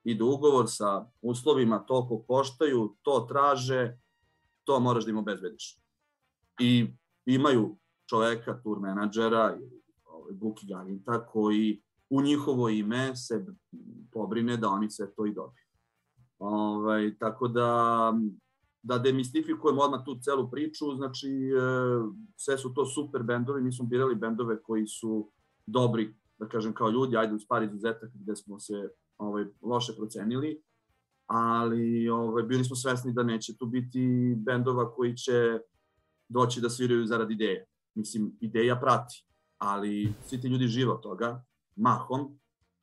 Ide 0.04 0.24
ugovor 0.24 0.64
sa 0.68 1.06
uslovima, 1.22 1.78
toliko 1.78 2.22
koštaju, 2.22 2.96
to 3.02 3.26
traže, 3.28 3.98
to 4.64 4.80
moraš 4.80 5.04
da 5.04 5.10
im 5.10 5.18
obezbediš. 5.18 5.78
I 6.60 6.86
imaju 7.26 7.76
čoveka, 8.10 8.60
tour 8.62 8.80
menadžera 8.80 9.56
ili 9.60 10.36
Buki 10.36 10.66
Gaginta 10.66 11.26
koji 11.26 11.82
u 12.10 12.22
njihovo 12.22 12.68
ime 12.68 13.16
se 13.16 13.46
pobrine 14.12 14.56
da 14.56 14.68
oni 14.68 14.90
sve 14.90 15.14
to 15.14 15.26
i 15.26 15.34
dobiju. 15.34 15.64
Ovaj, 16.38 17.18
tako 17.18 17.48
da, 17.48 18.12
da 18.82 18.98
demistifikujemo 18.98 19.82
odmah 19.82 20.04
tu 20.04 20.18
celu 20.22 20.50
priču, 20.50 20.94
znači 20.96 21.28
e, 21.28 21.60
sve 22.36 22.58
su 22.58 22.74
to 22.74 22.86
super 22.86 23.22
bendovi, 23.22 23.62
mi 23.62 23.72
smo 23.72 23.86
birali 23.86 24.14
bendove 24.14 24.62
koji 24.62 24.86
su 24.86 25.30
dobri, 25.66 26.14
da 26.38 26.48
kažem 26.48 26.74
kao 26.74 26.90
ljudi, 26.90 27.16
ajde 27.16 27.34
uz 27.34 27.42
par 27.48 27.62
izuzetaka 27.62 28.12
gde 28.14 28.36
smo 28.36 28.58
se 28.60 28.88
ovaj, 29.18 29.44
loše 29.62 29.92
procenili, 29.96 30.62
ali 31.26 32.08
ovaj, 32.08 32.42
bili 32.42 32.64
smo 32.64 32.76
svesni 32.76 33.12
da 33.12 33.22
neće 33.22 33.56
tu 33.56 33.66
biti 33.66 34.34
bendova 34.36 34.94
koji 34.94 35.16
će 35.16 35.58
doći 36.28 36.60
da 36.60 36.70
sviraju 36.70 37.06
zarad 37.06 37.30
ideje. 37.30 37.66
Mislim, 37.94 38.36
ideja 38.40 38.76
prati, 38.80 39.26
ali 39.58 40.14
svi 40.26 40.40
ti 40.40 40.48
ljudi 40.48 40.66
žive 40.66 40.92
od 40.92 41.02
toga 41.02 41.44
mahom, 41.78 42.38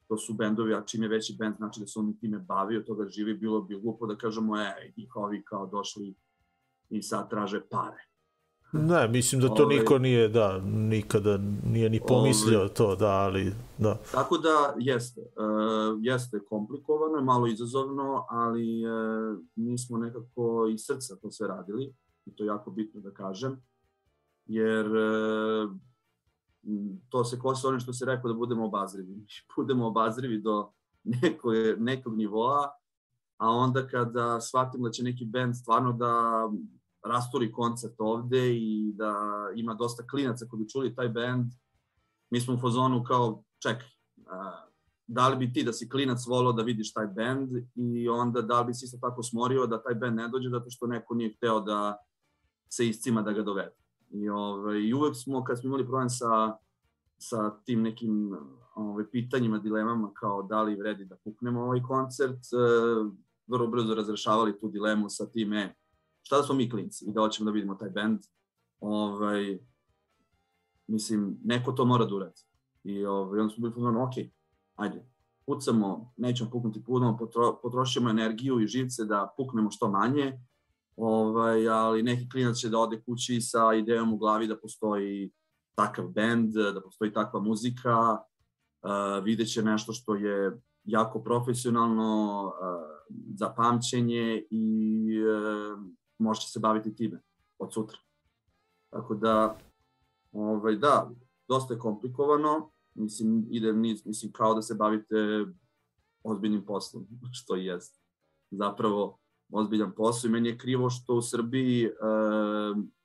to 0.07 0.17
su 0.17 0.33
bendovi, 0.33 0.73
a 0.73 0.83
čim 0.85 1.03
je 1.03 1.09
veći 1.09 1.35
bend 1.39 1.55
znači 1.57 1.79
da 1.79 1.87
se 1.87 1.99
oni 1.99 2.19
time 2.19 2.39
bavi, 2.39 2.77
od 2.77 2.85
toga 2.85 3.07
živi, 3.07 3.33
bilo 3.33 3.61
bi 3.61 3.79
glupo 3.79 4.07
da 4.07 4.15
kažemo, 4.15 4.57
e, 4.57 4.93
njihovi 4.97 5.43
kao 5.43 5.65
došli 5.67 6.15
i 6.89 7.01
sad 7.01 7.29
traže 7.29 7.61
pare. 7.69 8.05
Ne, 8.73 9.07
mislim 9.07 9.41
da 9.41 9.47
to 9.47 9.63
Ove, 9.63 9.75
niko 9.75 9.97
nije, 9.99 10.27
da, 10.27 10.59
nikada 10.65 11.39
nije 11.65 11.89
ni 11.89 11.99
pomislio 12.07 12.59
ove, 12.59 12.73
to, 12.73 12.95
da, 12.95 13.09
ali, 13.09 13.53
da. 13.77 13.99
Tako 14.11 14.37
da, 14.37 14.75
jeste, 14.79 15.21
uh, 15.21 15.99
jeste 16.01 16.39
komplikovano, 16.49 17.21
malo 17.21 17.47
izazovno, 17.47 18.25
ali 18.29 18.83
uh, 18.85 19.39
mi 19.55 19.77
smo 19.77 19.97
nekako 19.97 20.67
i 20.73 20.77
srca 20.77 21.15
to 21.15 21.31
sve 21.31 21.47
radili, 21.47 21.93
i 22.25 22.35
to 22.35 22.43
je 22.43 22.47
jako 22.47 22.71
bitno 22.71 23.01
da 23.01 23.11
kažem, 23.11 23.61
jer 24.45 24.85
uh, 24.85 25.71
to 27.09 27.23
se 27.23 27.39
kosi 27.39 27.67
onim 27.67 27.79
što 27.79 27.93
se 27.93 28.05
rekao 28.05 28.31
da 28.31 28.37
budemo 28.37 28.65
obazrivi. 28.65 29.25
Budemo 29.55 29.87
obazrivi 29.87 30.41
do 30.41 30.71
nekog, 31.03 31.53
nekog 31.77 32.17
nivoa, 32.17 32.71
a 33.37 33.49
onda 33.49 33.87
kada 33.87 34.41
shvatimo 34.41 34.87
da 34.87 34.91
će 34.91 35.03
neki 35.03 35.25
band 35.25 35.55
stvarno 35.55 35.93
da 35.93 36.43
rasturi 37.05 37.51
koncert 37.51 37.95
ovde 37.97 38.55
i 38.55 38.93
da 38.95 39.13
ima 39.55 39.73
dosta 39.73 40.07
klinaca 40.07 40.45
koji 40.49 40.63
bi 40.63 40.69
čuli 40.69 40.95
taj 40.95 41.09
band, 41.09 41.51
mi 42.29 42.41
smo 42.41 42.53
u 42.53 42.57
fazonu 42.57 43.03
kao 43.03 43.43
čekaj, 43.61 43.87
da 45.07 45.29
li 45.29 45.37
bi 45.37 45.53
ti 45.53 45.63
da 45.63 45.73
si 45.73 45.89
klinac 45.89 46.25
volao 46.27 46.53
da 46.53 46.63
vidiš 46.63 46.93
taj 46.93 47.07
band 47.07 47.49
i 47.75 48.09
onda 48.09 48.41
da 48.41 48.59
li 48.59 48.65
bi 48.65 48.73
si 48.73 48.85
isto 48.85 48.97
tako 49.01 49.23
smorio 49.23 49.67
da 49.67 49.83
taj 49.83 49.95
band 49.95 50.15
ne 50.15 50.27
dođe 50.27 50.49
zato 50.49 50.69
što 50.69 50.87
neko 50.87 51.15
nije 51.15 51.33
hteo 51.37 51.59
da 51.59 51.97
se 52.69 52.87
iscima 52.87 53.21
da 53.21 53.31
ga 53.31 53.43
dovede. 53.43 53.84
I, 54.09 54.29
ovaj, 54.29 54.79
I 54.79 54.93
uvek 54.93 55.15
smo, 55.15 55.43
kad 55.43 55.59
smo 55.59 55.67
imali 55.67 55.85
problem 55.85 56.09
sa, 56.09 56.57
sa 57.17 57.49
tim 57.65 57.81
nekim 57.81 58.37
ovaj, 58.75 59.05
pitanjima, 59.11 59.59
dilemama 59.59 60.13
kao 60.13 60.43
da 60.43 60.61
li 60.61 60.75
vredi 60.75 61.05
da 61.05 61.15
puknemo 61.15 61.61
ovaj 61.61 61.81
koncert, 61.81 62.39
e, 62.53 62.57
vrlo 63.47 63.67
brzo 63.67 63.95
razrešavali 63.95 64.59
tu 64.59 64.69
dilemu 64.69 65.09
sa 65.09 65.25
tim, 65.25 65.53
e, 65.53 65.75
šta 66.21 66.37
da 66.37 66.43
smo 66.43 66.55
mi 66.55 66.69
klinci 66.69 67.05
i 67.05 67.11
da 67.11 67.21
hoćemo 67.21 67.45
da 67.45 67.51
vidimo 67.51 67.75
taj 67.75 67.89
band, 67.89 68.19
ovaj, 68.79 69.59
mislim, 70.87 71.37
neko 71.43 71.71
to 71.71 71.85
mora 71.85 72.05
da 72.05 72.15
uradi. 72.15 72.41
I 72.83 73.05
ovaj, 73.05 73.39
onda 73.39 73.53
smo 73.53 73.61
bili 73.61 73.73
fuzmano, 73.73 74.03
ok, 74.03 74.13
ajde, 74.75 75.05
pucamo, 75.45 76.13
nećemo 76.17 76.49
puknuti 76.49 76.83
puno, 76.83 77.17
potro, 77.17 77.59
potrošimo 77.61 78.09
energiju 78.09 78.61
i 78.61 78.67
živce 78.67 79.05
da 79.05 79.33
puknemo 79.37 79.71
što 79.71 79.89
manje, 79.89 80.39
ovaj, 80.95 81.69
ali 81.69 82.03
neki 82.03 82.29
klinac 82.29 82.57
će 82.57 82.69
da 82.69 82.79
ode 82.79 83.01
kući 83.01 83.41
sa 83.41 83.73
idejom 83.73 84.13
u 84.13 84.17
glavi 84.17 84.47
da 84.47 84.57
postoji 84.57 85.31
takav 85.75 86.07
band, 86.07 86.53
da 86.53 86.81
postoji 86.81 87.13
takva 87.13 87.39
muzika, 87.39 88.11
uh, 88.11 89.23
vidjet 89.23 89.53
će 89.53 89.63
nešto 89.63 89.93
što 89.93 90.15
je 90.15 90.61
jako 90.83 91.23
profesionalno, 91.23 92.43
uh, 92.45 92.95
za 93.35 93.49
pamćenje 93.49 94.43
i 94.49 95.07
uh, 95.21 95.79
može 96.17 96.47
se 96.47 96.59
baviti 96.59 96.95
time 96.95 97.21
od 97.59 97.73
sutra. 97.73 97.97
Tako 98.89 99.15
da, 99.15 99.57
ovaj, 100.31 100.75
da, 100.75 101.11
dosta 101.47 101.73
je 101.73 101.79
komplikovano, 101.79 102.71
mislim, 102.93 103.47
ide 103.49 103.73
mislim, 103.73 104.31
kao 104.31 104.53
da 104.53 104.61
se 104.61 104.75
bavite 104.75 105.45
ozbiljnim 106.23 106.65
poslom, 106.65 107.07
što 107.37 107.55
i 107.55 107.65
jest. 107.65 108.01
Zapravo, 108.51 109.19
ozbiljan 109.51 109.91
posao 109.91 110.27
i 110.27 110.31
meni 110.31 110.49
je 110.49 110.57
krivo 110.57 110.89
što 110.89 111.15
u 111.15 111.21
Srbiji 111.21 111.85
e, 111.85 111.91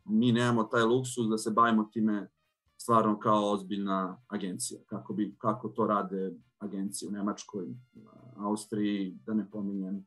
mi 0.04 0.32
nemamo 0.32 0.64
taj 0.64 0.82
luksus 0.82 1.26
da 1.26 1.38
se 1.38 1.50
bavimo 1.50 1.84
time 1.84 2.28
stvarno 2.76 3.18
kao 3.18 3.52
ozbiljna 3.52 4.22
agencija, 4.28 4.80
kako, 4.86 5.12
bi, 5.12 5.34
kako 5.38 5.68
to 5.68 5.86
rade 5.86 6.32
agencije 6.58 7.08
u 7.08 7.12
Nemačkoj, 7.12 7.66
Austriji, 8.36 9.18
da 9.26 9.34
ne 9.34 9.50
pominjem 9.50 10.06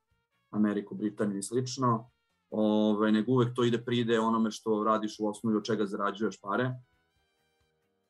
Ameriku, 0.49 0.95
Britaniju 0.95 1.37
i 1.37 1.43
slično, 1.43 2.09
Ove, 2.55 3.11
nego 3.11 3.31
uvek 3.31 3.55
to 3.55 3.63
ide 3.63 3.81
pride 3.85 4.19
onome 4.19 4.51
što 4.51 4.83
radiš 4.83 5.19
u 5.19 5.27
osnovi 5.27 5.57
od 5.57 5.63
čega 5.63 5.85
zarađuješ 5.85 6.41
pare. 6.41 6.73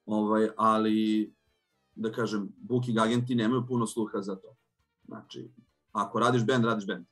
Ovaj, 0.06 0.50
ali, 0.58 1.34
da 1.96 2.12
kažem, 2.12 2.50
booking 2.58 2.98
agenti 2.98 3.36
nemaju 3.36 3.64
puno 3.68 3.88
sluha 3.88 4.22
za 4.22 4.36
to. 4.36 4.56
Znači, 5.08 5.52
ako 5.92 6.20
radiš 6.20 6.46
band, 6.46 6.66
radiš 6.66 6.88
band. 6.88 7.06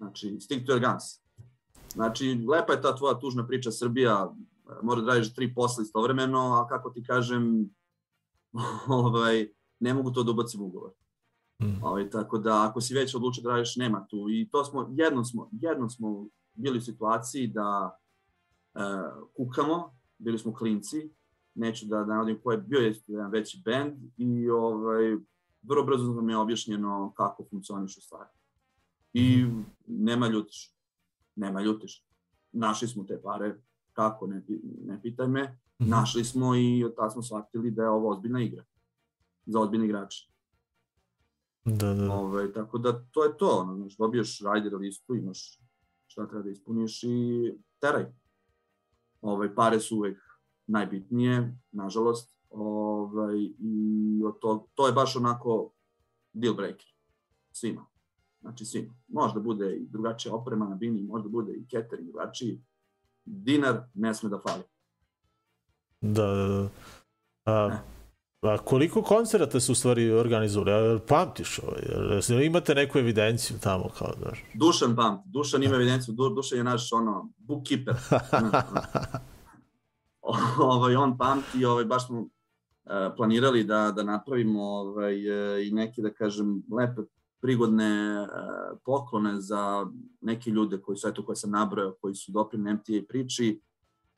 Znači, 0.00 0.36
stick 0.40 0.66
to 0.66 0.72
your 0.72 0.80
guns. 0.80 1.04
Znači, 1.92 2.44
lepa 2.48 2.72
je 2.72 2.82
ta 2.82 2.96
tvoja 2.96 3.18
tužna 3.18 3.46
priča 3.46 3.70
Srbija, 3.70 4.34
mora 4.82 5.00
da 5.00 5.12
radiš 5.12 5.34
tri 5.34 5.54
posla 5.54 5.82
istovremeno, 5.82 6.38
a 6.38 6.66
kako 6.68 6.90
ti 6.90 7.02
kažem, 7.02 7.70
ovaj, 8.88 9.48
ne 9.80 9.94
mogu 9.94 10.10
to 10.10 10.22
da 10.22 10.30
ubacim 10.30 10.62
u 10.62 10.66
ugovor. 10.66 10.90
Mm. 11.62 11.84
Ovaj, 11.84 12.10
tako 12.10 12.38
da, 12.38 12.66
ako 12.68 12.80
si 12.80 12.94
već 12.94 13.14
odlučio 13.14 13.42
da 13.42 13.50
radiš, 13.50 13.76
nema 13.76 14.06
tu. 14.06 14.26
I 14.30 14.48
to 14.50 14.64
smo, 14.64 14.88
jednom 14.90 15.24
smo, 15.24 15.48
jednom 15.52 15.90
smo 15.90 16.26
bili 16.54 16.78
u 16.78 16.82
situaciji 16.82 17.46
da 17.46 17.98
e, 18.74 18.80
kukamo, 19.36 19.94
bili 20.18 20.38
smo 20.38 20.54
klinci, 20.54 21.10
neću 21.54 21.86
da, 21.86 21.96
da 21.96 22.04
navodim 22.04 22.40
ko 22.42 22.52
je 22.52 22.58
bio 22.58 22.80
je 22.80 22.94
jedan 23.06 23.30
veći 23.30 23.62
band 23.64 23.94
i 24.16 24.50
ovaj, 24.50 25.16
vrlo 25.62 25.84
brzo 25.84 26.12
nam 26.12 26.30
je 26.30 26.36
objašnjeno 26.36 27.12
kako 27.16 27.44
funkcionišu 27.50 28.00
stvari. 28.00 28.39
I 29.12 29.46
nema 29.86 30.28
ljutiš. 30.28 30.74
Nema 31.36 31.62
ljutiš. 31.62 32.06
Našli 32.52 32.88
smo 32.88 33.04
te 33.04 33.22
pare, 33.22 33.60
kako, 33.92 34.26
ne, 34.26 34.42
ne 34.86 35.02
pitaj 35.02 35.28
me. 35.28 35.58
Mhm. 35.80 35.90
Našli 35.90 36.24
smo 36.24 36.56
i 36.56 36.84
od 36.84 36.94
tada 36.96 37.10
smo 37.10 37.22
shvatili 37.22 37.70
da 37.70 37.82
je 37.82 37.90
ovo 37.90 38.10
ozbiljna 38.10 38.42
igra. 38.42 38.64
Za 39.46 39.60
ozbiljne 39.60 39.84
igrače. 39.84 40.30
Da, 41.64 41.94
da. 41.94 42.12
Ove, 42.12 42.12
ovaj, 42.12 42.52
tako 42.52 42.78
da 42.78 43.04
to 43.10 43.24
je 43.24 43.36
to. 43.36 43.48
Ono, 43.48 43.76
znaš, 43.76 43.96
dobiješ 43.96 44.40
rider 44.54 44.74
listu, 44.74 45.14
imaš 45.14 45.60
šta 46.06 46.26
treba 46.28 46.42
da 46.42 46.50
ispuniš 46.50 47.02
i 47.02 47.52
teraj. 47.80 48.02
Ove, 49.20 49.34
ovaj, 49.34 49.54
pare 49.54 49.80
su 49.80 49.96
uvek 49.96 50.18
najbitnije, 50.66 51.58
nažalost. 51.72 52.36
Ove, 52.50 53.20
ovaj, 53.20 53.36
I 53.58 54.22
od 54.24 54.38
to, 54.40 54.68
to 54.74 54.86
je 54.86 54.92
baš 54.92 55.16
onako 55.16 55.72
deal 56.32 56.54
breaker 56.54 56.86
svima. 57.52 57.86
Znači 58.40 58.64
svima. 58.64 58.94
Možda 59.08 59.40
bude 59.40 59.76
i 59.76 59.86
drugačija 59.88 60.34
oprema 60.34 60.68
na 60.68 60.74
bini, 60.74 61.02
možda 61.02 61.28
bude 61.28 61.52
i 61.52 61.66
catering 61.70 62.08
drugačiji. 62.10 62.60
Dinar 63.24 63.82
ne 63.94 64.14
sme 64.14 64.30
da 64.30 64.38
fali. 64.38 64.62
Da, 66.00 66.26
da, 66.26 66.46
da. 66.48 66.68
A, 67.44 67.78
a 68.42 68.58
koliko 68.58 69.02
koncerata 69.02 69.60
su 69.60 69.72
u 69.72 69.74
stvari 69.74 70.10
organizovali? 70.10 71.00
Pamtiš 71.08 71.58
ovaj? 71.58 71.82
Jel 72.28 72.42
imate 72.42 72.74
neku 72.74 72.98
evidenciju 72.98 73.56
tamo? 73.62 73.88
Kao, 73.98 74.12
da... 74.20 74.32
Dušan 74.54 74.96
pamti. 74.96 75.28
Dušan 75.28 75.62
ima 75.62 75.74
evidenciju. 75.74 76.14
Du, 76.14 76.28
Dušan 76.28 76.58
je 76.58 76.64
naš 76.64 76.92
ono, 76.92 77.32
bookkeeper. 77.38 77.94
ovaj, 80.58 80.96
on 80.96 81.18
pamti, 81.18 81.64
ovaj, 81.64 81.84
baš 81.84 82.06
smo 82.06 82.20
uh, 82.20 82.28
planirali 83.16 83.64
da, 83.64 83.92
da 83.96 84.02
napravimo 84.02 84.62
ovaj, 84.62 85.14
uh, 85.14 85.66
i 85.66 85.70
neke, 85.70 86.02
da 86.02 86.12
kažem, 86.12 86.62
lepe 86.72 87.02
prigodne 87.40 88.20
uh, 88.22 88.28
poklone 88.84 89.40
za 89.40 89.86
neke 90.20 90.50
ljude 90.50 90.80
koji 90.80 90.96
su, 90.96 91.08
eto, 91.08 91.24
koje 91.24 91.36
sam 91.36 91.50
nabrojao, 91.50 91.96
koji 92.00 92.14
su 92.14 92.32
doprini 92.32 92.74
MTA 92.74 93.06
priči. 93.08 93.60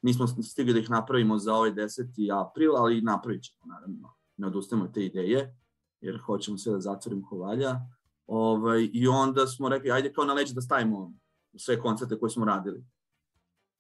Nismo 0.03 0.27
stigli 0.27 0.73
da 0.73 0.79
ih 0.79 0.91
napravimo 0.91 1.39
za 1.39 1.55
ovaj 1.55 1.73
10. 1.73 2.41
april, 2.41 2.77
ali 2.77 3.01
napravit 3.01 3.43
ćemo, 3.43 3.75
naravno. 3.75 4.15
Ne 4.37 4.47
odustajemo 4.47 4.89
te 4.89 5.05
ideje, 5.05 5.57
jer 6.01 6.19
hoćemo 6.19 6.59
sve 6.59 6.73
da 6.73 6.81
zatvorimo 6.81 7.29
ko 7.29 7.37
valja. 7.37 7.81
Ovaj, 8.27 8.91
I 8.93 9.09
onda 9.09 9.47
smo 9.47 9.69
rekli, 9.69 9.91
ajde 9.91 10.13
kao 10.13 10.25
na 10.25 10.33
leđe 10.33 10.55
da 10.55 10.61
stavimo 10.61 11.13
sve 11.57 11.81
koncerte 11.81 12.19
koje 12.19 12.31
smo 12.31 12.45
radili. 12.45 12.85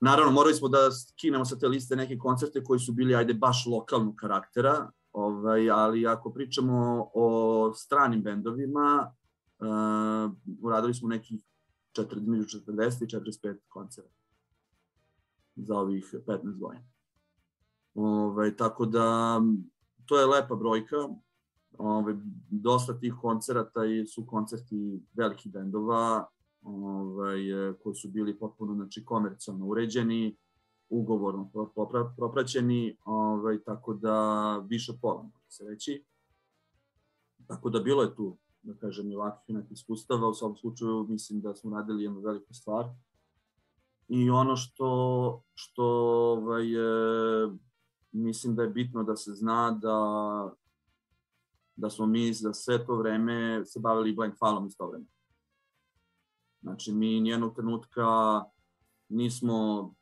Naravno, 0.00 0.33
morali 0.33 0.55
smo 0.55 0.68
da 0.68 0.90
skinemo 0.92 1.44
sa 1.44 1.59
te 1.59 1.68
liste 1.68 1.96
neke 1.96 2.18
koncerte 2.18 2.64
koji 2.64 2.81
su 2.81 2.92
bili, 2.92 3.14
ajde, 3.14 3.35
baš 3.35 3.66
lokalnog 3.66 4.14
karaktera, 4.16 4.90
ovaj, 5.12 5.70
ali 5.70 6.07
ako 6.07 6.33
pričamo 6.33 7.11
o 7.14 7.72
stranim 7.74 8.22
bendovima, 8.22 9.14
uradili 10.62 10.94
smo 10.94 11.09
nekih 11.09 11.42
4, 11.96 12.27
među 12.27 12.59
40 12.59 13.05
i 13.05 13.07
45 13.07 13.57
koncera 13.68 14.09
za 15.57 15.79
ovih 15.79 16.14
15 16.27 16.59
godina. 16.59 16.85
Ove, 17.94 18.11
ovaj, 18.11 18.57
tako 18.57 18.87
da, 18.87 19.40
to 20.07 20.20
je 20.20 20.27
lepa 20.27 20.55
brojka. 20.55 20.96
Ove, 20.96 21.14
ovaj, 21.79 22.14
dosta 22.51 22.98
tih 22.98 23.14
koncerata 23.20 23.81
su 24.14 24.27
koncerti 24.27 25.03
velikih 25.12 25.53
bendova 25.53 26.27
ovaj, 26.62 27.38
koji 27.83 27.94
su 27.94 28.09
bili 28.09 28.38
potpuno 28.38 28.75
znači, 28.75 29.05
komercijalno 29.05 29.66
uređeni, 29.66 30.37
ugovorno 30.88 31.51
propraćeni, 32.16 32.96
ovaj, 33.05 33.62
tako 33.62 33.94
da 33.94 34.57
više 34.68 34.92
pola, 35.03 35.31
se 35.48 35.64
reći. 35.64 36.05
Tako 37.46 37.70
da 37.70 37.81
bilo 37.81 38.03
je 38.03 38.14
tu 38.14 38.38
da 38.62 38.75
kažem, 38.75 39.11
i 39.11 39.16
ovakvih 39.16 39.57
nekih 39.57 39.72
iskustava. 39.72 40.29
U 40.29 40.35
svakom 40.35 40.57
slučaju 40.57 41.07
mislim 41.09 41.40
da 41.40 41.55
smo 41.55 41.77
radili 41.77 42.05
jednu 42.05 42.20
veliku 42.20 42.55
stvar. 42.55 42.87
I 44.09 44.31
ono 44.31 44.57
što, 44.57 45.42
što 45.55 45.85
ovaj, 46.38 46.75
e, 46.75 47.51
mislim 48.12 48.57
da 48.57 48.62
je 48.62 48.68
bitno 48.68 49.03
da 49.03 49.16
se 49.16 49.35
zna 49.35 49.70
da 49.70 50.53
da 51.77 51.90
smo 51.90 52.07
mi 52.07 52.33
za 52.33 52.55
sve 52.55 52.87
to 52.87 52.96
vreme 52.96 53.64
se 53.64 53.81
bavili 53.81 54.14
blank 54.14 54.35
filom 54.38 54.66
isto 54.66 54.87
vreme. 54.87 55.07
Znači, 56.62 56.92
mi 56.92 57.20
nijednog 57.20 57.55
trenutka 57.55 58.05
nismo 59.09 59.94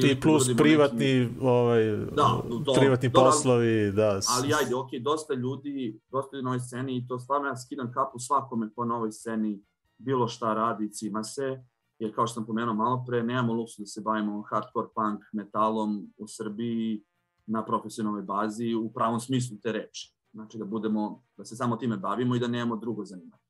Ti 0.00 0.18
plus 0.22 0.56
privatni, 0.56 1.20
neki... 1.20 1.34
ovaj, 1.40 1.96
da, 1.96 2.42
do, 2.64 2.72
privatni 2.78 3.08
do, 3.08 3.20
poslovi, 3.20 3.92
da. 3.92 4.20
Ali 4.36 4.54
ajde, 4.54 4.74
ok, 4.74 4.90
dosta 5.00 5.34
ljudi, 5.34 6.00
dosta 6.10 6.36
ljudi 6.36 6.44
na 6.44 6.50
ovoj 6.50 6.60
sceni 6.60 6.96
i 6.96 7.06
to 7.06 7.18
stvarno 7.18 7.48
ja 7.48 7.56
skidam 7.56 7.92
kapu 7.92 8.18
svakome 8.18 8.70
ko 8.74 8.84
na 8.84 8.96
ovoj 8.96 9.12
sceni 9.12 9.62
bilo 9.98 10.28
šta 10.28 10.54
radi, 10.54 10.92
cima 10.92 11.24
se, 11.24 11.64
jer 11.98 12.14
kao 12.14 12.26
što 12.26 12.34
sam 12.34 12.46
pomenuo 12.46 12.74
malo 12.74 13.04
pre, 13.06 13.22
nemamo 13.22 13.52
luksu 13.52 13.82
da 13.82 13.86
se 13.86 14.00
bavimo 14.00 14.42
hardcore 14.50 14.88
punk 14.94 15.24
metalom 15.32 16.12
u 16.16 16.26
Srbiji 16.28 17.04
na 17.46 17.64
profesionalnoj 17.64 18.22
bazi 18.22 18.74
u 18.74 18.92
pravom 18.92 19.20
smislu 19.20 19.56
te 19.62 19.72
reči. 19.72 20.14
Znači 20.32 20.58
da 20.58 20.64
budemo, 20.64 21.22
da 21.36 21.44
se 21.44 21.56
samo 21.56 21.76
time 21.76 21.96
bavimo 21.96 22.36
i 22.36 22.38
da 22.38 22.48
nemamo 22.48 22.76
drugo 22.76 23.04
zanimanje. 23.04 23.42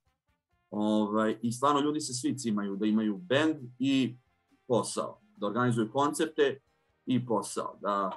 Ovaj, 0.71 1.39
I 1.43 1.53
stvarno 1.53 1.81
ljudi 1.81 2.01
se 2.01 2.15
svi 2.15 2.39
cimaju 2.39 2.77
da 2.77 2.87
imaju 2.87 3.17
band 3.17 3.57
i 3.79 4.19
posao 4.67 5.26
da 5.37 5.47
organizuju 5.47 5.93
koncerte 5.93 6.61
i 7.07 7.27
posao, 7.27 7.79
da 7.81 8.11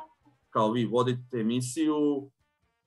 kao 0.49 0.71
vi 0.71 0.85
vodite 0.85 1.37
emisiju, 1.37 2.29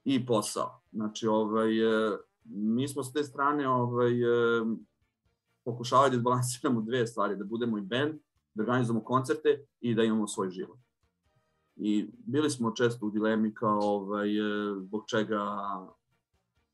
i 0.04 0.26
posao. 0.26 0.80
Znači, 0.92 1.26
ovaj, 1.26 1.78
e, 1.78 2.16
mi 2.44 2.88
smo 2.88 3.04
s 3.04 3.12
te 3.12 3.24
strane 3.24 3.68
ovaj, 3.68 4.12
e, 4.12 4.64
pokušavali 5.64 6.10
da 6.10 6.16
izbalansiramo 6.16 6.80
dve 6.80 7.06
stvari, 7.06 7.36
da 7.36 7.44
budemo 7.44 7.78
i 7.78 7.82
band, 7.82 8.14
da 8.54 8.62
organizujemo 8.62 9.04
koncerte 9.04 9.66
i 9.80 9.94
da 9.94 10.02
imamo 10.02 10.28
svoj 10.28 10.50
život. 10.50 10.78
I 11.76 12.10
bili 12.26 12.50
smo 12.50 12.70
često 12.70 13.06
u 13.06 13.10
dilemi 13.10 13.54
kao 13.54 13.80
ovaj, 13.80 14.38
e, 14.38 14.74
zbog 14.80 15.04
čega 15.06 15.40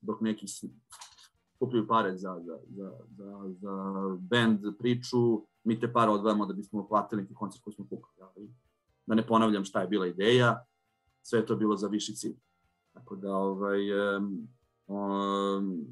dok 0.01 0.21
neki 0.21 0.47
skupljaju 1.57 1.87
pare 1.89 2.17
za, 2.17 2.41
za, 2.41 2.59
za, 2.69 2.91
za, 3.17 3.55
za 3.61 3.75
band 4.21 4.61
priču, 4.79 5.47
mi 5.69 5.81
te 5.81 5.93
pare 5.93 6.11
odvajamo 6.11 6.47
da 6.47 6.55
bismo 6.55 6.89
platili 6.89 7.23
neki 7.23 7.35
koncert 7.35 7.65
koji 7.65 7.75
smo 7.75 7.87
pukali. 7.87 8.53
Da 9.07 9.15
ne 9.15 9.27
ponavljam 9.27 9.65
šta 9.65 9.81
je 9.81 9.89
bila 9.89 10.07
ideja, 10.07 10.65
sve 11.23 11.39
je 11.39 11.47
to 11.47 11.57
bilo 11.57 11.77
za 11.77 11.89
viši 11.89 12.15
cilj. 12.15 12.37
Tako 12.93 13.17
da 13.17 13.37
ovaj, 13.37 14.17
um, 14.17 14.49
um, 14.87 15.87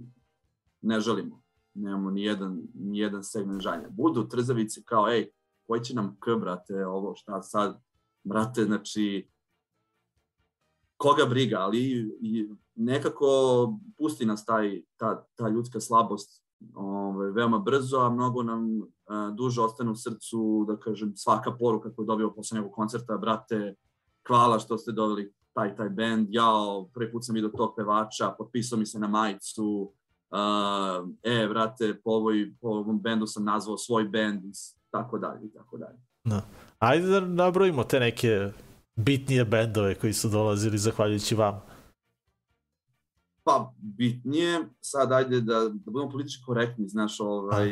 ne 0.81 1.01
želimo, 1.01 1.43
nemamo 1.75 2.11
ni 2.11 2.23
jedan, 2.25 2.62
ni 2.75 2.99
jedan 2.99 3.25
segment 3.25 3.62
žanja. 3.62 3.89
Budu 3.91 4.29
trzavice 4.29 4.83
kao, 4.85 5.09
ej, 5.09 5.29
koji 5.67 5.81
će 5.81 5.95
nam 5.95 6.17
k, 6.21 6.41
brate, 6.41 6.87
ovo, 6.87 7.15
šta 7.17 7.43
sad, 7.43 7.81
brate, 8.25 8.65
znači, 8.65 9.29
koga 10.97 11.27
briga, 11.27 11.59
ali 11.59 11.79
i 12.21 12.49
nekako 12.75 13.27
pusti 13.99 14.27
nas 14.27 14.45
taj, 14.45 14.83
ta, 14.97 15.27
ta 15.35 15.49
ljudska 15.49 15.81
slabost 15.81 16.46
ovaj, 16.75 17.31
veoma 17.31 17.59
brzo, 17.59 17.99
a 17.99 18.11
mnogo 18.11 18.42
nam 18.42 18.83
a, 19.07 19.31
duže 19.31 19.61
ostane 19.61 19.90
u 19.90 19.97
srcu, 19.97 20.64
da 20.69 20.77
kažem, 20.77 21.16
svaka 21.16 21.57
poruka 21.59 21.95
koju 21.95 22.07
dobio 22.07 22.31
posle 22.31 22.59
nekog 22.59 22.73
koncerta, 22.73 23.16
brate, 23.16 23.75
hvala 24.27 24.59
što 24.59 24.79
ste 24.79 24.92
doveli 24.92 25.33
taj, 25.53 25.77
taj 25.77 25.88
band, 25.88 26.29
jao, 26.31 26.88
prvi 26.95 27.12
put 27.12 27.25
sam 27.25 27.35
vidio 27.35 27.51
tog 27.57 27.75
pevača, 27.77 28.35
potpisao 28.38 28.79
mi 28.79 28.87
se 28.87 28.99
na 28.99 29.09
majicu, 29.09 29.92
uh, 30.31 31.09
e, 31.23 31.47
vrate, 31.47 32.01
po, 32.05 32.11
ovoj, 32.11 32.55
po 32.61 32.69
ovom 32.69 33.01
bendu 33.01 33.27
sam 33.27 33.45
nazvao 33.45 33.79
svoj 33.79 34.05
band, 34.05 34.45
i 34.45 34.51
tako 34.90 35.19
dalje, 35.19 35.47
i 35.47 35.53
tako 35.53 35.77
dalje. 35.79 35.99
Da. 36.25 36.42
Ajde 36.79 37.07
da 37.07 37.21
nabrojimo 37.21 37.85
te 37.85 38.01
neke 38.01 38.53
bitnije 38.97 39.45
bendove 39.45 39.95
koji 39.95 40.12
su 40.12 40.29
dolazili 40.29 40.79
zahvaljujući 40.79 41.35
vam. 41.35 41.61
Pa, 43.47 43.73
bitnije, 43.79 44.69
sad 44.81 45.13
ajde 45.13 45.41
da, 45.41 45.61
da 45.61 45.91
budemo 45.91 46.11
politički 46.11 46.43
korektni, 46.47 46.89
znaš, 46.89 47.21
ovaj, 47.21 47.71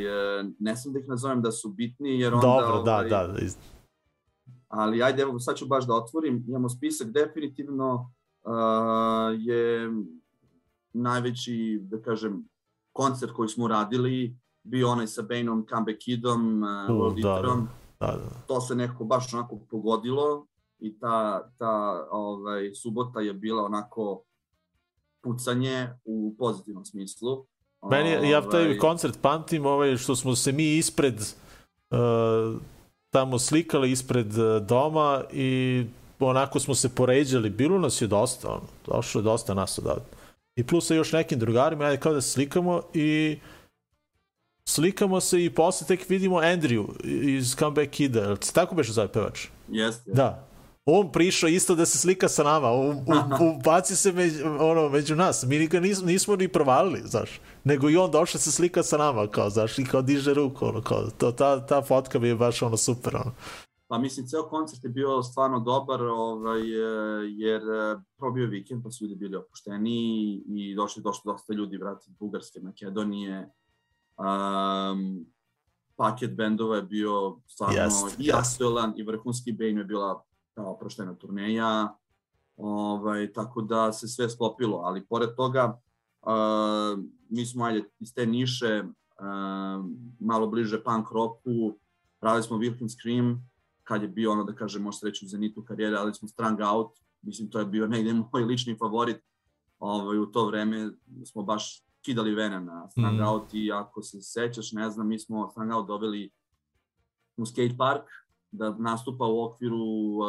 ne 0.59 0.77
sam 0.77 0.93
da 0.93 0.99
ih 0.99 1.09
nazovem 1.09 1.43
da 1.43 1.53
su 1.53 1.69
bitni, 1.69 2.21
jer 2.21 2.35
onda... 2.35 2.47
Dobro, 2.47 2.83
da, 2.83 2.95
ovaj, 2.95 3.09
da, 3.09 3.27
da 3.27 3.39
ali 4.69 5.03
ajde, 5.03 5.23
evo, 5.23 5.39
sad 5.39 5.57
ću 5.57 5.67
baš 5.67 5.87
da 5.87 5.95
otvorim, 5.95 6.45
imamo 6.49 6.69
spisak, 6.69 7.11
definitivno 7.11 8.13
uh, 8.45 9.35
je 9.39 9.93
najveći, 10.93 11.79
da 11.83 12.03
kažem, 12.03 12.49
koncert 12.93 13.33
koji 13.33 13.49
smo 13.49 13.69
radili, 13.69 14.37
bio 14.63 14.89
onaj 14.91 15.07
sa 15.07 15.23
Baneom, 15.23 15.67
Comeback 15.69 15.99
Kidom, 15.99 16.63
uh, 16.63 16.97
World 16.97 17.23
da, 17.23 17.43
da, 17.43 17.67
da, 18.01 18.17
da. 18.17 18.47
To 18.47 18.61
se 18.61 18.75
nekako 18.75 19.05
baš 19.05 19.35
onako 19.35 19.59
pogodilo 19.71 20.47
i 20.79 20.99
ta, 20.99 21.49
ta 21.59 22.07
ovaj, 22.11 22.75
subota 22.75 23.21
je 23.21 23.33
bila 23.33 23.65
onako 23.65 24.23
pucanje 25.25 25.89
u 26.05 26.35
pozitivnom 26.39 26.85
smislu. 26.85 27.47
Meni, 27.91 28.31
ja 28.31 28.49
taj 28.49 28.63
ovaj, 28.65 28.79
koncert 28.79 29.19
pamtim, 29.21 29.67
ovaj, 29.67 29.97
što 29.97 30.17
smo 30.17 30.37
se 30.37 30.53
mi 30.53 30.77
ispred 30.77 31.15
uh, 31.91 32.61
tamo 33.15 33.39
slikali 33.39 33.91
ispred 33.91 34.39
e, 34.39 34.61
doma 34.61 35.23
i 35.33 35.85
onako 36.21 36.61
smo 36.61 36.75
se 36.75 36.89
poređali, 36.89 37.51
bilo 37.51 37.79
nas 37.79 38.03
je 38.03 38.07
dosta, 38.07 38.49
ono, 38.49 38.63
došlo 38.87 39.21
je 39.21 39.23
dosta 39.23 39.55
nas 39.55 39.79
odavde. 39.79 40.05
I 40.57 40.65
plus 40.67 40.87
sa 40.87 40.95
još 40.95 41.13
nekim 41.13 41.39
drugarima, 41.39 41.85
ajde 41.85 42.01
kao 42.01 42.13
da 42.13 42.21
slikamo 42.21 42.83
i 42.95 43.39
slikamo 44.69 45.21
se 45.21 45.45
i 45.45 45.51
posle 45.51 45.87
tek 45.87 46.09
vidimo 46.09 46.37
Andrew 46.37 46.87
iz 47.39 47.57
Comeback 47.57 47.91
Kida, 47.91 48.37
tako 48.55 48.75
beše 48.75 48.93
zove 48.93 49.09
pevač? 49.09 49.47
Jeste. 49.69 50.11
Da 50.11 50.54
on 50.87 51.13
prišao 51.13 51.49
isto 51.49 51.75
da 51.75 51.87
se 51.87 51.99
slika 51.99 52.29
sa 52.29 52.43
nama, 52.43 52.71
on, 52.71 53.05
ubaci 53.59 53.97
se 53.97 54.13
među, 54.13 54.45
ono, 54.61 54.89
među 54.89 55.17
nas, 55.17 55.45
mi 55.47 55.67
ga 55.67 55.81
nismo, 55.81 56.07
nismo 56.07 56.37
ni 56.37 56.49
provalili, 56.49 57.01
znaš, 57.05 57.41
nego 57.65 57.91
i 57.91 57.97
on 57.97 58.11
došao 58.11 58.41
se 58.41 58.53
slika 58.53 58.83
sa 58.83 58.97
nama, 58.97 59.27
kao, 59.27 59.51
znaš, 59.51 59.79
i 59.79 59.85
kao 59.85 60.03
diže 60.03 60.35
ruku, 60.35 60.67
ono, 60.67 60.83
kao, 60.83 61.11
to, 61.19 61.33
ta, 61.33 61.67
ta 61.67 61.83
fotka 61.83 62.19
mi 62.19 62.29
je 62.29 62.37
baš, 62.37 62.63
ono, 62.63 62.77
super, 62.77 63.17
ono. 63.17 63.33
Pa 63.89 63.99
mislim, 63.99 64.27
ceo 64.27 64.43
koncert 64.49 64.85
je 64.85 64.91
bio 64.91 65.23
stvarno 65.23 65.61
dobar, 65.61 66.03
ovaj, 66.03 66.61
jer 67.29 67.63
prvo 68.17 68.33
bio 68.33 68.47
vikend, 68.47 68.83
pa 68.83 68.91
su 68.91 69.05
ljudi 69.05 69.15
bili 69.15 69.37
opušteni 69.37 70.33
i 70.47 70.75
došli, 70.75 71.03
došli 71.03 71.23
dosta 71.25 71.55
ljudi, 71.55 71.77
vrati, 71.77 72.11
Bugarske, 72.19 72.61
Makedonije, 72.61 73.51
um, 74.17 75.27
paket 75.97 76.37
bendova 76.37 76.77
je 76.77 76.83
bio 76.83 77.37
stvarno 77.47 77.77
yes, 77.77 78.15
i 78.19 78.33
aktualan 78.33 78.91
yes. 78.91 79.01
i 79.01 79.03
vrhunski 79.03 79.53
Bane 79.53 79.81
je 79.81 79.85
bila 79.85 80.25
kao 80.55 80.79
proštena 80.79 81.15
turneja, 81.15 81.97
ovaj, 82.57 83.33
tako 83.33 83.63
da 83.63 83.93
se 83.93 84.09
sve 84.09 84.31
sklopilo, 84.31 84.77
ali 84.77 85.07
pored 85.07 85.35
toga 85.37 85.81
uh, 86.23 87.05
mi 87.29 87.47
smo 87.47 87.65
ajde 87.65 87.85
iz 87.99 88.15
te 88.15 88.27
niše 88.27 88.83
uh, 88.85 89.85
malo 90.21 90.47
bliže 90.47 90.85
punk 90.85 91.11
rocku, 91.13 91.79
radili 92.21 92.43
smo 92.43 92.57
Wilkin 92.57 92.89
Scream, 92.89 93.51
kad 93.83 94.03
je 94.03 94.09
bio 94.09 94.33
ono 94.33 94.45
da 94.45 94.55
kažem 94.55 94.83
možda 94.83 95.09
reći 95.09 95.25
u 95.25 95.29
zenitu 95.29 95.65
karijere, 95.65 95.97
ali 95.97 96.15
smo 96.15 96.29
Strung 96.29 96.61
Out, 96.61 96.99
mislim 97.23 97.51
to 97.51 97.59
je 97.59 97.67
bio 97.67 97.87
negde 97.87 98.13
moj 98.33 98.45
lični 98.45 98.77
favorit, 98.79 99.17
ovaj, 99.79 100.19
u 100.19 100.27
to 100.27 100.47
vreme 100.47 100.91
smo 101.25 101.43
baš 101.43 101.85
kidali 102.03 102.35
vene 102.35 102.61
na 102.61 102.91
Strung 102.91 103.21
mm. 103.21 103.25
Out 103.25 103.55
i 103.55 103.73
ako 103.73 104.03
se 104.03 104.23
sećaš, 104.23 104.73
ne 104.73 104.91
znam, 104.91 105.09
mi 105.09 105.19
smo 105.19 105.51
Strung 105.51 105.73
Out 105.73 105.87
doveli 105.87 106.31
u 107.37 107.47
skate 107.47 107.75
park, 107.79 108.05
da 108.57 108.77
nastupa 108.79 109.25
u 109.25 109.45
okviru 109.45 109.77
uh, 109.77 110.27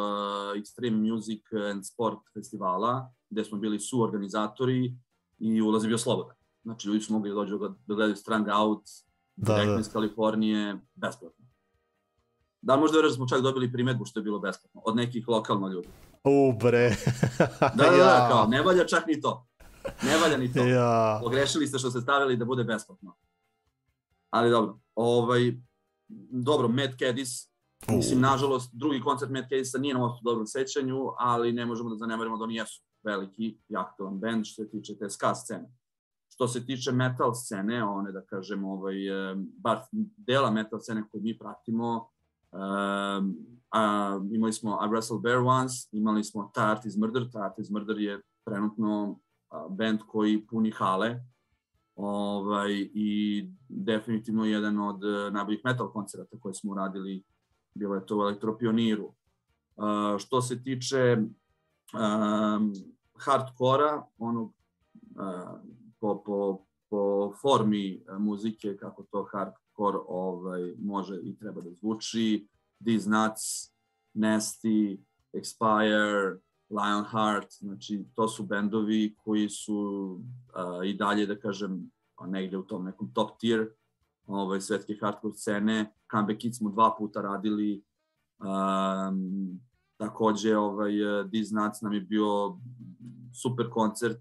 Extreme 0.56 1.12
Music 1.12 1.42
and 1.70 1.84
Sport 1.86 2.18
festivala, 2.34 3.12
gde 3.30 3.44
smo 3.44 3.58
bili 3.58 3.80
suorganizatori 3.80 4.94
i 5.38 5.62
ulaz 5.62 5.84
je 5.84 5.88
bio 5.88 5.98
slobodan. 5.98 6.36
Znači, 6.62 6.88
ljudi 6.88 7.00
su 7.00 7.12
mogli 7.12 7.30
da 7.30 7.34
dođu 7.34 7.58
da 7.58 7.94
gledaju 7.94 8.16
Strang 8.16 8.46
Out, 8.48 8.82
da, 9.36 9.54
direktno 9.54 9.74
da. 9.74 9.80
iz 9.80 9.92
Kalifornije, 9.92 10.78
besplatno. 10.94 11.44
Da, 12.62 12.76
možda 12.76 13.02
da 13.02 13.10
smo 13.10 13.28
čak 13.28 13.40
dobili 13.40 13.72
primetbu 13.72 14.04
što 14.04 14.20
je 14.20 14.24
bilo 14.24 14.38
besplatno, 14.38 14.82
od 14.84 14.96
nekih 14.96 15.28
lokalno 15.28 15.68
ljudi. 15.68 15.88
U, 16.24 16.52
bre. 16.52 16.96
da, 17.60 17.70
da, 17.74 17.90
da, 17.90 17.96
ja. 17.96 18.28
kao, 18.30 18.46
ne 18.46 18.62
valja 18.62 18.86
čak 18.86 19.06
ni 19.06 19.20
to. 19.20 19.46
Ne 20.02 20.18
valja 20.18 20.36
ni 20.36 20.52
to. 20.52 20.64
Ja. 20.64 21.20
Pogrešili 21.22 21.66
ste 21.66 21.78
što 21.78 21.90
ste 21.90 22.00
stavili 22.00 22.36
da 22.36 22.44
bude 22.44 22.64
besplatno. 22.64 23.16
Ali 24.30 24.50
dobro, 24.50 24.78
ovaj, 24.94 25.52
dobro, 26.30 26.68
Matt 26.68 26.98
Cadis, 26.98 27.55
Mislim, 27.88 28.20
nažalost, 28.20 28.70
drugi 28.74 29.00
koncert 29.00 29.30
Mad 29.30 29.44
Case-a 29.48 29.80
nije 29.80 29.94
na 29.94 30.04
ostu 30.04 30.24
dobrom 30.24 30.46
sećanju, 30.46 31.12
ali 31.18 31.52
ne 31.52 31.66
možemo 31.66 31.90
da 31.90 31.96
zanemarimo 31.96 32.36
da 32.36 32.44
oni 32.44 32.54
jesu 32.54 32.82
veliki 33.02 33.58
i 33.68 33.76
aktualan 33.76 34.18
band 34.18 34.44
što 34.44 34.64
se 34.64 34.70
tiče 34.70 34.98
te 34.98 35.10
ska 35.10 35.34
scene. 35.34 35.70
Što 36.28 36.48
se 36.48 36.66
tiče 36.66 36.92
metal 36.92 37.34
scene, 37.34 37.84
one 37.84 38.12
da 38.12 38.22
kažem, 38.22 38.64
ovaj, 38.64 38.94
bar 39.58 39.78
dela 40.16 40.50
metal 40.50 40.80
scene 40.80 41.04
koju 41.10 41.22
mi 41.22 41.38
pratimo, 41.38 42.08
um, 42.52 43.36
a, 43.70 44.20
imali 44.32 44.52
smo 44.52 44.70
I 44.70 44.88
Wrestle 44.88 45.22
Bear 45.22 45.38
Once, 45.38 45.88
imali 45.92 46.24
smo 46.24 46.50
Tart 46.54 46.84
is 46.84 46.96
Murder, 46.96 47.30
Tart 47.32 47.58
is 47.58 47.70
Murder 47.70 47.98
je 47.98 48.20
trenutno 48.44 49.18
band 49.70 50.00
koji 50.08 50.46
puni 50.46 50.70
hale, 50.70 51.20
ovaj, 51.94 52.72
i 52.94 53.50
definitivno 53.68 54.44
jedan 54.44 54.78
od 54.78 55.04
uh, 55.04 55.32
najboljih 55.32 55.60
metal 55.64 55.92
koncerata 55.92 56.36
koje 56.40 56.54
smo 56.54 56.72
uradili 56.72 57.24
bilo 57.76 57.94
je 57.94 58.06
to 58.06 58.18
u 58.18 58.20
Elektropioniru. 58.20 59.12
Uh, 59.76 60.18
što 60.18 60.42
se 60.42 60.62
tiče 60.62 61.16
um, 61.16 62.72
hardkora, 63.14 64.02
onog 64.18 64.52
uh, 65.10 65.60
po, 66.00 66.22
po, 66.24 66.64
po 66.90 67.32
formi 67.42 68.04
muzike, 68.18 68.76
kako 68.76 69.02
to 69.02 69.26
hardcore 69.32 69.98
ovaj, 70.08 70.74
može 70.78 71.20
i 71.22 71.36
treba 71.38 71.60
da 71.60 71.70
zvuči, 71.70 72.48
These 72.84 73.10
Nuts, 73.10 73.72
Nasty, 74.14 74.98
Expire, 75.32 76.38
Lionheart, 76.70 77.52
znači 77.52 78.04
to 78.14 78.28
su 78.28 78.42
bendovi 78.42 79.14
koji 79.24 79.48
su 79.48 79.76
uh, 80.20 80.86
i 80.86 80.94
dalje, 80.94 81.26
da 81.26 81.38
kažem, 81.38 81.90
negde 82.26 82.56
u 82.56 82.62
tom 82.62 82.84
nekom 82.84 83.12
top 83.14 83.38
tier 83.38 83.68
ovaj, 84.26 84.60
svetske 84.60 84.96
hardcore 85.00 85.34
scene. 85.34 85.92
Comeback 86.10 86.40
Kids 86.40 86.58
smo 86.58 86.70
dva 86.70 86.94
puta 86.98 87.22
radili. 87.22 87.82
Um, 88.38 89.60
takođe, 89.96 90.56
ovaj, 90.56 90.92
These 91.32 91.54
Nuts 91.54 91.80
nam 91.80 91.92
je 91.92 92.00
bio 92.00 92.58
super 93.42 93.70
koncert 93.70 94.18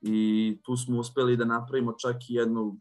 i 0.00 0.58
tu 0.62 0.76
smo 0.76 0.98
uspeli 0.98 1.36
da 1.36 1.44
napravimo 1.44 1.92
čak 1.92 2.16
i 2.28 2.34
jednu 2.34 2.78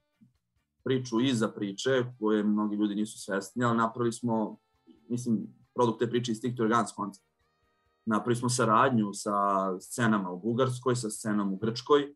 priču 0.83 1.21
iza 1.21 1.47
priče, 1.47 2.05
koje 2.19 2.43
mnogi 2.43 2.75
ljudi 2.75 2.95
nisu 2.95 3.19
svesni, 3.19 3.63
ali 3.63 3.77
napravili 3.77 4.13
smo, 4.13 4.57
mislim, 5.09 5.47
produkt 5.75 5.99
te 5.99 6.09
priče 6.09 6.31
iz 6.31 6.37
Stick 6.37 6.57
to 6.57 6.63
Organs 6.63 6.91
koncert. 6.91 7.25
napravili 8.05 8.35
smo 8.35 8.49
saradnju 8.49 9.13
sa 9.13 9.33
scenama 9.79 10.31
u 10.31 10.39
Bugarskoj, 10.39 10.95
sa 10.95 11.09
scenom 11.09 11.53
u 11.53 11.57
Grčkoj 11.57 12.15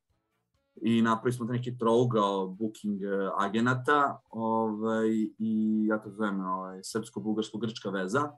i 0.81 1.01
napravili 1.01 1.33
smo 1.33 1.45
neki 1.45 1.77
trougao 1.77 2.47
booking 2.47 3.03
eh, 3.03 3.29
agenata 3.37 4.21
ovaj, 4.29 5.09
i 5.37 5.85
ja 5.87 5.97
to 5.97 6.11
zovem 6.11 6.45
ovaj, 6.45 6.79
srpsko-bugarsko-grčka 6.83 7.89
veza 7.89 8.31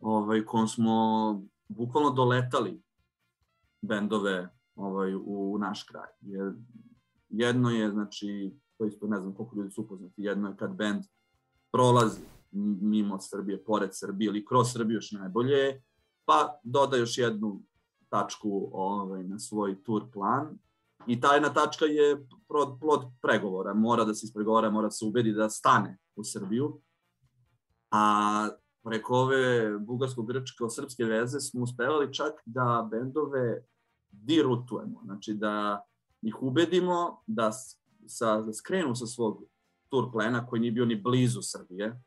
ovaj, 0.00 0.44
kojom 0.44 0.68
smo 0.68 0.94
bukvalno 1.68 2.10
doletali 2.10 2.82
bendove 3.82 4.48
ovaj, 4.74 5.14
u 5.14 5.58
naš 5.60 5.82
kraj. 5.82 6.08
Jer 6.20 6.52
jedno 7.28 7.70
je, 7.70 7.90
znači, 7.90 8.56
to 8.78 8.84
isto 8.84 9.06
ne 9.06 9.20
znam 9.20 9.34
koliko 9.34 9.56
ljudi 9.56 9.70
su 9.70 9.82
upoznati, 9.82 10.22
jedno 10.22 10.48
je 10.48 10.56
kad 10.56 10.74
bend 10.74 11.04
prolazi 11.72 12.20
mimo 12.80 13.18
Srbije, 13.20 13.64
pored 13.64 13.90
Srbije 13.92 14.28
ili 14.28 14.44
kroz 14.44 14.72
Srbiju 14.72 14.96
još 14.96 15.12
najbolje, 15.12 15.82
pa 16.24 16.60
doda 16.62 16.96
još 16.96 17.18
jednu 17.18 17.62
tačku 18.08 18.70
ovaj, 18.72 19.24
na 19.24 19.38
svoj 19.38 19.82
tour 19.82 20.02
plan 20.12 20.58
i 21.06 21.20
ta 21.20 21.34
jedna 21.34 21.52
tačka 21.52 21.84
je 21.84 22.26
plod, 22.80 23.04
pregovora. 23.22 23.74
Mora 23.74 24.04
da 24.04 24.14
se 24.14 24.26
ispregovara, 24.26 24.70
mora 24.70 24.86
da 24.86 24.90
se 24.90 25.04
ubedi 25.04 25.32
da 25.32 25.50
stane 25.50 25.98
u 26.16 26.24
Srbiju. 26.24 26.80
A 27.90 28.48
preko 28.84 29.16
ove 29.16 29.78
bugarsko-grčko-srpske 29.78 31.04
veze 31.04 31.40
smo 31.40 31.62
uspevali 31.62 32.14
čak 32.14 32.32
da 32.44 32.88
bendove 32.90 33.64
dirutujemo, 34.10 35.00
znači 35.04 35.34
da 35.34 35.84
ih 36.22 36.42
ubedimo 36.42 37.22
da, 37.26 37.50
sa, 38.06 38.40
da 38.40 38.52
skrenu 38.52 38.94
sa 38.94 39.06
svog 39.06 39.42
tour 39.88 40.12
plana 40.12 40.46
koji 40.46 40.60
nije 40.60 40.72
bio 40.72 40.84
ni 40.84 40.96
blizu 40.96 41.40
Srbije 41.42 42.02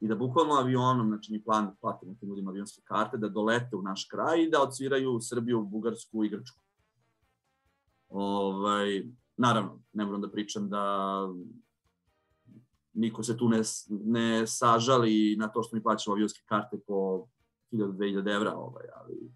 i 0.00 0.08
da 0.08 0.14
bukvalno 0.14 0.54
avionom, 0.54 1.08
znači 1.08 1.32
ni 1.32 1.44
plan 1.44 1.76
platimo 1.80 2.14
tim 2.14 2.28
ljudima 2.28 2.50
avionske 2.50 2.82
karte, 2.84 3.16
da 3.16 3.28
dolete 3.28 3.76
u 3.76 3.82
naš 3.82 4.08
kraj 4.10 4.42
i 4.42 4.50
da 4.50 4.62
odsviraju 4.62 5.20
Srbiju, 5.20 5.62
Bugarsku 5.62 6.24
i 6.24 6.28
Grčku. 6.28 6.60
Ovaj, 8.10 9.02
naravno, 9.36 9.82
ne 9.92 10.04
moram 10.04 10.20
da 10.20 10.30
pričam 10.30 10.68
da 10.68 11.26
niko 12.92 13.22
se 13.22 13.36
tu 13.36 13.48
ne, 13.48 13.62
ne 13.88 14.46
sažali 14.46 15.36
na 15.38 15.48
to 15.48 15.62
što 15.62 15.76
mi 15.76 15.82
plaćamo 15.82 16.14
avionske 16.14 16.42
karte 16.46 16.80
po 16.86 17.26
1000-2000 17.72 18.34
evra, 18.34 18.54
ovaj, 18.56 18.84
ali 18.96 19.30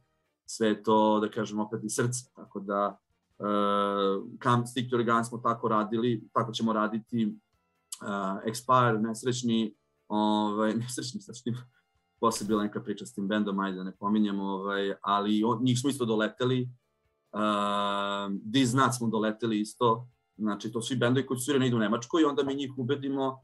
sve 0.47 0.83
to, 0.83 1.21
da 1.21 1.31
kažem, 1.31 1.61
opet 1.61 1.85
i 1.85 1.91
srce. 1.91 2.25
Tako 2.35 2.61
da, 2.61 2.99
uh, 3.39 4.39
Camp 4.43 4.67
Stick 4.67 4.91
to 4.91 4.97
smo 5.25 5.39
tako 5.39 5.69
radili, 5.69 6.29
tako 6.33 6.53
ćemo 6.53 6.73
raditi 6.73 7.27
uh, 7.27 8.53
Expire, 8.53 9.01
nesrećni, 9.09 9.75
ovaj, 10.09 10.75
nesrećni 10.81 11.21
tim, 11.21 11.55
posle 12.21 12.47
bila 12.47 12.63
neka 12.63 12.83
priča 12.83 13.07
s 13.07 13.15
tim 13.15 13.29
bendom, 13.29 13.61
ajde 13.61 13.77
da 13.77 13.85
ne 13.85 13.97
pominjemo, 13.97 14.45
ovaj, 14.45 14.95
ali 15.03 15.45
on, 15.45 15.63
njih 15.63 15.81
smo 15.81 15.91
isto 15.91 16.05
doleteli, 16.05 16.69
uh, 17.35 18.53
These 18.53 18.77
Nuts 18.77 18.99
smo 18.99 19.09
doleteli 19.09 19.61
isto, 19.61 20.09
znači 20.37 20.73
to 20.73 20.83
svi 20.83 20.97
bendovi 20.97 21.27
koji 21.27 21.39
su 21.39 21.45
svirani 21.45 21.67
idu 21.67 21.77
u 21.77 21.81
Nemačku 21.81 22.21
i 22.21 22.25
onda 22.25 22.43
mi 22.43 22.55
njih 22.55 22.73
ubedimo 22.77 23.41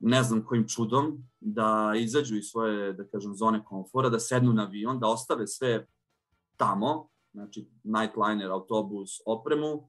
ne 0.00 0.22
znam 0.22 0.44
kojim 0.44 0.68
čudom, 0.68 1.18
da 1.40 1.92
izađu 1.96 2.36
iz 2.36 2.44
svoje, 2.44 2.92
da 2.92 3.04
kažem, 3.08 3.34
zone 3.34 3.64
komfora, 3.64 4.08
da 4.08 4.20
sednu 4.20 4.52
na 4.52 4.62
avion, 4.62 5.00
da 5.00 5.08
ostave 5.08 5.46
sve 5.46 5.86
tamo, 6.56 7.08
znači 7.32 7.68
nightliner, 7.82 8.50
autobus, 8.50 9.10
opremu, 9.26 9.88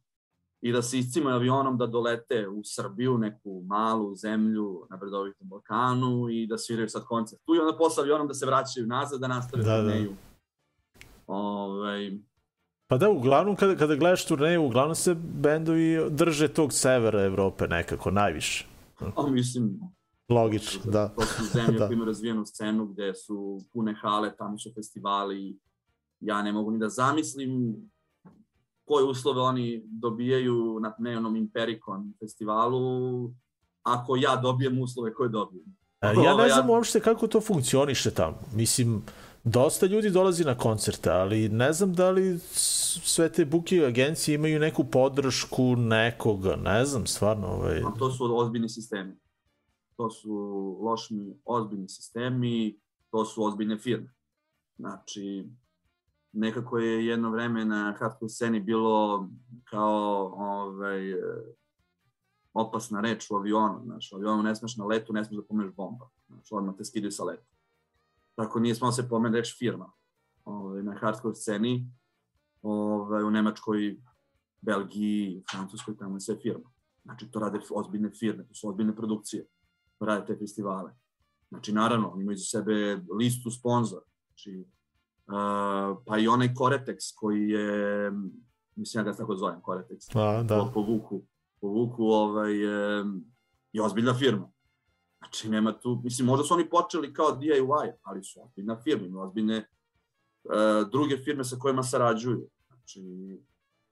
i 0.62 0.72
da 0.72 0.82
se 0.82 1.00
iscimaju 1.00 1.36
avionom 1.36 1.78
da 1.78 1.88
dolete 1.88 2.48
u 2.48 2.62
Srbiju, 2.64 3.18
neku 3.18 3.64
malu 3.66 4.16
zemlju 4.16 4.88
na 4.90 4.98
bredovitom 4.98 5.50
Balkanu 5.50 6.30
i 6.30 6.48
da 6.48 6.58
sviraju 6.58 6.90
sad 6.90 7.06
koncert 7.06 7.42
tu 7.46 7.56
i 7.56 7.60
onda 7.60 7.78
posle 7.78 8.04
avionom 8.04 8.28
da 8.28 8.34
se 8.34 8.46
vraćaju 8.46 8.88
nazad 8.88 9.20
da 9.20 9.28
nastave 9.28 9.64
da, 9.64 9.78
turneju. 9.78 10.10
Da. 10.10 10.16
Ovaj, 11.28 12.12
Pa 12.88 12.98
da, 12.98 13.10
uglavnom 13.10 13.56
kada, 13.56 13.76
kada 13.76 13.96
gledaš 13.96 14.26
turneju, 14.26 14.64
uglavnom 14.64 14.96
se 14.96 15.14
bendovi 15.14 16.10
drže 16.10 16.48
tog 16.48 16.74
severa 16.74 17.24
Evrope 17.24 17.68
nekako, 17.68 18.12
najviše. 18.12 18.66
A 19.16 19.28
mislim, 19.28 19.80
Logično, 20.30 20.92
da. 20.92 21.08
To 21.08 21.22
su 21.22 21.44
zemlje 21.44 21.72
da. 21.80 21.88
koje 21.88 21.94
imaju 21.94 22.08
razvijenu 22.08 22.46
scenu 22.46 22.86
gde 22.86 23.14
su 23.14 23.62
pune 23.74 23.96
hale, 24.02 24.36
tamo 24.38 24.58
su 24.58 24.72
festivali. 24.76 25.60
Ja 26.20 26.42
ne 26.42 26.52
mogu 26.52 26.72
ni 26.72 26.80
da 26.80 26.90
zamislim 26.90 27.76
koje 28.86 29.06
uslove 29.06 29.42
oni 29.42 29.84
dobijaju 29.86 30.80
na 30.80 30.94
dnevnom 31.00 31.36
Impericon 31.36 32.14
festivalu 32.20 33.32
ako 33.84 34.16
ja 34.16 34.36
dobijem 34.36 34.82
uslove 34.82 35.14
koje 35.14 35.30
dobijem. 35.30 35.66
E, 36.02 36.14
ja 36.24 36.36
ne 36.36 36.50
znam 36.50 36.70
uopšte 36.70 37.00
kako 37.00 37.28
to 37.28 37.42
funkcioniše 37.42 38.12
tamo. 38.12 38.38
Mislim, 38.54 39.04
dosta 39.46 39.86
ljudi 39.86 40.10
dolazi 40.10 40.44
na 40.44 40.58
koncerte, 40.58 41.10
ali 41.10 41.50
ne 41.50 41.74
znam 41.74 41.94
da 41.94 42.12
li 42.12 42.40
sve 42.40 43.32
te 43.32 43.46
buke 43.46 43.86
agencije 43.86 44.36
imaju 44.36 44.60
neku 44.60 44.84
podršku 44.84 45.76
nekoga, 45.76 46.56
ne 46.56 46.86
znam, 46.86 47.08
stvarno. 47.08 47.48
Ovaj... 47.48 47.80
A 47.80 47.92
to 48.00 48.12
su 48.12 48.38
ozbiljni 48.38 48.70
sistemi. 48.70 49.16
To 49.98 50.10
su 50.10 50.34
lošni, 50.82 51.40
ozbiljni 51.46 51.90
sistemi, 51.90 52.80
to 53.12 53.26
su 53.26 53.44
ozbiljne 53.44 53.78
firme. 53.78 54.14
Znači, 54.78 55.50
nekako 56.32 56.78
je 56.78 57.06
jedno 57.06 57.32
vreme 57.32 57.66
na 57.66 57.96
hardcore 58.00 58.30
sceni 58.30 58.60
bilo 58.60 59.28
kao 59.64 60.34
ovaj, 60.38 61.14
opasna 62.54 63.02
reč 63.02 63.32
u 63.32 63.36
avionu. 63.36 63.82
Znaš, 63.84 64.12
u 64.12 64.16
avionu 64.16 64.44
ne 64.44 64.56
smeš 64.56 64.78
na 64.78 64.86
letu, 64.86 65.14
ne 65.14 65.26
smeš 65.26 65.38
da 65.38 65.48
pomeneš 65.48 65.74
bomba. 65.76 66.10
Znači, 66.28 66.50
odmah 66.52 66.76
te 66.78 66.86
skidaju 66.86 67.12
sa 67.12 67.24
leta. 67.24 67.55
Tako 68.36 68.60
nije 68.60 68.76
smalo 68.76 68.92
se 68.92 69.10
pomene 69.10 69.38
reč 69.38 69.58
firma 69.58 69.92
ovaj, 70.46 70.84
na 70.84 70.98
hardcore 71.02 71.36
sceni. 71.36 71.92
Ovaj, 72.62 73.24
u 73.24 73.32
Nemačkoj, 73.32 73.98
Belgiji, 74.62 75.44
Francuskoj, 75.52 75.98
tamo 75.98 76.16
je 76.16 76.22
sve 76.22 76.36
firma. 76.42 76.72
Znači, 77.04 77.32
to 77.32 77.40
rade 77.40 77.60
ozbiljne 77.72 78.10
firme, 78.10 78.48
to 78.48 78.54
su 78.54 78.70
ozbiljne 78.70 78.96
produkcije. 78.96 79.46
To 80.00 80.06
rade 80.06 80.26
te 80.26 80.38
festivale. 80.40 80.92
Znači, 81.50 81.74
naravno, 81.74 82.10
oni 82.10 82.24
imaju 82.24 82.38
za 82.38 82.46
sebe 82.46 83.02
listu 83.18 83.52
sponzora. 83.52 84.06
Znači, 84.28 84.66
uh, 85.28 85.98
pa 86.06 86.18
i 86.18 86.28
onaj 86.28 86.54
Koretex 86.54 86.98
koji 87.16 87.50
je, 87.50 88.12
mislim 88.76 89.06
ja 89.06 89.12
ga 89.12 89.18
tako 89.18 89.36
zovem, 89.36 89.62
Koretex, 89.62 90.18
A, 90.20 90.44
da. 90.44 90.72
po 90.74 90.82
Vuku, 90.82 91.22
po 91.62 91.68
Vuku 91.68 92.04
ovaj, 92.04 92.54
je, 92.54 93.06
je 93.74 93.84
ozbiljna 93.84 94.14
firma. 94.14 94.52
Znači, 95.26 95.50
nema 95.50 95.80
tu, 95.80 96.02
mislim, 96.04 96.26
možda 96.26 96.44
su 96.44 96.54
oni 96.54 96.70
počeli 96.70 97.14
kao 97.14 97.38
DIY, 97.42 97.92
ali 98.04 98.24
su 98.24 98.44
ozbiljna 98.44 98.82
firma, 98.84 99.08
ima 99.08 99.22
ozbiljne 99.22 99.58
uh, 100.44 100.90
druge 100.92 101.18
firme 101.18 101.44
sa 101.44 101.56
kojima 101.60 101.84
sarađuju. 101.84 102.48
Znači, 102.68 103.02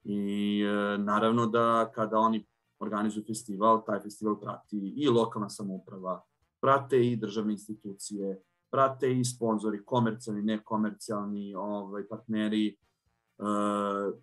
i 0.04 0.62
uh, 0.64 1.00
naravno 1.00 1.46
da 1.46 1.90
kada 1.94 2.18
oni 2.18 2.46
organizuju 2.78 3.24
festival, 3.26 3.84
taj 3.86 4.00
festival 4.00 4.40
prati 4.40 4.94
i 4.96 5.08
lokalna 5.08 5.48
samouprava, 5.48 6.22
prate 6.60 7.06
i 7.06 7.16
državne 7.16 7.52
institucije, 7.52 8.42
prate 8.70 9.12
i 9.12 9.24
sponzori, 9.24 9.84
komercijalni, 9.84 10.42
nekomercijalni 10.42 11.54
ovaj, 11.54 12.08
partneri, 12.08 12.66
e, 12.68 12.74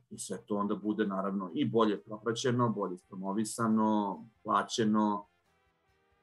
i 0.09 0.19
sve 0.19 0.37
to 0.45 0.55
onda 0.55 0.75
bude 0.75 1.07
naravno 1.07 1.51
i 1.53 1.65
bolje 1.65 2.01
propraćeno, 2.03 2.69
bolje 2.69 2.97
promovisano, 3.07 4.23
plaćeno, 4.43 5.27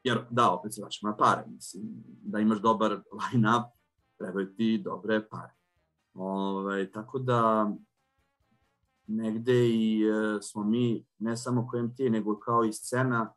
jer 0.05 0.25
da, 0.31 0.51
opet 0.51 0.75
se 0.75 0.81
vraćamo 0.81 1.11
na 1.11 1.17
pare, 1.17 1.45
mislim, 1.47 1.83
da 2.05 2.39
imaš 2.39 2.61
dobar 2.61 2.91
line-up, 2.91 3.65
trebaju 4.19 4.55
ti 4.55 4.83
dobre 4.85 5.29
pare. 5.29 5.53
Ove, 6.15 6.35
ovaj, 6.35 6.91
tako 6.93 7.19
da, 7.19 7.73
negde 9.07 9.69
i 9.69 10.03
e, 10.03 10.43
smo 10.43 10.65
mi, 10.65 11.07
ne 11.19 11.37
samo 11.37 11.69
kao 11.69 11.83
MT, 11.83 11.99
nego 11.99 12.39
kao 12.39 12.65
i 12.65 12.73
scena, 12.73 13.33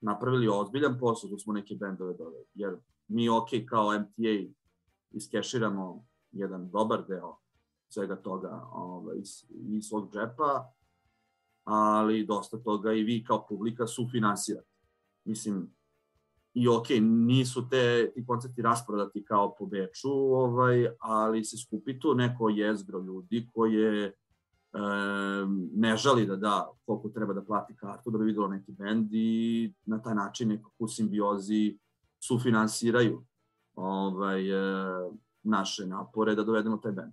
napravili 0.00 0.48
ozbiljan 0.48 0.98
posao 0.98 1.30
da 1.30 1.38
smo 1.38 1.52
neke 1.52 1.74
bendove 1.74 2.14
dole. 2.14 2.38
Jer 2.54 2.76
mi 3.08 3.28
ok 3.28 3.48
kao 3.68 3.98
MTA 3.98 4.52
iskeširamo 5.10 6.06
jedan 6.32 6.70
dobar 6.70 7.06
deo 7.08 7.36
svega 7.88 8.16
toga 8.16 8.68
ovaj, 8.72 9.16
iz, 9.18 9.44
iz 9.50 9.84
svog 9.84 10.12
džepa, 10.12 10.72
ali 11.64 12.26
dosta 12.26 12.58
toga 12.58 12.92
i 12.92 13.02
vi 13.02 13.24
kao 13.24 13.46
publika 13.48 13.86
sufinansirate. 13.86 14.68
Mislim, 15.24 15.75
i 16.58 16.68
ok, 16.68 16.86
nisu 17.00 17.68
te 17.68 18.12
ti 18.14 18.26
koncerti 18.26 18.62
rasprodati 18.62 19.24
kao 19.24 19.54
po 19.58 19.66
Beču, 19.66 20.10
ovaj, 20.12 20.86
ali 20.98 21.44
se 21.44 21.56
skupi 21.58 21.98
tu 22.00 22.14
neko 22.14 22.48
jezgro 22.48 23.00
ljudi 23.00 23.48
koje 23.54 24.04
e, 24.06 24.12
ne 25.74 25.96
žali 25.96 26.26
da 26.26 26.36
da 26.36 26.70
koliko 26.86 27.08
treba 27.08 27.34
da 27.34 27.44
plati 27.44 27.76
kartu 27.76 28.10
da 28.10 28.18
bi 28.18 28.24
videlo 28.24 28.48
neki 28.48 28.72
bend 28.72 29.08
i 29.12 29.72
na 29.84 30.02
taj 30.02 30.14
način 30.14 30.48
nekako 30.48 30.74
u 30.78 30.88
simbiozi 30.88 31.78
sufinansiraju 32.28 33.24
ovaj, 33.74 34.50
e, 34.50 35.10
naše 35.42 35.86
napore 35.86 36.34
da 36.34 36.44
dovedemo 36.44 36.76
taj 36.76 36.92
band. 36.92 37.12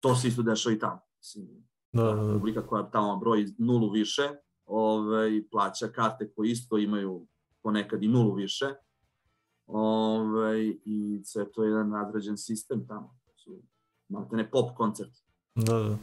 To 0.00 0.14
se 0.14 0.28
isto 0.28 0.42
dešava 0.42 0.74
i 0.74 0.78
tamo. 0.78 1.00
Da, 1.92 2.02
da, 2.02 2.14
da. 2.14 2.32
Publika 2.32 2.66
koja 2.66 2.90
tamo 2.90 3.16
broji 3.16 3.54
nulu 3.58 3.90
više, 3.90 4.30
ovaj, 4.66 5.42
plaća 5.50 5.88
karte 5.88 6.32
koje 6.32 6.50
isto 6.50 6.78
imaju 6.78 7.26
ponekad 7.62 8.02
i 8.02 8.08
nulu 8.08 8.34
više. 8.34 8.66
Ovaj, 9.66 10.76
I 10.84 11.22
sve 11.24 11.52
to 11.52 11.64
je 11.64 11.68
jedan 11.68 11.92
razrađen 11.92 12.38
sistem 12.38 12.86
tamo. 12.86 13.18
su 13.36 13.62
malte 14.08 14.36
ne 14.36 14.50
pop 14.50 14.76
koncert. 14.76 15.12
Da, 15.54 15.78
da. 15.78 15.96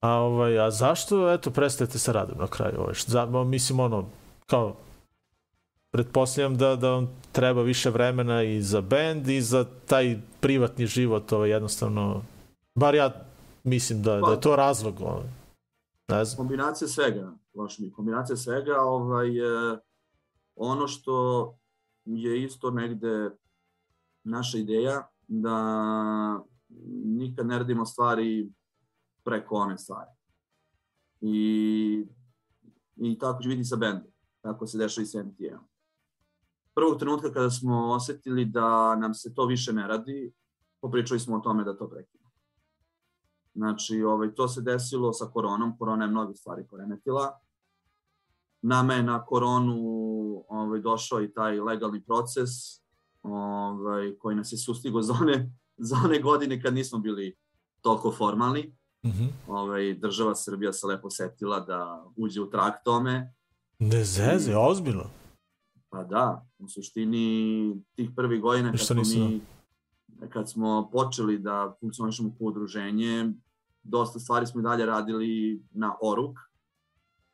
A, 0.00 0.12
ovaj, 0.12 0.58
a 0.58 0.70
zašto, 0.70 1.32
eto, 1.32 1.50
prestajete 1.50 1.98
sa 1.98 2.12
radom 2.12 2.38
na 2.38 2.46
kraju? 2.46 2.80
Ovaj, 2.80 2.94
šta, 2.94 3.26
mislim, 3.44 3.80
ono, 3.80 4.04
kao, 4.46 4.76
pretpostavljam 5.90 6.56
da, 6.56 6.76
da 6.76 6.90
vam 6.90 7.08
treba 7.32 7.62
više 7.62 7.90
vremena 7.90 8.42
i 8.42 8.62
za 8.62 8.80
bend 8.80 9.28
i 9.28 9.42
za 9.42 9.66
taj 9.86 10.18
privatni 10.40 10.86
život, 10.86 11.32
ovaj, 11.32 11.50
jednostavno, 11.50 12.22
bar 12.74 12.94
ja 12.94 13.12
mislim 13.64 14.02
da, 14.02 14.20
da 14.20 14.30
je 14.30 14.40
to 14.40 14.56
razlog, 14.56 15.00
ovaj. 15.00 15.28
ne 16.08 16.24
znam. 16.24 16.36
Kombinacija 16.36 16.88
svega, 16.88 17.32
baš 17.54 17.78
mi, 17.78 17.92
kombinacija 17.92 18.36
svega, 18.36 18.80
ovaj, 18.80 19.28
e, 19.28 19.78
ono 20.58 20.88
što 20.88 21.54
je 22.04 22.44
isto 22.44 22.70
negde 22.70 23.30
naša 24.24 24.58
ideja, 24.58 25.08
da 25.28 26.44
nikad 27.04 27.46
ne 27.46 27.58
radimo 27.58 27.86
stvari 27.86 28.52
preko 29.24 29.54
one 29.54 29.78
stvari. 29.78 30.10
I, 31.20 32.06
i 32.96 33.18
tako 33.18 33.42
će 33.42 33.48
biti 33.48 33.64
sa 33.64 33.76
bendom, 33.76 34.12
tako 34.40 34.66
se 34.66 34.78
dešava 34.78 35.02
i 35.02 35.06
sa 35.06 35.22
MTM. 35.22 35.64
Prvog 36.74 36.98
trenutka 36.98 37.32
kada 37.32 37.50
smo 37.50 37.92
osetili 37.92 38.44
da 38.44 38.96
nam 38.96 39.14
se 39.14 39.34
to 39.34 39.46
više 39.46 39.72
ne 39.72 39.86
radi, 39.86 40.32
popričali 40.80 41.20
smo 41.20 41.36
o 41.36 41.40
tome 41.40 41.64
da 41.64 41.76
to 41.76 41.88
prekidamo. 41.90 42.30
Znači, 43.54 44.02
ovaj, 44.02 44.34
to 44.34 44.48
se 44.48 44.62
desilo 44.62 45.12
sa 45.12 45.26
koronom, 45.26 45.78
korona 45.78 46.04
je 46.04 46.10
mnogo 46.10 46.34
stvari 46.34 46.66
poremetila. 46.70 47.38
Nama 48.62 48.94
je 48.94 49.02
na 49.02 49.24
koronu 49.24 49.76
ovaj, 50.48 50.80
došao 50.80 51.22
i 51.22 51.32
taj 51.32 51.60
legalni 51.60 52.00
proces 52.00 52.50
ovaj, 53.22 54.12
koji 54.18 54.36
nas 54.36 54.52
je 54.52 54.58
sustigo 54.58 55.02
za 55.02 55.14
one, 55.20 55.52
za 55.76 55.96
one 56.04 56.20
godine 56.20 56.62
kad 56.62 56.74
nismo 56.74 56.98
bili 56.98 57.36
toliko 57.80 58.12
formalni. 58.12 58.74
Mm 59.04 59.08
-hmm. 59.08 59.28
ovaj, 59.48 59.94
država 59.94 60.34
Srbija 60.34 60.72
se 60.72 60.86
lepo 60.86 61.10
setila 61.10 61.60
da 61.60 62.06
uđe 62.16 62.40
u 62.40 62.50
trak 62.50 62.74
tome. 62.84 63.34
Ne 63.78 64.04
zeze, 64.04 64.52
I, 64.52 64.54
ozbiljno? 64.54 65.04
Pa 65.90 66.04
da, 66.04 66.46
u 66.58 66.68
suštini 66.68 67.76
tih 67.94 68.10
prvih 68.16 68.40
godina 68.40 68.70
kad 68.70 68.80
smo 68.80 69.02
mi 69.04 69.40
kad 70.30 70.50
smo 70.50 70.90
počeli 70.92 71.38
da 71.38 71.76
funkcionišemo 71.80 72.34
kao 72.38 72.46
udruženje, 72.46 73.32
dosta 73.82 74.18
stvari 74.18 74.46
smo 74.46 74.60
i 74.60 74.62
dalje 74.62 74.86
radili 74.86 75.62
na 75.70 75.94
oruk. 76.02 76.36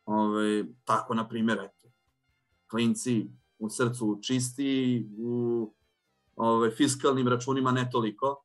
Ove, 0.04 0.64
tako, 0.84 1.14
na 1.14 1.28
primjer, 1.28 1.58
eto, 1.58 1.88
klinci 2.70 3.26
u 3.58 3.70
srcu 3.70 4.18
čisti, 4.22 5.06
u 5.18 5.72
ove, 6.36 6.70
fiskalnim 6.70 7.28
računima 7.28 7.72
ne 7.72 7.88
toliko 7.92 8.44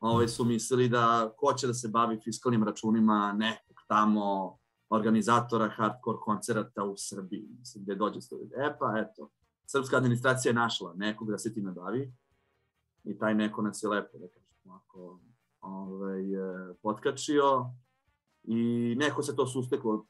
ovaj, 0.00 0.28
su 0.28 0.44
mislili 0.44 0.88
da 0.88 1.32
ko 1.36 1.54
će 1.54 1.66
da 1.66 1.74
se 1.74 1.88
bavi 1.88 2.20
fiskalnim 2.24 2.64
računima 2.64 3.32
nekog 3.32 3.76
tamo 3.88 4.58
organizatora 4.88 5.68
hardcore 5.68 6.18
koncerata 6.18 6.84
u 6.84 6.94
Srbiji, 6.96 7.48
mislim, 7.58 7.84
gde 7.84 7.94
dođe 7.94 8.20
stoji. 8.20 8.50
E 8.56 8.76
pa, 8.78 8.94
eto, 8.98 9.30
srpska 9.66 9.96
administracija 9.96 10.50
je 10.50 10.54
našla 10.54 10.94
nekog 10.94 11.30
da 11.30 11.38
se 11.38 11.54
time 11.54 11.72
bavi 11.72 12.12
i 13.04 13.18
taj 13.18 13.34
neko 13.34 13.62
nas 13.62 13.82
je 13.82 13.88
lepo, 13.88 14.18
da 14.18 14.28
kažem, 14.28 14.70
ako 14.72 15.20
ovaj, 15.60 16.22
potkačio 16.82 17.66
i 18.44 18.94
neko 18.98 19.22
se 19.22 19.36
to 19.36 19.46
susteklo, 19.46 20.06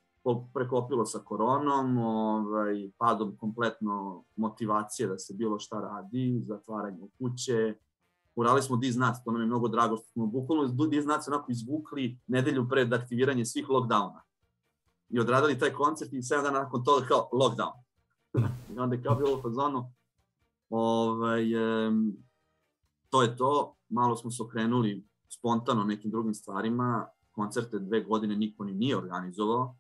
prekopilo 0.55 1.07
sa 1.07 1.19
koronom, 1.19 1.99
ovaj, 1.99 2.91
padom 2.99 3.37
kompletno 3.37 4.25
motivacije 4.37 5.09
da 5.09 5.19
se 5.19 5.35
bilo 5.35 5.59
šta 5.59 5.81
radi, 5.81 6.43
zatvaranje 6.47 7.03
u 7.03 7.11
kuće, 7.19 7.75
urali 8.37 8.63
smo 8.63 8.77
Diznac, 8.77 9.17
to 9.25 9.33
nam 9.33 9.41
je 9.41 9.47
mnogo 9.47 9.69
drago 9.69 9.97
što 9.97 10.07
smo 10.07 10.27
bukvalno 10.27 10.87
Diznac 10.91 11.29
onako 11.29 11.53
izvukli 11.53 12.19
nedelju 12.27 12.69
pred 12.69 12.93
aktiviranje 12.93 13.45
svih 13.45 13.69
lockdowna. 13.69 14.21
I 15.09 15.21
odradili 15.21 15.59
taj 15.59 15.73
koncert 15.73 16.13
i 16.13 16.17
7 16.17 16.43
dana 16.43 16.59
nakon 16.59 16.85
toga 16.85 17.07
kao 17.07 17.29
lockdown. 17.33 17.73
I 18.77 18.79
onda 18.79 18.97
je 18.97 19.03
kao 19.03 19.15
bilo 19.15 19.39
u 19.39 19.43
fazonu, 19.43 19.93
ovaj, 20.71 21.53
e, 21.53 21.91
to 23.11 23.23
je 23.23 23.37
to, 23.37 23.77
malo 23.89 24.17
smo 24.17 24.31
se 24.31 24.43
okrenuli 24.43 25.07
spontano 25.29 25.85
nekim 25.85 26.11
drugim 26.11 26.35
stvarima, 26.35 27.07
koncerte 27.31 27.79
dve 27.79 28.01
godine 28.01 28.37
niko 28.37 28.65
ni 28.65 28.73
nije 28.73 28.97
organizovao 28.97 29.77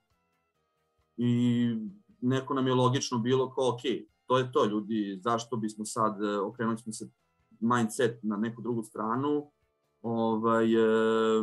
i 1.25 1.77
neko 2.21 2.55
nam 2.55 2.67
je 2.67 2.75
logično 2.75 3.19
bilo 3.19 3.55
kao, 3.55 3.69
ok, 3.69 3.81
to 4.27 4.39
je 4.39 4.53
to, 4.53 4.65
ljudi, 4.65 5.21
zašto 5.23 5.57
bismo 5.57 5.85
sad, 5.85 6.23
e, 6.23 6.39
okrenuli 6.39 6.79
smo 6.79 6.93
se 6.93 7.11
mindset 7.61 8.19
na 8.23 8.37
neku 8.37 8.63
drugu 8.63 8.83
stranu, 8.83 9.51
ovaj, 10.03 10.75
e, 10.75 11.43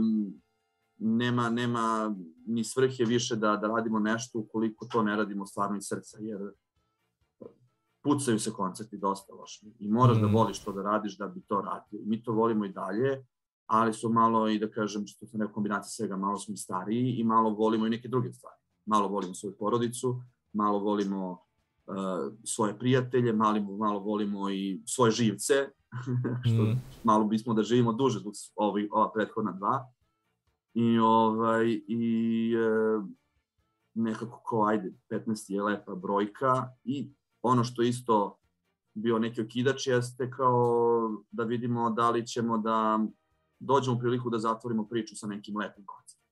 nema, 0.97 1.49
nema 1.49 2.15
ni 2.45 2.63
svrhe 2.63 3.05
više 3.05 3.35
da, 3.35 3.55
da 3.55 3.67
radimo 3.67 3.99
nešto 3.99 4.39
ukoliko 4.39 4.85
to 4.85 5.03
ne 5.03 5.15
radimo 5.15 5.45
stvarno 5.45 5.77
iz 5.77 5.83
srca, 5.87 6.17
jer 6.21 6.51
pucaju 8.03 8.39
se 8.39 8.51
koncerti 8.51 8.97
dosta 8.97 9.33
loše 9.33 9.65
i 9.79 9.87
moraš 9.87 10.17
da 10.17 10.27
mm. 10.27 10.31
da 10.31 10.37
voliš 10.37 10.63
to 10.63 10.71
da 10.71 10.81
radiš 10.81 11.17
da 11.17 11.27
bi 11.27 11.41
to 11.41 11.61
radio. 11.61 12.05
Mi 12.05 12.23
to 12.23 12.31
volimo 12.31 12.65
i 12.65 12.73
dalje, 12.73 13.25
ali 13.65 13.93
su 13.93 14.09
malo 14.09 14.49
i 14.49 14.59
da 14.59 14.71
kažem, 14.71 15.07
što 15.07 15.25
sam 15.25 15.41
rekao 15.41 15.53
kombinacija 15.53 15.89
svega, 15.89 16.17
malo 16.17 16.37
smo 16.37 16.55
stariji 16.55 17.15
i 17.17 17.23
malo 17.23 17.49
volimo 17.49 17.87
i 17.87 17.89
neke 17.89 18.07
druge 18.07 18.33
stvari. 18.33 18.58
Malo 18.89 19.07
volimo 19.07 19.33
svoju 19.33 19.55
porodicu, 19.59 20.21
malo 20.53 20.79
volimo 20.79 21.31
uh, 21.31 22.33
svoje 22.43 22.79
prijatelje, 22.79 23.33
malo, 23.33 23.61
malo 23.77 23.99
volimo 23.99 24.49
i 24.49 24.81
svoje 24.85 25.11
živce, 25.11 25.53
što 26.45 26.63
mm. 26.63 26.81
malo 27.03 27.25
bismo 27.25 27.53
da 27.53 27.63
živimo 27.63 27.93
duže 27.93 28.19
zbog 28.19 28.33
ovi, 28.55 28.89
ova 28.91 29.11
prethodna 29.11 29.51
dva. 29.51 29.85
I, 30.73 30.99
ovaj, 30.99 31.81
i 31.87 32.53
e, 32.55 33.01
nekako 33.93 34.41
ko, 34.43 34.65
ajde, 34.65 34.93
15 35.09 35.53
je 35.53 35.63
lepa 35.63 35.95
brojka 35.95 36.67
i 36.83 37.11
ono 37.41 37.63
što 37.63 37.81
isto 37.81 38.37
bio 38.93 39.19
neki 39.19 39.41
okidač 39.41 39.87
jeste 39.87 40.31
kao 40.31 41.23
da 41.31 41.43
vidimo 41.43 41.89
da 41.89 42.09
li 42.09 42.27
ćemo 42.27 42.57
da 42.57 42.99
dođemo 43.59 43.97
u 43.97 43.99
priliku 43.99 44.29
da 44.29 44.39
zatvorimo 44.39 44.87
priču 44.87 45.15
sa 45.15 45.27
nekim 45.27 45.57
lepim 45.57 45.85
koncertom. 45.85 46.29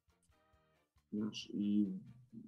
Znaš, 1.11 1.49
i 1.53 1.87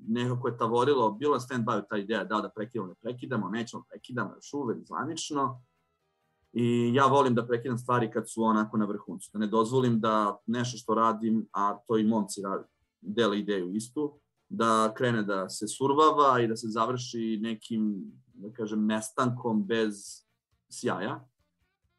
nekako 0.08 0.48
je 0.48 0.58
tavorilo, 0.58 1.12
bilo 1.12 1.36
je 1.36 1.40
stand-by 1.40 1.84
ta 1.90 1.98
ideja 1.98 2.24
da 2.24 2.42
da 2.42 2.50
prekidamo, 2.50 2.88
ne 2.88 2.96
prekidamo, 3.02 3.50
nećemo 3.50 3.84
prekidamo 3.90 4.36
još 4.36 4.54
uvek 4.54 4.86
zvanično, 4.86 5.62
I 6.54 6.92
ja 6.94 7.06
volim 7.06 7.36
da 7.36 7.48
prekidam 7.48 7.78
stvari 7.78 8.12
kad 8.12 8.30
su 8.30 8.44
onako 8.44 8.78
na 8.78 8.86
vrhuncu. 8.86 9.30
Da 9.34 9.40
ne 9.40 9.48
dozvolim 9.48 10.00
da 10.00 10.38
nešto 10.46 10.78
što 10.78 10.96
radim, 10.96 11.48
a 11.52 11.78
to 11.88 11.98
i 11.98 12.04
momci 12.04 12.42
radi, 12.42 12.64
dele 13.02 13.40
ideju 13.40 13.76
istu, 13.76 14.20
da 14.50 14.94
krene 14.98 15.24
da 15.24 15.50
se 15.50 15.68
survava 15.68 16.40
i 16.42 16.48
da 16.48 16.56
se 16.56 16.68
završi 16.68 17.40
nekim, 17.42 18.12
da 18.34 18.52
kažem, 18.54 18.86
nestankom 18.86 19.66
bez 19.66 20.26
sjaja. 20.70 21.28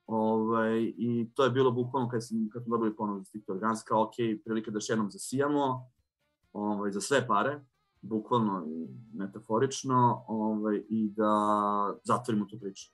Ovaj, 0.06 0.92
I 0.96 1.30
to 1.34 1.44
je 1.44 1.50
bilo 1.50 1.70
bukvalno 1.70 2.08
kad, 2.08 2.26
sam, 2.26 2.48
kad 2.52 2.64
smo 2.64 2.76
dobili 2.76 2.96
ponovno 2.96 3.22
za 3.22 3.30
Tiktok 3.30 3.54
Organska, 3.54 4.00
ok, 4.00 4.14
prilika 4.44 4.70
da 4.70 4.76
još 4.76 4.88
jednom 4.88 5.10
zasijamo, 5.10 5.90
ovaj, 6.52 6.90
za 6.90 7.00
sve 7.00 7.26
pare, 7.26 7.60
bukvalno 8.02 8.64
i 8.66 8.88
metaforično, 9.14 10.24
ovaj, 10.26 10.82
i 10.88 11.10
da 11.16 11.32
zatvorimo 12.04 12.44
tu 12.44 12.58
priču. 12.60 12.92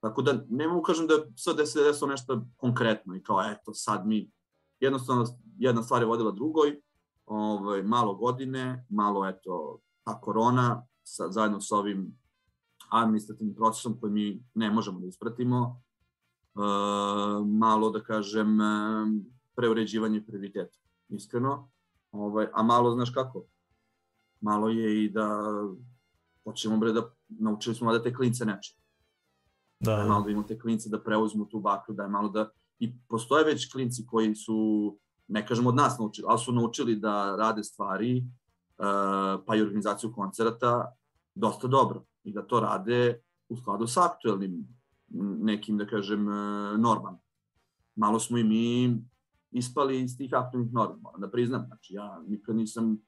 Tako 0.00 0.22
da 0.22 0.44
ne 0.48 0.68
mogu 0.68 0.82
kažem 0.82 1.06
da 1.06 1.14
sad 1.36 1.56
se 1.68 1.82
desilo 1.82 2.10
nešto 2.10 2.46
konkretno 2.56 3.16
i 3.16 3.22
kao 3.22 3.42
eto 3.42 3.74
sad 3.74 4.06
mi 4.06 4.30
jednostavno 4.80 5.24
jedna 5.58 5.82
stvar 5.82 6.02
je 6.02 6.06
vodila 6.06 6.30
drugoj, 6.30 6.80
ovaj, 7.26 7.82
malo 7.82 8.14
godine, 8.14 8.86
malo 8.88 9.28
eto 9.28 9.78
ta 10.04 10.20
korona 10.20 10.86
sa, 11.02 11.30
zajedno 11.30 11.60
sa 11.60 11.76
ovim 11.76 12.18
administrativnim 12.90 13.54
procesom 13.54 14.00
koji 14.00 14.12
mi 14.12 14.44
ne 14.54 14.70
možemo 14.70 15.00
da 15.00 15.06
ispratimo, 15.06 15.82
e, 16.54 16.60
malo 17.46 17.90
da 17.90 18.02
kažem 18.02 18.58
preuređivanje 19.56 20.24
prioriteta, 20.26 20.78
iskreno, 21.08 21.70
ovaj, 22.12 22.46
a 22.52 22.62
malo 22.62 22.92
znaš 22.92 23.10
kako, 23.10 23.44
malo 24.40 24.68
je 24.68 25.04
i 25.04 25.08
da 25.10 25.28
hoćemo 26.44 26.76
bre 26.76 26.92
da 26.92 27.10
naučili 27.28 27.74
smo 27.74 27.92
da 27.92 28.02
te 28.02 28.14
klince 28.14 28.44
neče 28.44 28.74
Da, 29.80 29.96
da. 29.96 30.04
malo 30.04 30.24
da 30.24 30.30
imamo 30.30 30.46
te 30.46 30.58
klince 30.58 30.88
da 30.88 31.02
preuzmu 31.02 31.46
tu 31.48 31.60
bakru, 31.60 31.94
da 31.94 32.02
je 32.02 32.08
malo 32.08 32.28
da... 32.28 32.50
I 32.78 32.92
postoje 33.08 33.44
već 33.44 33.72
klinci 33.72 34.06
koji 34.06 34.34
su, 34.34 34.96
ne 35.28 35.46
kažem 35.46 35.66
od 35.66 35.74
nas 35.74 35.98
naučili, 35.98 36.26
ali 36.28 36.38
su 36.38 36.52
naučili 36.52 36.96
da 36.96 37.36
rade 37.36 37.64
stvari, 37.64 38.18
uh, 38.78 39.44
pa 39.46 39.56
i 39.56 39.62
organizaciju 39.62 40.12
koncerata, 40.12 40.92
dosta 41.34 41.68
dobro. 41.68 42.04
I 42.24 42.32
da 42.32 42.42
to 42.42 42.60
rade 42.60 43.20
u 43.48 43.56
skladu 43.56 43.86
sa 43.86 44.04
aktuelnim 44.04 44.66
nekim, 45.40 45.78
da 45.78 45.86
kažem, 45.86 46.28
uh, 46.28 46.78
normama. 46.78 47.18
Malo 47.96 48.18
smo 48.18 48.38
i 48.38 48.44
mi 48.44 49.02
ispali 49.50 50.02
iz 50.02 50.16
tih 50.16 50.34
aktualnih 50.34 50.72
norma, 50.72 50.98
moram 51.02 51.20
da 51.20 51.30
priznam. 51.30 51.66
Znači, 51.66 51.94
ja 51.94 52.22
nikad 52.28 52.56
nisam 52.56 52.98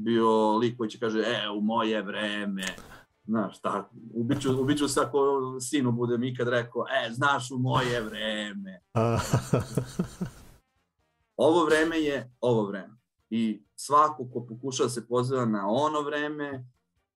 bio 0.00 0.56
lik 0.56 0.76
koji 0.76 0.90
će 0.90 0.98
kaže, 0.98 1.18
e, 1.18 1.50
u 1.50 1.60
moje 1.60 2.02
vreme, 2.02 2.64
Znaš, 3.30 3.60
tako, 3.60 3.94
ubiću, 4.14 4.60
ubiću 4.60 4.88
se 4.88 5.00
ako 5.00 5.18
sinu 5.60 5.92
budem 5.92 6.24
ikad 6.24 6.48
rekao, 6.48 6.82
e, 6.82 7.12
znaš 7.12 7.50
u 7.50 7.58
moje 7.58 8.00
vreme. 8.00 8.80
Ovo 11.36 11.64
vreme 11.64 11.98
je 11.98 12.32
ovo 12.40 12.66
vreme. 12.66 12.94
I 13.30 13.62
svako 13.76 14.28
ko 14.32 14.46
pokušava 14.46 14.86
da 14.86 14.90
se 14.90 15.08
poziva 15.08 15.44
na 15.44 15.66
ono 15.68 16.00
vreme 16.00 16.66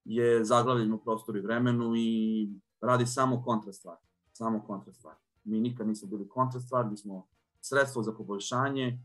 je 0.05 0.45
zaglavljen 0.45 0.93
u 0.93 1.03
prostoru 1.03 1.37
i 1.37 1.41
vremenu 1.41 1.95
i 1.95 2.49
radi 2.81 3.05
samo 3.05 3.43
kontra 3.43 3.73
stvar. 3.73 3.97
Samo 4.33 4.63
kontra 4.63 4.93
stvar. 4.93 5.15
Mi 5.43 5.59
nikad 5.59 5.87
nismo 5.87 6.07
bili 6.07 6.29
kontra 6.29 6.59
stvar, 6.59 6.89
mi 6.89 6.97
smo 6.97 7.27
sredstvo 7.61 8.03
za 8.03 8.13
poboljšanje 8.13 8.99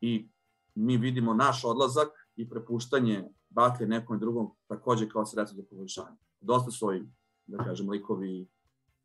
i 0.00 0.28
mi 0.74 0.96
vidimo 0.96 1.34
naš 1.34 1.64
odlazak 1.64 2.23
i 2.36 2.48
prepuštanje 2.48 3.28
baklje 3.50 3.86
nekom 3.86 4.18
drugom 4.18 4.50
takođe 4.66 5.08
kao 5.08 5.26
sredstvo 5.26 5.56
za 5.56 5.68
poboljšanje. 5.70 6.16
Dosta 6.40 6.70
su 6.70 6.86
ovi, 6.86 7.08
da 7.46 7.64
kažem, 7.64 7.90
likovi 7.90 8.48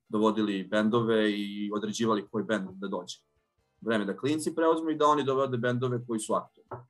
dovodili 0.09 0.63
bendove 0.63 1.31
i 1.31 1.71
određivali 1.73 2.27
koji 2.31 2.43
bend 2.43 2.69
da 2.71 2.87
dođe. 2.87 3.17
Vreme 3.81 4.05
da 4.05 4.17
klinci 4.17 4.55
preuzmu 4.55 4.89
i 4.89 4.95
da 4.95 5.07
oni 5.07 5.23
dovode 5.23 5.57
bendove 5.57 6.05
koji 6.07 6.19
su 6.19 6.33
aktualni. 6.33 6.85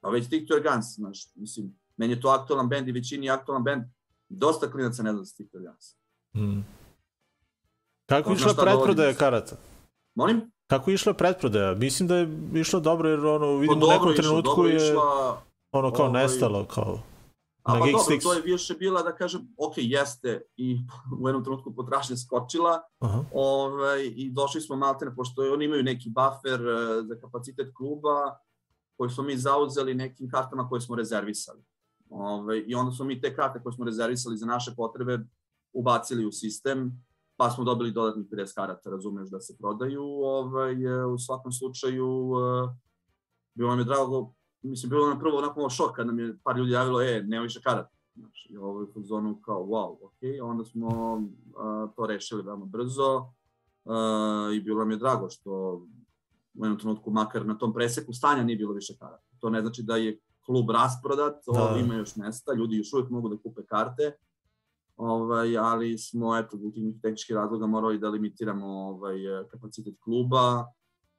A 0.00 0.10
već 0.10 0.30
Victor 0.30 0.62
Guns, 0.62 0.94
znaš, 0.94 1.28
mislim, 1.34 1.78
meni 1.96 2.12
je 2.12 2.20
to 2.20 2.28
aktualan 2.28 2.68
bend 2.68 2.88
i 2.88 2.92
većini 2.92 3.26
je 3.26 3.32
aktualan 3.32 3.64
bend. 3.64 3.84
Dosta 4.28 4.70
klinaca 4.70 5.02
ne 5.02 5.12
zna 5.12 5.24
za 5.24 5.34
Victor 5.38 5.62
Guns. 5.62 5.94
mm. 6.34 6.64
Kako 8.06 8.32
išla 8.32 8.54
pretprodaja 8.54 9.14
karata? 9.14 9.56
Molim? 10.14 10.50
Kako 10.66 10.90
je 10.90 10.94
išla 10.94 11.14
pretprodaja? 11.14 11.74
Mislim 11.74 12.08
da 12.08 12.16
je 12.16 12.28
išlo 12.54 12.80
dobro 12.80 13.08
jer 13.08 13.26
ono, 13.26 13.46
Pa 13.46 13.60
vidimo 13.60 13.86
u 13.86 13.88
nekom 13.88 14.12
išlo, 14.12 14.22
trenutku 14.22 14.50
dobro 14.50 14.68
je 14.68 14.76
išla, 14.76 15.42
ono 15.72 15.92
kao 15.92 16.06
ovaj, 16.06 16.22
nestalo, 16.22 16.64
kao... 16.64 16.98
A 17.62 17.72
pa 17.72 17.78
dobro, 17.78 18.16
to 18.22 18.32
je 18.32 18.42
više 18.42 18.74
bila, 18.74 19.02
da 19.02 19.14
kažem, 19.14 19.40
ok, 19.56 19.72
jeste 19.76 20.42
i 20.56 20.78
u 21.22 21.28
jednom 21.28 21.44
trenutku 21.44 21.74
potrašnja 21.74 22.16
skočila 22.16 22.80
Aha. 22.98 23.24
ovaj, 23.32 24.04
i 24.04 24.30
došli 24.30 24.60
smo 24.60 24.76
maltene, 24.76 25.14
pošto 25.14 25.42
oni 25.52 25.64
imaju 25.64 25.82
neki 25.82 26.10
buffer 26.10 26.60
eh, 26.60 27.02
za 27.02 27.20
kapacitet 27.20 27.72
kluba 27.76 28.38
koji 28.96 29.10
smo 29.10 29.24
mi 29.24 29.36
zauzeli 29.36 29.94
nekim 29.94 30.30
kartama 30.30 30.68
koje 30.68 30.80
smo 30.80 30.96
rezervisali. 30.96 31.62
Ovaj, 32.10 32.64
I 32.66 32.74
onda 32.74 32.92
smo 32.92 33.04
mi 33.04 33.20
te 33.20 33.34
karte 33.36 33.62
koje 33.62 33.72
smo 33.72 33.84
rezervisali 33.84 34.36
za 34.36 34.46
naše 34.46 34.74
potrebe 34.76 35.18
ubacili 35.72 36.26
u 36.26 36.32
sistem, 36.32 37.04
pa 37.36 37.50
smo 37.50 37.64
dobili 37.64 37.92
dodatnih 37.92 38.26
50 38.26 38.54
karata, 38.54 38.90
razumeš, 38.90 39.28
da 39.28 39.40
se 39.40 39.56
prodaju. 39.58 40.02
Ovaj, 40.04 40.84
eh, 40.84 41.04
u 41.04 41.18
svakom 41.18 41.52
slučaju, 41.52 42.32
eh, 42.32 42.76
bilo 43.54 43.70
nam 43.70 43.78
je 43.78 43.84
drago, 43.84 44.34
mislim, 44.68 44.90
bilo 44.90 45.08
nam 45.08 45.18
prvo 45.18 45.38
onako 45.38 45.60
malo 45.60 45.70
šok 45.70 45.96
kad 45.96 46.06
nam 46.06 46.18
je 46.18 46.38
par 46.42 46.56
ljudi 46.56 46.72
javilo, 46.72 47.02
e, 47.02 47.22
nema 47.22 47.42
više 47.42 47.60
karata. 47.60 47.96
Znaš, 48.14 48.46
i 48.50 48.56
ovo 48.56 48.80
je 48.80 48.86
u 48.94 49.02
zonu 49.02 49.40
kao, 49.40 49.62
wow, 49.62 49.96
ok, 50.02 50.18
onda 50.42 50.64
smo 50.64 51.14
uh, 51.14 51.90
to 51.96 52.06
rešili 52.06 52.42
veoma 52.42 52.64
brzo 52.64 53.16
uh, 53.84 54.54
i 54.56 54.60
bilo 54.60 54.78
nam 54.78 54.90
je 54.90 54.96
drago 54.96 55.30
što 55.30 55.52
u 56.54 56.64
jednom 56.64 56.78
trenutku, 56.78 57.10
makar 57.10 57.46
na 57.46 57.58
tom 57.58 57.74
preseku 57.74 58.12
stanja 58.12 58.42
nije 58.42 58.56
bilo 58.56 58.72
više 58.72 58.96
karata. 58.98 59.24
To 59.38 59.50
ne 59.50 59.60
znači 59.60 59.82
da 59.82 59.96
je 59.96 60.18
klub 60.46 60.70
rasprodat, 60.70 61.34
Da. 61.46 61.70
da. 61.72 61.80
ima 61.80 61.94
još 61.94 62.16
mesta, 62.16 62.52
ljudi 62.52 62.76
još 62.76 62.92
uvijek 62.92 63.10
mogu 63.10 63.28
da 63.28 63.36
kupe 63.36 63.62
karte, 63.66 64.16
ovaj, 64.96 65.58
ali 65.58 65.98
smo 65.98 66.36
eto, 66.36 66.56
zbog 66.56 66.72
tih 66.72 66.94
tehničkih 67.02 67.36
razloga 67.36 67.66
morali 67.66 67.98
da 67.98 68.08
limitiramo 68.08 68.66
ovaj, 68.66 69.16
kapacitet 69.50 69.94
kluba. 70.00 70.64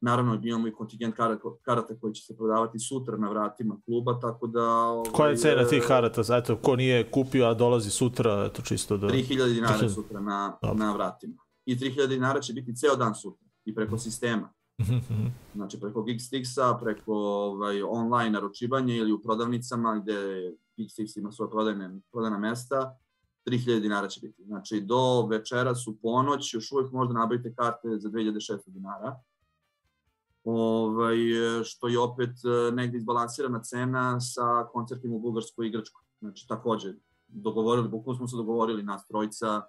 Naravno, 0.01 0.39
imamo 0.43 0.67
i 0.67 0.73
kontingent 0.73 1.15
karata, 1.15 1.43
karata 1.61 1.99
koji 2.01 2.13
će 2.13 2.25
se 2.25 2.37
prodavati 2.37 2.79
sutra 2.79 3.17
na 3.17 3.29
vratima 3.29 3.77
kluba, 3.85 4.19
tako 4.19 4.47
da... 4.47 4.63
Ovaj, 4.63 5.11
Koja 5.11 5.29
je 5.29 5.37
cena 5.37 5.67
tih 5.67 5.81
e, 5.83 5.87
karata? 5.87 6.37
Eto, 6.37 6.55
ko 6.55 6.75
nije 6.75 7.11
kupio, 7.11 7.45
a 7.45 7.53
dolazi 7.53 7.89
sutra, 7.89 8.45
eto 8.51 8.61
čisto 8.61 8.97
da... 8.97 9.07
3000 9.07 9.53
dinara 9.53 9.77
3000. 9.77 9.89
sutra 9.89 10.19
na, 10.19 10.57
Dobro. 10.61 10.77
na 10.77 10.93
vratima. 10.93 11.35
I 11.65 11.75
3000 11.75 12.07
dinara 12.07 12.39
će 12.39 12.53
biti 12.53 12.75
ceo 12.75 12.95
dan 12.95 13.15
sutra 13.15 13.47
i 13.65 13.75
preko 13.75 13.97
sistema. 13.97 14.53
Mhm, 14.81 14.95
mhm. 14.95 15.27
Znači 15.55 15.79
preko 15.79 16.03
Geekstixa, 16.03 16.79
preko 16.81 17.13
ovaj, 17.13 17.81
online 17.81 18.29
naručivanja 18.29 18.95
ili 18.95 19.11
u 19.11 19.21
prodavnicama 19.21 19.99
gde 19.99 20.13
Geekstix 20.77 21.19
ima 21.19 21.31
svoje 21.31 21.51
prodajne, 21.51 21.99
prodajna 22.11 22.37
mesta, 22.37 22.97
3000 23.45 23.79
dinara 23.79 24.07
će 24.07 24.19
biti. 24.19 24.43
Znači 24.43 24.81
do 24.81 25.27
večeras 25.27 25.87
u 25.87 25.97
ponoć 26.01 26.53
još 26.53 26.71
uvijek 26.71 26.91
možda 26.91 27.13
nabavite 27.13 27.53
karte 27.55 27.87
za 27.97 28.09
2600 28.09 28.59
dinara. 28.67 29.19
Ovaj, 30.43 31.17
što 31.63 31.87
je 31.87 31.99
opet 31.99 32.29
eh, 32.29 32.71
negde 32.71 32.97
izbalansirana 32.97 33.61
cena 33.61 34.19
sa 34.19 34.67
koncertima 34.73 35.15
u 35.15 35.19
Bugarskoj 35.19 35.67
i 35.67 35.69
Grčkoj. 35.69 36.03
Znači 36.19 36.47
takođe, 36.47 36.93
dogovorili, 37.27 37.89
bukvalno 37.89 38.17
smo 38.17 38.27
se 38.27 38.35
dogovorili 38.35 38.83
nas 38.83 39.07
trojica 39.07 39.61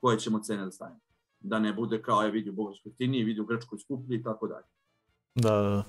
koje 0.00 0.18
ćemo 0.18 0.38
cene 0.38 0.64
da 0.64 0.70
stavimo. 0.70 1.00
Da 1.40 1.58
ne 1.58 1.72
bude 1.72 2.02
kao 2.02 2.22
je 2.22 2.30
vidi 2.30 2.50
u 2.50 2.52
Bugarskoj 2.52 2.90
jeftiniji, 2.90 3.24
vidi 3.24 3.40
u 3.40 3.46
Grčkoj 3.46 3.78
skuplji 3.78 4.16
i 4.16 4.22
tako 4.22 4.46
dalje. 4.46 4.66
Da, 5.34 5.50
da. 5.50 5.84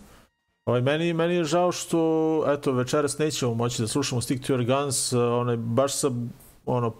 Ovaj, 0.65 0.81
meni, 0.81 1.13
meni 1.13 1.35
je 1.35 1.43
žao 1.43 1.71
što, 1.71 2.43
eto, 2.47 2.71
večeras 2.71 3.17
nećemo 3.17 3.53
moći 3.53 3.81
da 3.81 3.87
slušamo 3.87 4.21
Stick 4.21 4.47
to 4.47 4.53
Your 4.53 4.65
Guns, 4.65 5.13
uh, 5.13 5.21
onaj, 5.21 5.57
baš 5.57 5.95
sam, 5.95 6.33
ono, 6.65 6.93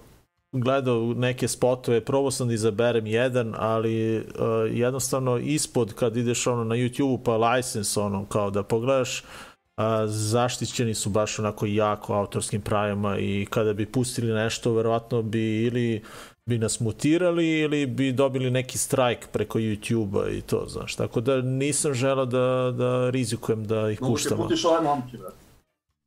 gledao 0.51 1.13
neke 1.15 1.47
spotove, 1.47 2.01
probao 2.01 2.31
sam 2.31 2.47
da 2.47 2.53
izaberem 2.53 3.07
jedan, 3.07 3.53
ali 3.57 4.17
uh, 4.17 4.23
jednostavno 4.71 5.37
ispod 5.37 5.93
kad 5.93 6.17
ideš 6.17 6.47
ono 6.47 6.63
na 6.63 6.75
YouTube 6.75 7.23
pa 7.23 7.37
license 7.37 7.99
ono 7.99 8.25
kao 8.25 8.51
da 8.51 8.63
pogledaš 8.63 9.19
uh, 9.21 9.83
zaštićeni 10.05 10.93
su 10.93 11.09
baš 11.09 11.39
onako 11.39 11.65
jako 11.65 12.13
autorskim 12.13 12.61
pravima 12.61 13.17
i 13.19 13.47
kada 13.49 13.73
bi 13.73 13.85
pustili 13.85 14.33
nešto 14.33 14.73
verovatno 14.73 15.21
bi 15.21 15.63
ili 15.63 16.01
bi 16.45 16.57
nas 16.57 16.79
mutirali 16.79 17.59
ili 17.59 17.85
bi 17.85 18.11
dobili 18.11 18.51
neki 18.51 18.77
strajk 18.77 19.27
preko 19.31 19.59
YouTube-a 19.59 20.29
i 20.29 20.41
to, 20.41 20.65
znaš. 20.67 20.95
Tako 20.95 21.21
da 21.21 21.41
nisam 21.41 21.93
želao 21.93 22.25
da, 22.25 22.73
da 22.77 23.09
rizikujem 23.09 23.67
da 23.67 23.91
ih 23.91 24.01
Mogu 24.01 24.17
se 24.17 24.23
puštamo. 24.23 24.43
putiš 24.43 24.65
ove 24.65 24.81
momke, 24.81 25.17
brate. 25.17 25.46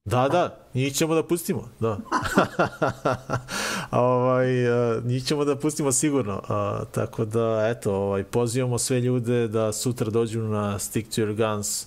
Da, 0.04 0.28
da, 0.28 0.56
njih 0.74 0.94
ćemo 0.94 1.14
da 1.14 1.22
pustimo, 1.22 1.68
da. 1.80 1.98
ovaj, 4.00 4.68
uh, 4.96 5.04
njih 5.04 5.24
ćemo 5.24 5.44
da 5.44 5.56
pustimo 5.56 5.92
sigurno. 5.92 6.34
Uh, 6.34 6.88
tako 6.92 7.24
da, 7.24 7.68
eto, 7.68 7.94
ovaj, 7.94 8.24
pozivamo 8.24 8.78
sve 8.78 9.00
ljude 9.00 9.48
da 9.48 9.72
sutra 9.72 10.10
dođu 10.10 10.42
na 10.42 10.78
Stick 10.78 11.14
to 11.14 11.22
Your 11.22 11.36
Guns. 11.36 11.86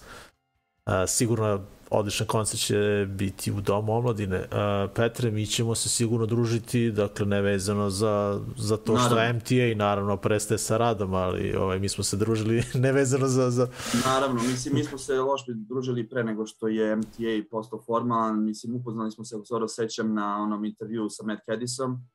Uh, 0.85 0.93
sigurno 1.07 1.61
odličan 1.93 2.27
koncert 2.27 2.61
će 2.61 3.07
biti 3.09 3.51
u 3.51 3.61
Domu 3.61 3.97
omladine. 3.97 4.37
Uh, 4.39 4.91
Petre, 4.95 5.31
mi 5.31 5.45
ćemo 5.45 5.75
se 5.75 5.89
sigurno 5.89 6.25
družiti, 6.25 6.91
dakle, 6.91 7.25
nevezano 7.25 7.89
za, 7.89 8.41
za 8.57 8.77
to 8.77 8.97
što 8.97 9.15
Naravno. 9.15 9.39
MTA 9.39 9.75
naravno 9.75 10.17
prestaje 10.17 10.57
sa 10.57 10.77
radom, 10.77 11.13
ali 11.13 11.55
ovaj, 11.55 11.79
mi 11.79 11.89
smo 11.89 12.03
se 12.03 12.17
družili 12.17 12.63
nevezano 12.87 13.27
za, 13.27 13.49
za, 13.49 13.67
Naravno, 14.05 14.41
mislim, 14.43 14.75
mi 14.75 14.83
smo 14.83 14.97
se 14.97 15.19
loš 15.19 15.41
družili 15.47 16.09
pre 16.09 16.23
nego 16.23 16.45
što 16.45 16.67
je 16.67 16.95
MTA 16.95 17.43
postao 17.51 17.81
formalan, 17.85 18.43
mislim, 18.43 18.75
upoznali 18.75 19.11
smo 19.11 19.25
se, 19.25 19.35
ako 19.35 19.67
se 19.67 19.75
sećam, 19.75 20.13
na 20.13 20.37
onom 20.37 20.65
intervju 20.65 21.09
sa 21.09 21.23
Matt 21.23 21.41
Caddisom, 21.45 22.05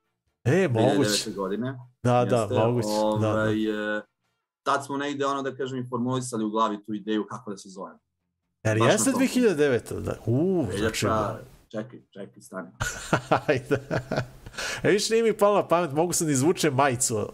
E, 0.44 0.68
moguće. 0.68 1.30
2009. 1.30 1.34
godine. 1.34 1.78
Da, 2.02 2.24
da, 2.24 2.36
Jeste, 2.36 2.54
moguće. 2.54 2.88
Da, 3.20 3.26
da. 3.26 3.32
Ovaj, 3.32 3.96
e, 3.96 4.02
Tad 4.62 4.84
smo 4.84 4.96
negde, 4.96 5.26
ono 5.26 5.42
da 5.42 5.56
kažem, 5.56 5.78
i 5.78 5.88
formulisali 5.88 6.44
u 6.44 6.50
glavi 6.50 6.84
tu 6.84 6.94
ideju 6.94 7.26
kako 7.28 7.50
da 7.50 7.56
se 7.56 7.68
zovemo. 7.68 7.98
Jer 8.68 8.78
Baš 8.78 8.92
jeste 8.92 9.10
na 9.10 9.16
to. 9.16 9.24
2009. 9.24 10.00
Da. 10.00 10.14
U, 10.26 10.66
znači... 10.78 11.06
Veljača, 11.06 11.38
čekaj, 11.68 12.00
čekaj, 12.10 12.42
stani. 12.42 12.68
Ajde. 13.48 13.78
E, 14.82 14.90
viš, 14.90 15.10
nije 15.10 15.22
mi 15.22 15.32
palo 15.32 15.56
na 15.56 15.68
pamet, 15.68 15.92
mogu 15.92 16.12
sam 16.12 16.26
da 16.26 16.32
izvučem 16.32 16.74
majicu. 16.74 17.28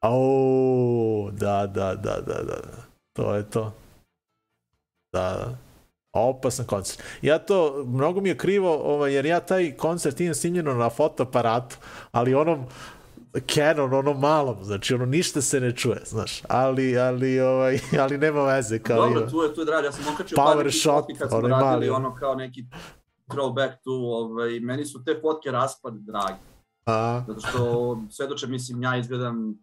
Au, 0.00 1.30
da, 1.30 1.66
da, 1.66 1.94
da, 1.94 2.20
da, 2.26 2.42
da. 2.42 2.56
To 3.12 3.34
je 3.34 3.50
to. 3.50 3.72
Da, 5.12 5.20
da. 5.20 5.58
Opasan 6.12 6.66
koncert. 6.66 7.02
Ja 7.22 7.38
to, 7.38 7.84
mnogo 7.86 8.20
mi 8.20 8.28
je 8.28 8.38
krivo, 8.38 8.78
ovaj, 8.94 9.14
jer 9.14 9.26
ja 9.26 9.40
taj 9.40 9.76
koncert 9.76 10.20
imam 10.20 10.34
snimljeno 10.34 10.74
na 10.74 10.90
fotoaparatu, 10.90 11.76
ali 12.12 12.34
onom 12.34 12.66
Canon, 13.54 13.94
onom 13.94 14.20
malom, 14.20 14.64
znači 14.64 14.94
ono 14.94 15.06
ništa 15.06 15.42
se 15.42 15.60
ne 15.60 15.76
čuje, 15.76 16.02
znaš, 16.04 16.42
ali, 16.48 16.98
ali, 16.98 17.40
ovaj, 17.40 17.78
ali 18.02 18.18
nema 18.18 18.42
veze, 18.42 18.78
kao 18.78 18.96
Dobro, 18.96 19.20
ima. 19.20 19.30
tu 19.30 19.42
je, 19.42 19.54
tu 19.54 19.60
je 19.60 19.64
drag, 19.64 19.84
ja 19.84 19.92
sam 19.92 20.14
okačio 20.14 20.36
Power 20.36 20.62
par 20.62 20.72
shot, 20.72 21.18
kad 21.18 21.30
smo 21.30 21.40
radili 21.40 21.64
mali. 21.64 21.90
ono 21.90 22.14
kao 22.14 22.34
neki 22.34 22.66
throwback 23.28 23.72
tu, 23.84 23.92
ovaj, 23.92 24.60
meni 24.60 24.84
su 24.84 25.04
te 25.04 25.18
fotke 25.22 25.50
raspad 25.50 25.94
dragi. 25.94 26.40
A, 26.86 27.22
Zato 27.26 27.40
što 27.40 27.98
svedoče, 28.10 28.46
mislim, 28.46 28.82
ja 28.82 28.96
izgledam 28.96 29.54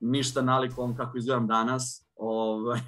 ništa 0.00 0.42
nalikom 0.42 0.96
kako 0.96 1.18
izgledam 1.18 1.46
danas, 1.46 2.08
ovaj, 2.16 2.80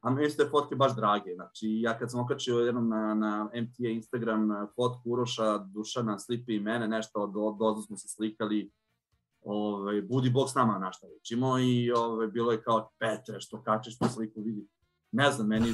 a 0.00 0.10
meni 0.10 0.30
su 0.30 0.36
te 0.36 0.48
fotke 0.50 0.74
baš 0.74 0.96
drage. 0.96 1.34
Znači, 1.34 1.66
ja 1.80 1.98
kad 1.98 2.10
sam 2.10 2.20
okačio 2.20 2.58
jednom 2.58 2.88
na, 2.88 3.14
na 3.14 3.44
MTA 3.44 3.88
Instagram 3.88 4.52
eh, 4.52 4.66
fotku 4.76 5.02
Uroša, 5.04 5.58
Dušana, 5.58 6.18
Slipi 6.18 6.54
i 6.54 6.60
mene, 6.60 6.88
nešto 6.88 7.20
od, 7.22 7.32
od 7.36 7.84
smo 7.86 7.96
se 7.96 8.08
slikali, 8.08 8.70
ovaj, 9.42 10.02
budi 10.02 10.30
bog 10.30 10.50
s 10.50 10.54
nama 10.54 10.78
na 10.78 10.92
šta 10.92 11.06
učimo 11.20 11.58
i 11.58 11.90
ovaj, 11.90 12.26
bilo 12.26 12.52
je 12.52 12.62
kao, 12.62 12.90
Petre, 12.98 13.40
što 13.40 13.62
kačeš 13.62 13.98
tu 13.98 14.08
sliku, 14.08 14.40
vidi. 14.40 14.66
Ne 15.12 15.30
znam, 15.30 15.46
meni 15.46 15.72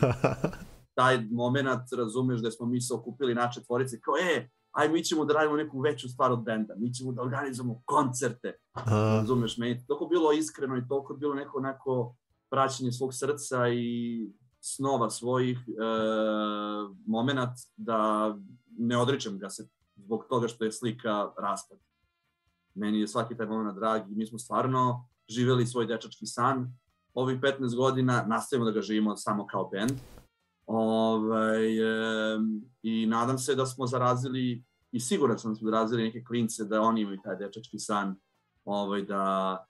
taj 0.99 1.25
moment, 1.31 1.93
razumeš 1.97 2.41
da 2.41 2.51
smo 2.51 2.67
mi 2.67 2.81
se 2.81 2.95
okupili 2.95 3.35
na 3.35 3.51
četvorice, 3.51 4.01
kao, 4.01 4.15
e, 4.17 4.49
aj 4.73 4.89
mi 4.89 5.05
ćemo 5.05 5.25
da 5.25 5.35
radimo 5.35 5.57
neku 5.57 5.81
veću 5.81 6.09
stvar 6.09 6.33
od 6.33 6.43
benda, 6.43 6.75
mi 6.79 6.95
ćemo 6.95 7.13
da 7.13 7.23
organizujemo 7.23 7.83
koncerte, 7.85 8.59
A, 8.73 9.17
razumeš, 9.21 9.59
meni 9.59 9.87
toliko 9.87 10.07
bilo 10.07 10.33
iskreno 10.33 10.77
i 10.77 10.89
toliko 10.89 11.15
bilo 11.15 11.35
neko 11.35 11.59
onako 11.59 12.17
praćenje 12.51 12.93
svog 12.93 13.15
srca 13.15 13.69
i 13.69 14.31
snova 14.61 15.11
svojih 15.11 15.59
e, 15.59 15.73
moment 17.07 17.59
da 17.77 18.35
ne 18.79 18.99
odričem 18.99 19.39
ga 19.39 19.51
se 19.51 19.69
zbog 19.97 20.27
toga 20.29 20.49
što 20.49 20.65
je 20.65 20.73
slika 20.73 21.33
raspad. 21.39 21.79
Meni 22.77 23.01
je 23.01 23.09
svaki 23.09 23.37
taj 23.37 23.47
moment 23.47 23.79
drag 23.79 24.11
i 24.11 24.15
mi 24.15 24.27
smo 24.27 24.39
stvarno 24.39 25.09
živeli 25.29 25.67
svoj 25.67 25.87
dečački 25.87 26.27
san. 26.27 26.73
Ovih 27.15 27.41
15 27.41 27.77
godina 27.77 28.25
nastavimo 28.27 28.65
da 28.65 28.73
ga 28.73 28.83
živimo 28.83 29.17
samo 29.17 29.47
kao 29.47 29.71
band. 29.73 29.93
Ovaj, 30.67 31.79
e, 31.79 32.39
I 32.83 33.07
nadam 33.07 33.39
se 33.39 33.55
da 33.55 33.67
smo 33.67 33.87
zarazili 33.87 34.65
i 34.93 35.01
siguran 35.01 35.39
sam 35.39 35.51
da 35.51 35.55
smo 35.55 35.71
zarazili 35.71 36.03
neke 36.03 36.25
klince 36.25 36.65
da 36.65 36.81
oni 36.81 37.01
imaju 37.01 37.19
taj 37.25 37.37
dečački 37.37 37.79
san 37.79 38.17
ovaj, 38.65 39.03
da 39.03 39.67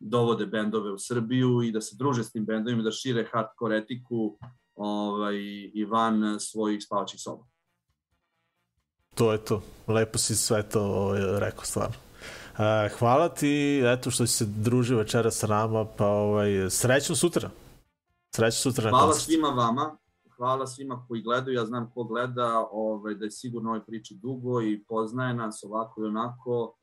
dovode 0.00 0.46
bendove 0.46 0.92
u 0.92 0.98
Srbiju 0.98 1.62
i 1.62 1.72
da 1.72 1.80
se 1.80 1.96
druže 1.96 2.24
s 2.24 2.32
tim 2.32 2.46
bendovima, 2.46 2.82
da 2.82 2.90
šire 2.90 3.28
hardcore 3.32 3.76
etiku 3.76 4.38
ovaj, 4.74 5.36
i 5.74 5.84
van 5.84 6.40
svojih 6.40 6.82
spavačih 6.84 7.20
soba. 7.20 7.44
to 9.14 9.32
je 9.32 9.38
to. 9.44 9.62
Lepo 9.86 10.18
si 10.18 10.36
sve 10.36 10.62
to 10.68 10.82
ovaj, 10.82 11.20
rekao 11.40 11.64
stvarno. 11.64 12.09
A, 12.60 12.88
hvala 12.98 13.28
ti, 13.28 13.82
eto 13.84 14.10
što 14.10 14.26
si 14.26 14.36
se 14.36 14.46
družio 14.46 14.98
večera 14.98 15.30
sa 15.30 15.46
nama, 15.46 15.84
pa 15.98 16.06
ovaj, 16.06 16.70
srećno 16.70 17.16
sutra. 17.16 17.50
Srećno 18.34 18.72
sutra 18.72 18.90
na 18.90 18.98
Hvala 18.98 19.12
svima 19.12 19.48
vama, 19.48 19.96
hvala 20.36 20.66
svima 20.66 21.04
koji 21.08 21.22
gledaju, 21.22 21.56
ja 21.56 21.66
znam 21.66 21.90
ko 21.94 22.04
gleda, 22.04 22.68
ovaj, 22.72 23.14
da 23.14 23.24
je 23.24 23.30
sigurno 23.30 23.70
ovoj 23.70 23.84
priči 23.84 24.14
dugo 24.14 24.62
i 24.62 24.84
poznaje 24.88 25.34
nas 25.34 25.64
ovako 25.64 26.02
i 26.02 26.06
onako. 26.06 26.76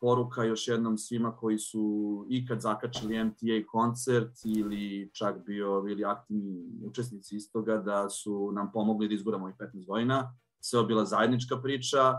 Poruka 0.00 0.44
još 0.44 0.68
jednom 0.68 0.98
svima 0.98 1.36
koji 1.36 1.58
su 1.58 2.26
ikad 2.28 2.60
zakačili 2.60 3.24
MTA 3.24 3.66
koncert 3.70 4.32
ili 4.44 5.10
čak 5.12 5.44
bio 5.46 5.82
bili 5.82 6.04
aktivni 6.04 6.64
učesnici 6.86 7.36
istoga 7.36 7.76
da 7.76 8.08
su 8.08 8.52
nam 8.52 8.72
pomogli 8.72 9.08
da 9.08 9.14
izguramo 9.14 9.44
ovih 9.44 9.56
15 9.56 9.86
godina. 9.86 10.36
Sve 10.60 10.80
je 10.80 10.86
bila 10.86 11.04
zajednička 11.04 11.56
priča 11.62 12.14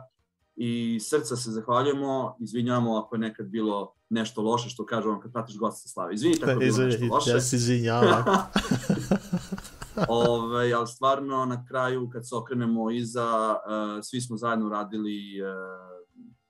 i 0.56 1.00
srca 1.00 1.36
se 1.36 1.52
zahvaljujemo, 1.52 2.38
izvinjavamo 2.40 2.98
ako 2.98 3.16
je 3.16 3.20
nekad 3.20 3.48
bilo 3.48 3.94
nešto 4.10 4.42
loše, 4.42 4.70
što 4.70 4.86
kažu 4.86 5.10
vam 5.10 5.22
kad 5.22 5.34
pratiš 5.34 5.58
gosta 5.58 5.90
slave. 5.90 6.14
Izvinite 6.14 6.44
ako 6.44 6.52
je 6.52 6.56
bilo 6.58 6.68
Izvini, 6.68 6.92
nešto 6.92 7.16
loše. 7.16 7.30
ja 7.30 7.42
se 7.42 7.56
izvinjavam. 7.56 8.24
Ove, 10.10 10.74
ali 10.74 10.88
stvarno 10.88 11.46
na 11.46 11.66
kraju 11.66 12.10
kad 12.10 12.28
se 12.28 12.36
okrenemo 12.36 12.92
iza, 12.92 13.52
uh, 13.52 14.04
svi 14.04 14.22
smo 14.22 14.38
zajedno 14.38 14.70
radili 14.70 15.42
uh, 15.42 15.48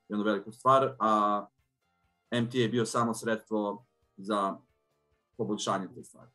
jednu 0.10 0.24
veliku 0.26 0.52
stvar, 0.52 0.96
a 1.00 1.46
MTA 2.32 2.58
je 2.58 2.70
bio 2.70 2.86
samo 2.86 3.14
sredstvo 3.14 3.86
za 4.18 4.58
poboljšanje 5.38 5.88
te 5.96 6.04
stvari. 6.04 6.32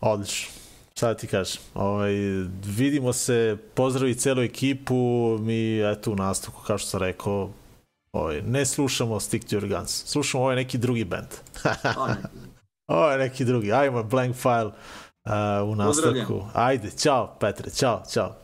Odlično. 0.00 0.67
Šta 0.98 1.06
da 1.08 1.14
ti 1.14 1.26
kažem? 1.26 1.62
Ovaj, 1.74 2.12
vidimo 2.66 3.12
se, 3.12 3.56
pozdravi 3.74 4.14
celu 4.14 4.42
ekipu, 4.42 5.38
mi 5.40 5.90
eto 5.90 6.12
u 6.12 6.16
nastavku, 6.16 6.62
kao 6.66 6.78
što 6.78 6.88
sam 6.90 7.00
rekao, 7.00 7.50
ovaj, 8.12 8.42
ne 8.42 8.66
slušamo 8.66 9.20
Stick 9.20 9.48
to 9.48 9.56
Your 9.56 9.76
Guns, 9.76 10.04
slušamo 10.06 10.44
ovaj 10.44 10.56
neki 10.56 10.78
drugi 10.78 11.04
band. 11.04 11.28
Ovo 12.88 13.10
je 13.10 13.18
neki 13.18 13.44
drugi, 13.44 13.72
ajmo 13.72 14.02
Blank 14.02 14.36
File 14.36 14.66
uh, 14.66 14.72
u 15.68 15.74
nastavku. 15.74 16.14
Pozdravljam. 16.14 16.50
Ajde, 16.54 16.90
čao 17.02 17.36
Petre, 17.40 17.70
čao, 17.70 18.02
čao. 18.12 18.36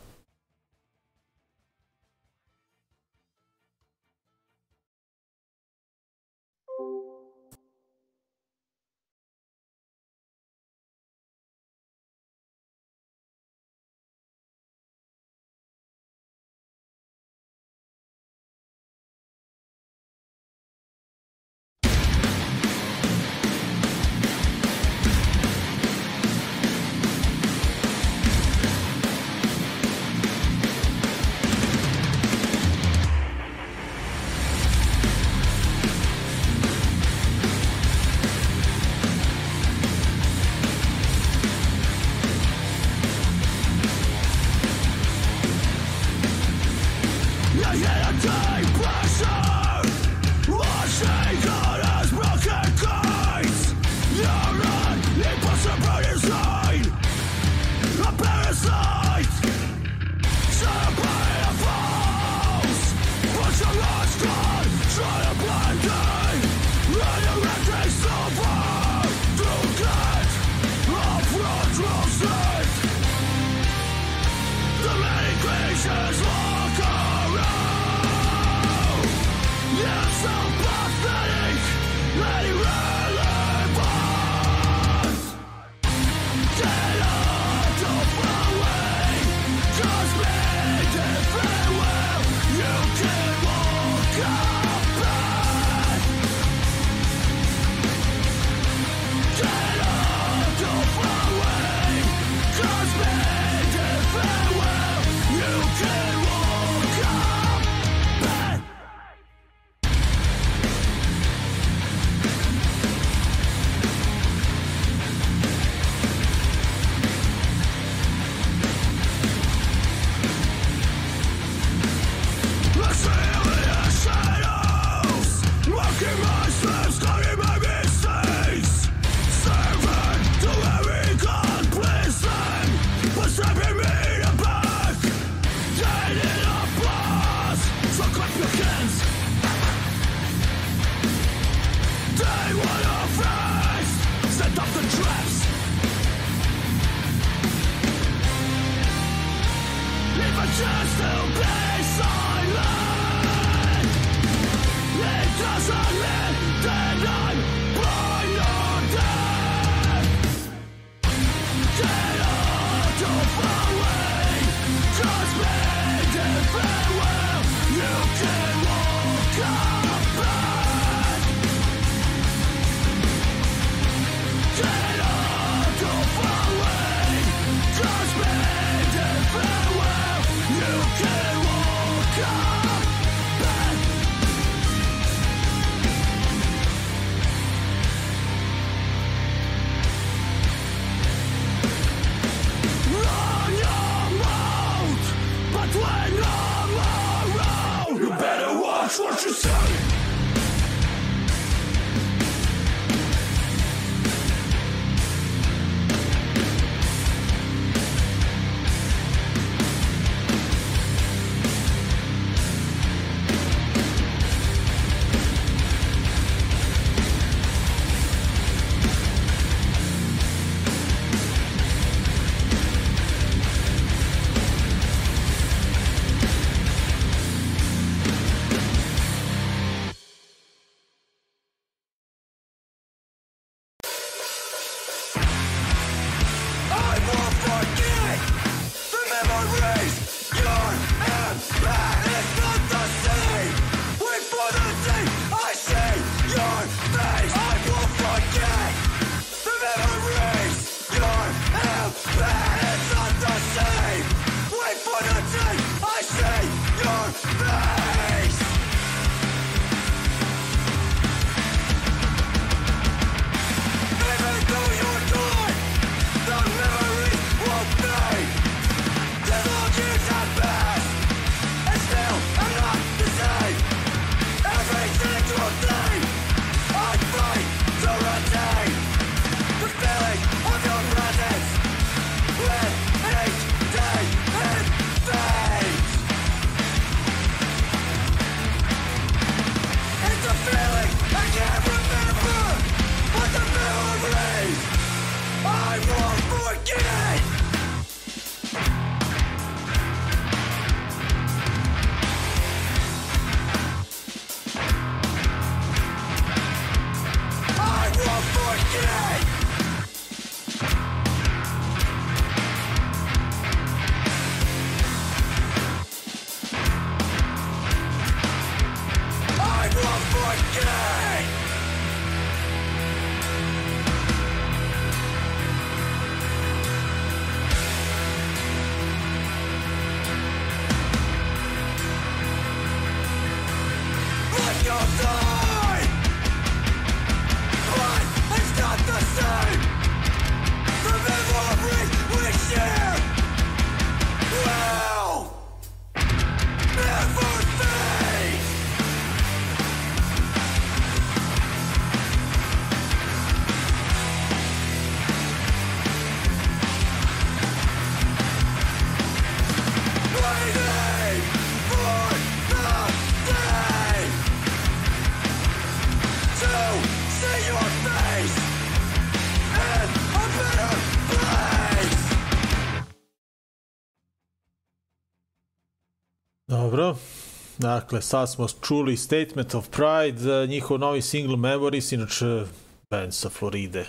Dakle, 377.65 378.03
sad 378.03 378.31
smo 378.31 378.47
čuli 378.63 378.97
Statement 378.97 379.55
of 379.55 379.69
Pride, 379.69 380.47
njihov 380.47 380.79
novi 380.79 381.03
single 381.03 381.37
Memories, 381.37 381.93
inače 381.93 382.45
band 382.91 383.15
sa 383.15 383.29
Floride, 383.29 383.87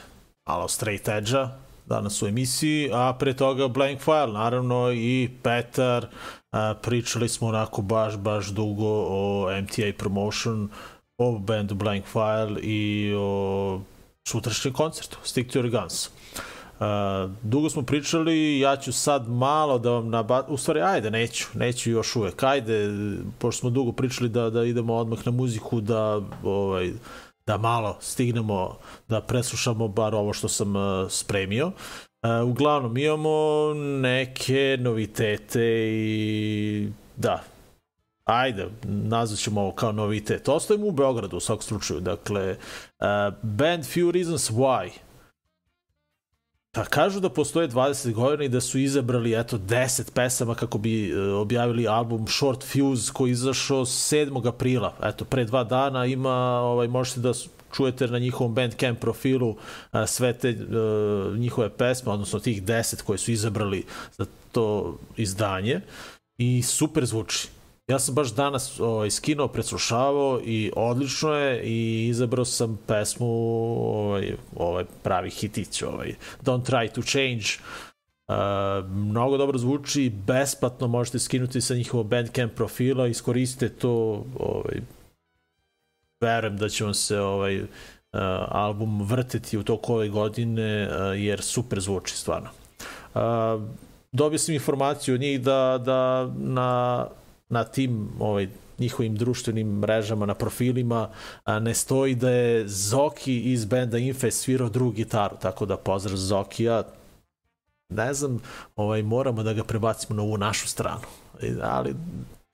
malo 0.48 0.68
straight 0.68 1.08
edge-a, 1.08 1.50
danas 1.86 2.22
u 2.22 2.28
emisiji, 2.28 2.90
a 2.94 3.14
pre 3.20 3.34
toga 3.34 3.68
Blank 3.68 4.00
File, 4.00 4.34
naravno, 4.34 4.92
i 4.92 5.30
Petar, 5.44 6.08
a, 6.52 6.74
pričali 6.82 7.30
smo 7.30 7.48
onako 7.48 7.82
baš, 7.82 8.18
baš 8.18 8.48
dugo 8.48 9.06
o 9.10 9.50
MTA 9.62 9.92
Promotion, 9.98 10.70
o 11.18 11.40
bandu 11.40 11.76
Blank 11.76 12.06
File 12.06 12.62
i 12.62 13.14
o 13.18 13.82
sutrašnjem 14.28 14.74
koncertu, 14.74 15.18
Stick 15.24 15.52
to 15.52 15.60
Your 15.60 15.82
Guns. 15.82 16.10
Uh, 16.80 17.32
dugo 17.42 17.70
smo 17.70 17.82
pričali, 17.82 18.60
ja 18.60 18.78
ću 18.78 18.94
sad 18.94 19.30
malo 19.30 19.80
da 19.80 19.90
vam 19.90 20.10
naba... 20.10 20.44
U 20.48 20.58
stvari, 20.58 20.82
ajde, 20.82 21.12
neću, 21.12 21.48
neću 21.54 21.90
još 21.92 22.16
uvek. 22.16 22.44
Ajde, 22.44 22.90
pošto 23.40 23.60
smo 23.60 23.70
dugo 23.70 23.92
pričali 23.92 24.30
da, 24.30 24.50
da 24.50 24.64
idemo 24.64 24.96
odmah 24.96 25.20
na 25.26 25.32
muziku, 25.32 25.82
da, 25.82 26.22
ovaj, 26.44 26.92
da 27.48 27.58
malo 27.58 27.98
stignemo 28.02 28.78
da 29.08 29.22
preslušamo 29.22 29.88
bar 29.88 30.16
ovo 30.16 30.34
što 30.34 30.48
sam 30.48 30.76
uh, 30.76 30.84
spremio. 31.10 31.68
Uh, 31.68 32.50
uglavnom, 32.50 32.98
imamo 32.98 33.74
neke 34.02 34.78
novitete 34.80 35.64
i 35.92 36.90
da, 37.18 37.44
ajde, 38.24 38.68
nazvat 38.84 39.40
ćemo 39.40 39.62
ovo 39.62 39.72
kao 39.72 39.92
novitet. 39.92 40.50
Ostajemo 40.50 40.88
u 40.88 40.92
Beogradu 40.92 41.38
u 41.38 41.40
svakom 41.40 41.64
slučaju. 41.64 42.00
Dakle, 42.00 42.52
uh, 42.52 43.34
band 43.42 43.84
Few 43.84 44.12
Reasons 44.12 44.52
Why 44.52 44.90
Pa 46.76 46.86
kažu 46.86 47.20
da 47.20 47.30
postoje 47.30 47.70
20 47.70 48.14
godina 48.14 48.44
i 48.44 48.50
da 48.50 48.62
su 48.62 48.80
izabrali 48.80 49.40
eto 49.40 49.58
10 49.58 50.12
pesama 50.12 50.56
kako 50.56 50.78
bi 50.78 51.10
e, 51.10 51.20
objavili 51.22 51.88
album 51.88 52.28
Short 52.28 52.64
Fuse 52.64 53.12
koji 53.14 53.32
izašao 53.32 53.86
7. 53.86 54.48
aprila. 54.48 54.96
Eto, 55.04 55.26
pre 55.26 55.46
dva 55.46 55.64
dana 55.64 56.06
ima, 56.06 56.36
ovaj, 56.60 56.88
možete 56.88 57.20
da 57.20 57.32
čujete 57.74 58.08
na 58.08 58.20
njihovom 58.20 58.54
Bandcamp 58.54 59.00
profilu 59.00 59.56
a, 59.92 60.08
sve 60.08 60.34
te 60.34 60.50
e, 60.50 60.56
njihove 61.38 61.70
pesme, 61.70 62.12
odnosno 62.12 62.40
tih 62.40 62.64
10 62.64 63.04
koje 63.04 63.18
su 63.18 63.32
izabrali 63.32 63.86
za 64.18 64.26
to 64.52 64.98
izdanje 65.18 65.82
i 66.38 66.62
super 66.62 67.06
zvuči. 67.06 67.55
Ja 67.88 68.00
sam 68.00 68.16
baš 68.16 68.34
danas 68.34 68.80
ovaj, 68.80 69.12
skinuo, 69.12 69.48
preslušavao 69.48 70.42
i 70.44 70.72
odlično 70.76 71.34
je 71.34 71.64
i 71.64 72.08
izabrao 72.08 72.46
sam 72.46 72.80
pesmu 72.88 73.28
ovaj, 73.28 74.36
ovaj 74.56 74.84
pravi 75.04 75.30
hitić, 75.30 75.82
ovaj, 75.82 76.16
Don't 76.44 76.72
Try 76.72 76.92
to 76.92 77.02
Change. 77.02 77.46
Uh, 78.28 78.90
mnogo 78.90 79.38
dobro 79.38 79.58
zvuči, 79.58 80.12
besplatno 80.28 80.88
možete 80.88 81.20
skinuti 81.20 81.62
sa 81.62 81.76
njihovog 81.76 82.08
Bandcamp 82.08 82.54
profila, 82.56 83.08
iskoristite 83.08 83.70
to, 83.70 84.26
ovaj, 84.40 84.82
verujem 86.22 86.58
da 86.58 86.70
će 86.70 86.84
vam 86.84 86.94
se 86.94 87.20
ovaj, 87.20 87.62
uh, 87.62 87.68
album 88.48 89.02
vrteti 89.02 89.58
u 89.58 89.64
toku 89.64 89.94
ove 89.94 90.10
godine, 90.10 90.88
uh, 90.88 91.22
jer 91.22 91.42
super 91.42 91.80
zvuči 91.80 92.18
stvarno. 92.18 92.50
Uh, 93.14 93.22
dobio 94.12 94.40
sam 94.40 94.54
informaciju 94.54 95.16
od 95.16 95.22
njih 95.22 95.42
da, 95.42 95.82
da 95.86 96.32
na 96.38 97.08
na 97.50 97.64
tim 97.64 98.10
ovaj, 98.20 98.48
njihovim 98.80 99.16
društvenim 99.16 99.68
mrežama, 99.68 100.26
na 100.26 100.34
profilima, 100.34 101.10
a, 101.44 101.60
ne 101.60 101.74
stoji 101.74 102.16
da 102.16 102.30
je 102.30 102.68
Zoki 102.68 103.42
iz 103.42 103.66
benda 103.66 103.98
Infest 103.98 104.42
svirao 104.42 104.70
drugu 104.70 104.92
gitaru, 104.92 105.38
tako 105.42 105.66
da 105.66 105.78
pozdrav 105.78 106.18
Zokija, 106.18 106.84
ne 107.90 108.14
znam, 108.14 108.40
ovaj, 108.76 109.04
moramo 109.04 109.44
da 109.44 109.54
ga 109.54 109.64
prebacimo 109.64 110.16
na 110.16 110.24
ovu 110.24 110.38
našu 110.38 110.68
stranu. 110.68 111.02
Ali 111.62 111.96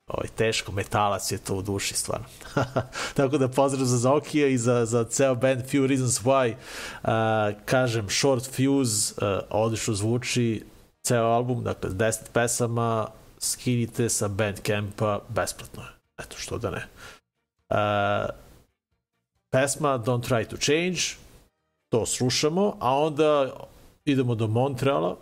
ovaj, 0.06 0.28
teško, 0.36 0.72
metalac 0.72 1.32
je 1.32 1.38
to 1.38 1.54
u 1.54 1.62
duši 1.62 1.94
stvarno. 1.94 2.26
Tako 3.16 3.38
da 3.38 3.48
pozdrav 3.48 3.84
za 3.84 3.98
Zokija 3.98 4.48
i 4.48 4.58
za, 4.58 4.86
za 4.86 5.04
ceo 5.04 5.34
band 5.34 5.62
Few 5.62 5.86
Reasons 5.86 6.22
Why. 6.22 6.54
Uh, 7.02 7.10
kažem, 7.64 8.06
Short 8.10 8.50
Fuse, 8.56 9.14
uh, 9.16 9.42
odlično 9.50 9.94
zvuči, 9.94 10.64
ceo 11.02 11.24
album, 11.24 11.64
dakle 11.64 11.90
10 11.90 12.18
pesama, 12.32 13.06
skinite 13.42 14.08
sa 14.08 14.28
Bandcampa 14.28 15.20
besplatno. 15.28 15.82
Eto, 16.18 16.36
što 16.36 16.58
da 16.58 16.70
ne. 16.70 16.86
Uh, 17.70 17.76
pesma 19.50 19.98
Don't 19.98 20.28
Try 20.28 20.44
to 20.46 20.56
Change, 20.56 21.00
to 21.88 22.06
slušamo, 22.06 22.76
a 22.80 22.98
onda 22.98 23.50
idemo 24.04 24.34
do 24.34 24.46
Montreala 24.46 25.16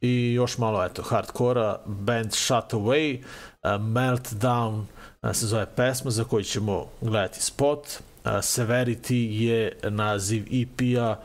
i 0.00 0.32
još 0.32 0.58
malo, 0.58 0.84
eto, 0.84 1.02
hardkora, 1.02 1.80
band 1.86 2.32
Shut 2.32 2.72
Away, 2.72 3.18
uh, 3.18 3.70
Meltdown 3.70 4.84
uh, 5.22 5.32
se 5.32 5.46
zove 5.46 5.66
pesma 5.76 6.10
za 6.10 6.24
koju 6.24 6.44
ćemo 6.44 6.86
gledati 7.00 7.42
spot. 7.42 7.80
Uh, 7.80 8.30
Severity 8.30 9.28
je 9.30 9.78
naziv 9.82 10.46
EP-a 10.52 11.16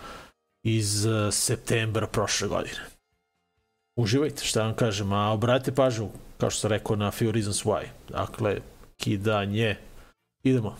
iz 0.63 1.05
uh, 1.05 1.33
septembra 1.33 2.07
prošle 2.07 2.47
godine. 2.47 2.90
Uživajte, 4.01 4.45
šta 4.45 4.63
vam 4.63 4.73
kažem, 4.73 5.13
a 5.13 5.31
obratite 5.31 5.71
pažnju, 5.71 6.07
kao 6.37 6.49
što 6.49 6.59
sam 6.59 6.69
rekao, 6.69 6.95
na 6.95 7.11
Few 7.11 7.31
Reasons 7.31 7.63
Why. 7.65 7.85
Dakle, 8.09 8.57
kidanje. 8.97 9.75
Idemo. 10.43 10.75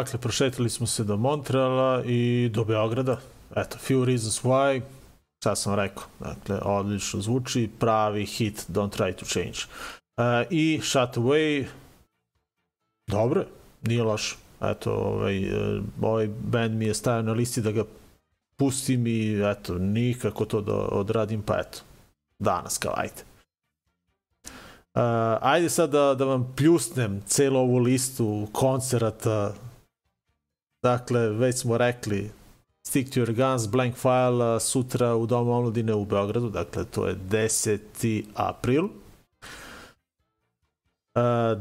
Dakle, 0.00 0.20
prošetili 0.20 0.70
smo 0.70 0.86
se 0.86 1.04
do 1.04 1.16
Montreala 1.16 2.02
i 2.04 2.50
do 2.52 2.64
Beograda. 2.64 3.20
Eto, 3.56 3.78
Few 3.78 4.04
Reasons 4.04 4.42
Why, 4.42 4.80
sad 5.44 5.58
sam 5.58 5.74
rekao, 5.74 6.04
dakle, 6.20 6.60
odlično 6.62 7.20
zvuči, 7.20 7.70
pravi 7.78 8.26
hit 8.26 8.66
Don't 8.68 8.96
Try 8.96 9.14
to 9.14 9.24
Change. 9.26 9.58
Uh, 10.16 10.24
I 10.50 10.80
Shut 10.82 11.16
Away, 11.16 11.66
dobro, 13.06 13.44
nije 13.82 14.02
loš. 14.02 14.38
Eto, 14.60 14.92
ovaj, 14.92 15.38
eh, 15.38 15.80
ovaj 16.02 16.28
band 16.28 16.74
mi 16.74 16.84
je 16.84 16.94
stavio 16.94 17.22
na 17.22 17.32
listi 17.32 17.60
da 17.60 17.72
ga 17.72 17.84
pustim 18.56 19.06
i 19.06 19.50
eto, 19.50 19.78
nikako 19.78 20.44
to 20.44 20.60
da 20.60 20.74
odradim, 20.74 21.42
pa 21.42 21.58
eto, 21.58 21.78
danas 22.38 22.78
kao 22.78 22.92
ajde. 22.96 23.22
Uh, 24.94 25.02
ajde 25.40 25.70
sad 25.70 25.90
da, 25.90 26.14
da 26.14 26.24
vam 26.24 26.52
pljusnem 26.56 27.22
celu 27.26 27.58
ovu 27.58 27.78
listu 27.78 28.48
koncerata. 28.52 29.54
Dakle, 30.82 31.28
već 31.28 31.56
smo 31.56 31.78
rekli 31.78 32.30
Stick 32.86 33.14
to 33.14 33.20
your 33.20 33.34
guns, 33.34 33.68
blank 33.68 33.94
file, 33.96 34.60
sutra 34.60 35.14
u 35.14 35.26
Domu 35.26 35.52
omladine 35.52 35.94
u 35.94 36.04
Beogradu, 36.04 36.50
dakle 36.50 36.84
to 36.84 37.06
je 37.06 37.16
10. 37.30 38.24
april. 38.34 38.84
Uh, 38.84 38.90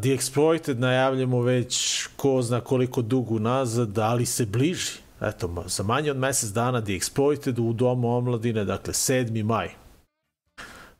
The 0.02 0.10
Exploited 0.10 0.78
najavljamo 0.78 1.42
već 1.42 2.08
ko 2.16 2.42
zna 2.42 2.62
koliko 2.62 3.02
dugo 3.02 3.40
nazad, 3.40 3.98
ali 3.98 4.26
se 4.26 4.46
bliži. 4.46 4.92
Eto, 5.22 5.64
za 5.68 5.84
manje 5.84 6.12
od 6.12 6.18
mesec 6.18 6.50
dana 6.50 6.82
The 6.82 6.94
Exploited 6.94 7.60
u 7.70 7.74
Domu 7.74 8.18
omladine, 8.18 8.66
dakle 8.66 8.94
7. 8.94 9.44
maj. 9.44 9.70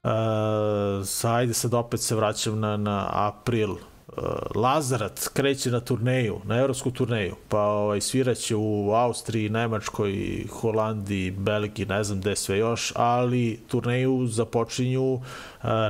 Uh, 0.04 1.32
ajde 1.32 1.54
sad 1.54 1.74
opet 1.74 2.02
se 2.02 2.16
vraćam 2.16 2.60
na, 2.60 2.78
na 2.78 3.10
april. 3.12 3.76
Uh, 4.18 4.24
Lazarat 4.56 5.28
kreće 5.34 5.72
na 5.72 5.80
turneju, 5.80 6.42
na 6.44 6.58
evropsku 6.58 6.92
turneju, 6.92 7.36
pa 7.50 7.62
ovaj, 7.62 8.02
sviraće 8.02 8.56
u 8.56 8.92
Austriji, 8.94 9.50
Nemačkoj, 9.50 10.46
Holandiji, 10.52 11.32
Belgiji, 11.32 11.86
ne 11.86 12.04
znam 12.04 12.20
gde 12.22 12.36
sve 12.36 12.58
još, 12.58 12.94
ali 12.96 13.60
turneju 13.68 14.28
započinju 14.28 15.14
uh, 15.14 15.22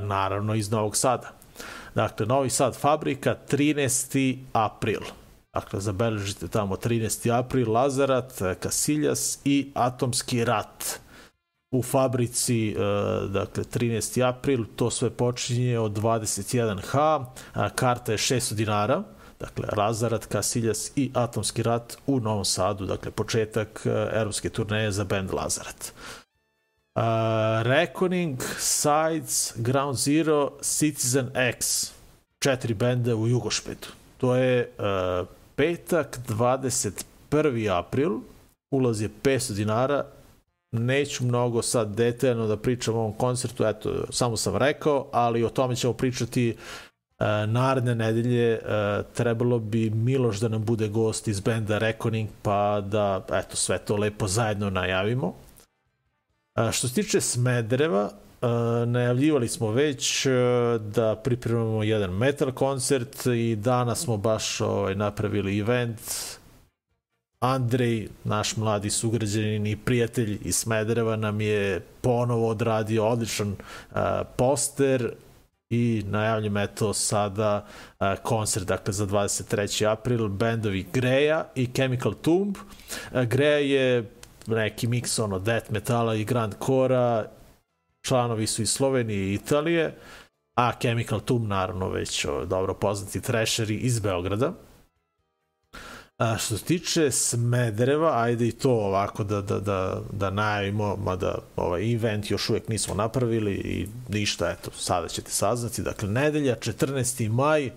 naravno 0.02 0.56
iz 0.56 0.72
Novog 0.72 0.98
Sada. 0.98 1.32
Dakle, 1.96 2.26
Novi 2.26 2.50
Sad 2.50 2.76
fabrika 2.76 3.36
13. 3.50 4.38
april. 4.54 5.02
Dakle, 5.54 5.80
zabeležite 5.80 6.48
tamo 6.48 6.76
13. 6.76 7.40
april, 7.40 7.72
Lazarat, 7.72 8.34
Kasiljas 8.60 9.40
i 9.46 9.72
Atomski 9.74 10.46
rat 10.46 11.00
u 11.72 11.84
fabrici, 11.84 12.70
e, 12.70 12.76
dakle 13.28 13.64
13. 13.64 14.28
april, 14.28 14.66
to 14.76 14.90
sve 14.92 15.10
počinje 15.10 15.80
od 15.80 15.92
21H, 15.92 17.26
a 17.54 17.70
karta 17.70 18.12
je 18.12 18.18
600 18.18 18.54
dinara, 18.54 19.04
dakle 19.40 19.68
Lazarat, 19.78 20.26
Kasiljas 20.26 20.92
i 20.96 21.12
Atomski 21.14 21.64
rat 21.64 21.98
u 22.08 22.20
Novom 22.20 22.46
Sadu, 22.46 22.86
dakle 22.86 23.12
početak 23.12 23.82
e, 23.86 23.90
evropske 24.14 24.50
turneje 24.50 24.92
za 24.92 25.04
band 25.04 25.34
Lazarat. 25.34 25.94
Uh, 26.96 27.04
Reckoning, 27.62 28.42
Sides, 28.58 29.54
Ground 29.56 29.98
Zero, 29.98 30.52
Citizen 30.62 31.30
X, 31.36 31.92
četiri 32.40 32.74
benda 32.74 33.16
u 33.16 33.28
Jugošpedu. 33.28 33.88
To 34.18 34.36
je 34.36 34.72
uh, 34.78 35.28
petak, 35.56 36.20
21. 36.28 37.78
april, 37.78 38.20
ulaz 38.72 39.02
je 39.02 39.10
500 39.24 39.54
dinara, 39.54 40.06
neću 40.72 41.26
mnogo 41.26 41.62
sad 41.62 41.96
detaljno 41.96 42.48
da 42.48 42.58
pričam 42.58 42.96
o 42.96 43.00
ovom 43.00 43.14
koncertu, 43.14 43.66
eto, 43.66 44.06
samo 44.10 44.38
sam 44.38 44.56
rekao, 44.56 45.10
ali 45.12 45.44
o 45.44 45.50
tome 45.50 45.76
ćemo 45.76 45.94
pričati 45.94 46.56
uh, 47.20 47.26
naredne 47.48 47.96
nedelje. 47.96 48.60
Uh, 48.62 49.06
trebalo 49.14 49.60
bi 49.60 49.90
Miloš 49.90 50.40
da 50.40 50.48
nam 50.48 50.66
bude 50.66 50.88
gost 50.88 51.28
iz 51.28 51.40
benda 51.40 51.78
Reckoning, 51.78 52.30
pa 52.42 52.82
da, 52.82 53.26
eto, 53.34 53.56
sve 53.56 53.78
to 53.78 53.98
lepo 53.98 54.28
zajedno 54.28 54.70
najavimo. 54.70 55.34
A, 56.60 56.72
što 56.72 56.88
se 56.88 56.94
tiče 56.94 57.22
Smedereva, 57.22 58.10
a, 58.42 58.86
najavljivali 58.88 59.48
smo 59.48 59.72
već 59.72 60.26
a, 60.26 60.30
da 60.78 61.16
pripremamo 61.16 61.84
jedan 61.84 62.18
metal 62.18 62.52
koncert 62.52 63.26
i 63.26 63.56
danas 63.56 64.00
smo 64.00 64.18
baš 64.18 64.62
ovaj, 64.62 64.96
napravili 64.96 65.60
event. 65.60 66.00
Andrej, 67.40 68.10
naš 68.24 68.58
mladi 68.58 68.90
sugrađanin 68.90 69.68
i 69.68 69.76
prijatelj 69.76 70.38
iz 70.42 70.56
Smedereva 70.56 71.16
nam 71.16 71.42
je 71.42 71.80
ponovo 72.02 72.50
odradio 72.50 73.08
odličan 73.08 73.56
a, 73.92 74.24
poster 74.38 75.14
i 75.70 76.04
najavljam 76.08 76.58
eto 76.58 76.94
sada 76.94 77.68
a, 78.00 78.16
koncert 78.16 78.68
dakle 78.68 78.94
za 78.94 79.08
23. 79.08 79.92
april 79.92 80.28
bendovi 80.28 80.86
Greja 80.94 81.48
i 81.56 81.68
Chemical 81.74 82.14
Tomb. 82.14 82.56
A, 83.14 83.24
Greja 83.24 83.58
je 83.58 84.12
neki 84.48 84.88
miks 84.88 85.20
ono 85.20 85.40
death 85.40 85.72
metala 85.72 86.16
i 86.16 86.26
grand 86.26 86.56
kora 86.60 87.26
članovi 88.02 88.48
su 88.48 88.62
iz 88.62 88.72
Slovenije 88.72 89.20
i 89.20 89.34
Italije 89.34 89.96
a 90.56 90.72
Chemical 90.82 91.20
Tomb 91.20 91.48
naravno 91.48 91.90
već 91.90 92.26
dobro 92.48 92.74
poznati 92.74 93.22
trasheri 93.22 93.76
iz 93.76 94.00
Beograda 94.00 94.54
A, 96.20 96.38
što 96.38 96.58
se 96.58 96.64
tiče 96.64 97.12
Smedereva, 97.12 98.22
ajde 98.22 98.48
i 98.48 98.52
to 98.52 98.72
ovako 98.72 99.24
da, 99.24 99.42
da, 99.42 99.60
da, 99.60 100.02
da 100.12 100.30
najavimo, 100.30 100.96
mada 100.96 101.36
ovaj 101.56 101.94
event 101.94 102.32
još 102.32 102.50
uvek 102.50 102.70
nismo 102.70 102.96
napravili 102.96 103.54
i 103.54 103.88
ništa, 104.10 104.50
eto, 104.50 104.72
sada 104.72 105.08
ćete 105.08 105.32
saznati. 105.32 105.82
Dakle, 105.82 106.10
nedelja, 106.10 106.56
14. 106.56 107.30
maj, 107.30 107.68
uh, 107.68 107.72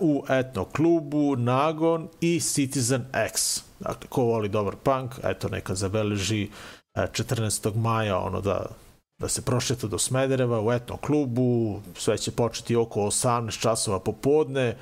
u 0.00 0.24
etno 0.28 0.64
klubu 0.64 1.36
Nagon 1.36 2.08
i 2.20 2.40
Citizen 2.40 3.04
X. 3.12 3.62
Dakle, 3.80 4.08
ko 4.08 4.22
voli 4.22 4.48
dobar 4.48 4.76
punk, 4.76 5.12
eto, 5.24 5.48
neka 5.48 5.74
zabeleži 5.74 6.48
uh, 6.94 7.02
14. 7.02 7.76
maja 7.76 8.18
ono 8.18 8.40
da 8.40 8.66
da 9.18 9.28
se 9.28 9.42
prošeta 9.42 9.86
do 9.86 9.98
Smedereva 9.98 10.60
u 10.60 10.72
etno 10.72 10.96
klubu, 10.96 11.80
sve 11.94 12.18
će 12.18 12.30
početi 12.30 12.76
oko 12.76 13.00
18 13.00 13.60
časova 13.60 14.00
popodne, 14.00 14.76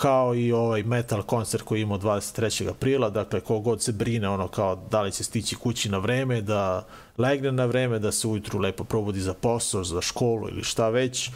kao 0.00 0.34
i 0.34 0.52
ovaj 0.52 0.82
metal 0.82 1.22
koncert 1.22 1.62
koji 1.62 1.80
imamo 1.80 1.98
23. 1.98 2.70
aprila, 2.70 3.10
dakle 3.10 3.40
kogod 3.40 3.82
se 3.82 3.92
brine 3.92 4.28
ono 4.28 4.48
kao 4.48 4.76
da 4.90 5.02
li 5.02 5.12
će 5.12 5.24
stići 5.24 5.56
kući 5.56 5.88
na 5.88 5.98
vreme, 5.98 6.40
da 6.40 6.86
legne 7.18 7.52
na 7.52 7.64
vreme, 7.64 7.98
da 7.98 8.12
se 8.12 8.28
ujutru 8.28 8.58
lepo 8.58 8.84
probudi 8.84 9.20
za 9.20 9.34
posao, 9.34 9.84
za 9.84 10.00
školu 10.00 10.48
ili 10.48 10.64
šta 10.64 10.88
već. 10.88 11.30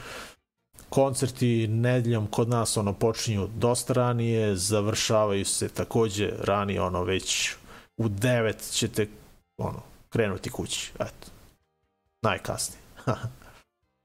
Koncerti 0.88 1.68
nedeljom 1.68 2.26
kod 2.26 2.48
nas 2.48 2.76
ono 2.76 2.92
počinju 2.92 3.48
dosta 3.56 3.92
ranije, 3.92 4.56
završavaju 4.56 5.44
se 5.44 5.68
takođe 5.68 6.32
ranije, 6.40 6.80
ono 6.80 7.02
već 7.02 7.54
u 7.96 8.08
9 8.08 8.72
ćete 8.72 9.08
ono 9.56 9.82
krenuti 10.08 10.50
kući, 10.50 10.92
eto. 10.94 11.28
Najkasnije. 12.22 12.80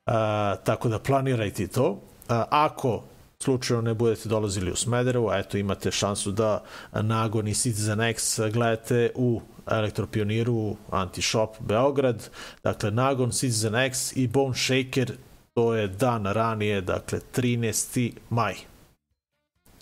A, 0.06 0.56
tako 0.64 0.90
da 0.90 1.00
planirajte 1.00 1.68
to. 1.68 2.02
A, 2.28 2.46
ako 2.50 3.04
slučajno 3.44 3.82
ne 3.82 3.94
budete 3.94 4.30
dolazili 4.30 4.72
u 4.72 4.76
Smederevo, 4.76 5.34
eto 5.34 5.58
imate 5.58 5.92
šansu 5.92 6.32
da 6.32 6.64
Nagon 6.94 7.48
i 7.48 7.56
Citizen 7.56 8.02
X 8.02 8.40
gledate 8.54 9.12
u 9.16 9.42
Elektropioniru 9.68 10.76
Anti-Shop 10.92 11.50
Beograd. 11.60 12.30
Dakle, 12.64 12.92
Nagon, 12.92 13.32
Citizen 13.32 13.76
X 13.76 14.16
i 14.16 14.28
Bone 14.28 14.56
Shaker, 14.56 15.18
to 15.54 15.76
je 15.76 15.88
dan 15.88 16.26
ranije, 16.26 16.82
dakle 16.82 17.20
13. 17.36 18.12
maj. 18.30 18.56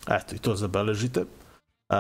Eto, 0.10 0.36
i 0.36 0.40
to 0.40 0.56
zabeležite. 0.56 1.22
Uh, 1.22 1.96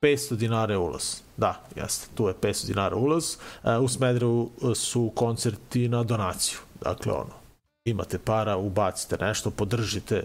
500 0.00 0.36
dinara 0.36 0.72
je 0.72 0.78
ulaz. 0.78 1.20
Da, 1.36 1.60
jeste, 1.76 2.08
tu 2.14 2.28
je 2.28 2.34
500 2.34 2.66
dinara 2.66 2.96
ulaz. 2.96 3.36
Uh, 3.62 3.84
u 3.84 3.88
Smederevu 3.88 4.50
su 4.74 5.12
koncerti 5.14 5.88
na 5.88 6.02
donaciju. 6.02 6.58
Dakle, 6.80 7.12
ono, 7.12 7.42
imate 7.84 8.18
para, 8.18 8.56
ubacite 8.56 9.16
nešto, 9.20 9.50
podržite 9.50 10.24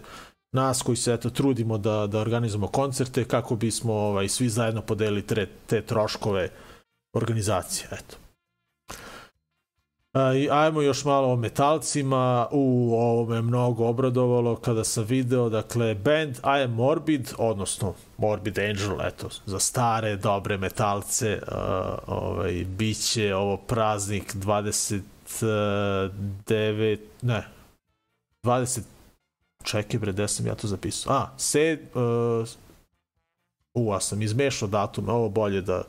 nas 0.58 0.82
koji 0.82 0.96
se 0.96 1.14
eto 1.14 1.30
trudimo 1.30 1.78
da 1.78 2.08
da 2.08 2.20
organizujemo 2.20 2.68
koncerte 2.68 3.26
kako 3.26 3.56
bismo 3.56 3.94
ovaj 3.94 4.28
svi 4.28 4.50
zajedno 4.50 4.82
podelili 4.82 5.22
te, 5.22 5.48
te 5.68 5.82
troškove 5.82 6.50
organizacije 7.14 7.88
eto 7.92 8.18
i 10.36 10.50
ajmo 10.52 10.82
još 10.82 11.06
malo 11.06 11.34
o 11.34 11.36
metalcima. 11.36 12.48
U 12.52 12.96
ovo 13.00 13.26
me 13.26 13.42
mnogo 13.42 13.88
obradovalo 13.88 14.56
kada 14.56 14.84
sam 14.84 15.04
video, 15.04 15.50
dakle, 15.50 15.96
band 15.96 16.36
I 16.36 16.64
Am 16.64 16.72
Morbid, 16.72 17.34
odnosno 17.38 17.94
Morbid 18.18 18.60
Angel, 18.60 19.08
eto, 19.08 19.30
za 19.46 19.60
stare, 19.60 20.16
dobre 20.16 20.58
metalce, 20.58 21.42
uh, 21.42 21.48
ovaj, 22.08 22.66
bit 22.78 22.98
će 22.98 23.36
ovo 23.36 23.58
praznik 23.58 24.36
29, 24.36 26.98
ne, 27.22 27.48
20, 28.44 28.82
čekaj 29.64 30.00
bre, 30.00 30.12
gde 30.12 30.28
sam 30.28 30.48
ja 30.48 30.56
to 30.56 30.68
zapisao? 30.68 31.14
A, 31.14 31.30
sed, 31.38 31.80
uh, 31.96 32.48
u, 33.74 33.94
a 33.94 34.00
sam 34.00 34.22
izmešao 34.22 34.68
datum, 34.68 35.10
ovo 35.10 35.30
bolje 35.30 35.62
da, 35.62 35.84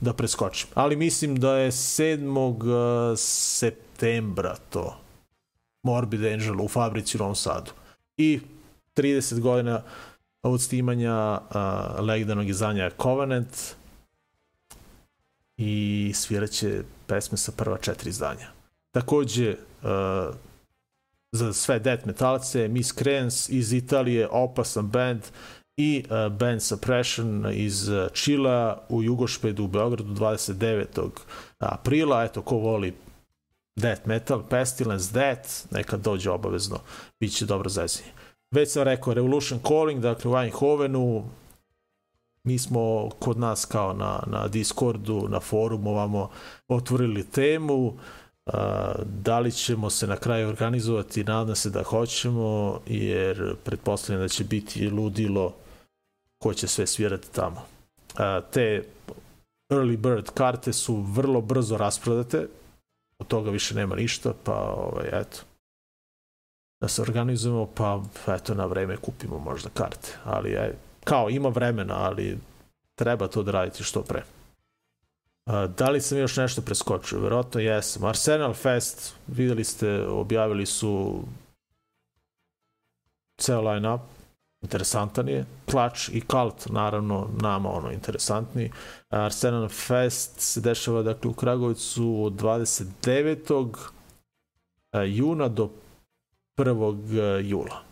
da 0.00 0.12
preskočim. 0.12 0.68
Ali 0.74 0.96
mislim 0.96 1.36
da 1.36 1.56
je 1.56 1.70
7. 1.70 3.16
septembra 3.16 4.56
to 4.70 4.96
Morbid 5.82 6.24
Angel 6.24 6.60
u 6.60 6.68
fabrici 6.68 7.16
u 7.16 7.20
Novom 7.20 7.34
Sadu. 7.34 7.70
I 8.16 8.40
30 8.96 9.40
godina 9.40 9.82
od 10.42 10.62
snimanja 10.62 11.40
uh, 11.40 12.06
legendarnog 12.06 12.48
izdanja 12.48 12.90
Covenant 13.02 13.74
i 15.56 16.12
sviraće 16.14 16.82
pesme 17.06 17.38
sa 17.38 17.52
prva 17.52 17.78
četiri 17.78 18.10
izdanja. 18.10 18.48
Takođe, 18.90 19.56
uh, 19.82 20.34
za 21.32 21.52
sve 21.52 21.78
death 21.78 22.06
metalce, 22.06 22.68
Miss 22.68 22.92
Credence 22.92 23.52
iz 23.52 23.72
Italije, 23.72 24.28
opasan 24.30 24.86
band 24.86 25.22
i 25.76 26.04
uh, 26.04 26.32
band 26.32 26.62
Suppression 26.62 27.46
iz 27.52 27.88
uh, 27.88 28.08
Čila 28.12 28.86
u 28.88 29.02
Jugošpedu 29.02 29.64
u 29.64 29.68
Beogradu 29.68 30.14
29. 30.14 31.08
aprila. 31.58 32.24
Eto, 32.24 32.42
ko 32.42 32.56
voli 32.56 32.94
death 33.76 34.06
metal, 34.06 34.42
Pestilence 34.50 35.12
Death, 35.12 35.48
neka 35.70 35.96
dođe 35.96 36.30
obavezno, 36.30 36.78
bit 37.20 37.36
će 37.36 37.46
dobro 37.46 37.68
zezanje. 37.68 38.10
Već 38.50 38.72
sam 38.72 38.82
rekao 38.82 39.14
Revolution 39.14 39.60
Calling, 39.68 40.00
dakle 40.00 40.30
u 40.30 40.38
Eindhovenu, 40.38 41.24
mi 42.44 42.58
smo 42.58 43.10
kod 43.18 43.38
nas 43.38 43.64
kao 43.64 43.92
na, 43.92 44.22
na 44.26 44.48
Discordu, 44.48 45.28
na 45.28 45.40
forumu 45.40 45.90
ovamo 45.90 46.30
otvorili 46.68 47.30
temu, 47.30 47.86
uh, 47.86 47.94
da 49.04 49.38
li 49.38 49.52
ćemo 49.52 49.90
se 49.90 50.06
na 50.06 50.16
kraju 50.16 50.48
organizovati, 50.48 51.24
nadam 51.24 51.56
se 51.56 51.70
da 51.70 51.82
hoćemo, 51.82 52.80
jer 52.86 53.54
pretpostavljam 53.64 54.22
da 54.22 54.28
će 54.28 54.44
biti 54.44 54.90
ludilo 54.90 55.54
ko 56.42 56.54
će 56.54 56.68
sve 56.68 56.86
svirati 56.86 57.32
tamo. 57.32 57.66
Te 58.50 58.84
early 59.72 59.96
bird 59.96 60.30
karte 60.34 60.72
su 60.72 60.96
vrlo 60.96 61.40
brzo 61.40 61.76
rasprodate, 61.76 62.48
od 63.18 63.26
toga 63.26 63.50
više 63.50 63.74
nema 63.74 63.96
ništa, 63.96 64.32
pa 64.44 64.54
ovaj, 64.54 65.08
eto, 65.12 65.38
da 66.82 66.88
se 66.88 67.02
organizujemo, 67.02 67.68
pa 67.74 68.02
eto 68.26 68.54
na 68.54 68.66
vreme 68.66 68.96
kupimo 68.96 69.38
možda 69.38 69.68
karte, 69.74 70.16
ali 70.24 70.50
je, 70.50 70.78
kao 71.04 71.30
ima 71.30 71.48
vremena, 71.48 71.94
ali 71.96 72.38
treba 72.98 73.28
to 73.28 73.42
da 73.42 73.70
što 73.80 74.02
pre. 74.02 74.22
Da 75.76 75.90
li 75.90 76.00
sam 76.00 76.18
još 76.18 76.36
nešto 76.36 76.62
preskočio? 76.62 77.20
Verovatno 77.20 77.60
jesam. 77.60 78.04
Arsenal 78.04 78.54
Fest, 78.54 79.14
videli 79.26 79.64
ste, 79.64 80.06
objavili 80.06 80.66
su 80.66 81.22
ceo 83.38 83.60
line-up, 83.60 84.00
interesantan 84.62 85.28
je. 85.28 85.46
Klač 85.70 86.08
i 86.08 86.20
Kalt, 86.20 86.66
naravno, 86.66 87.28
nama 87.40 87.70
ono 87.70 87.90
interesantni. 87.90 88.72
Arsenal 89.08 89.68
Fest 89.68 90.40
se 90.40 90.60
dešava 90.60 91.02
dakle, 91.02 91.30
u 91.30 91.34
Kragovicu 91.34 92.24
od 92.24 92.32
29. 92.32 93.74
juna 95.06 95.48
do 95.48 95.70
1. 96.58 97.48
jula. 97.48 97.82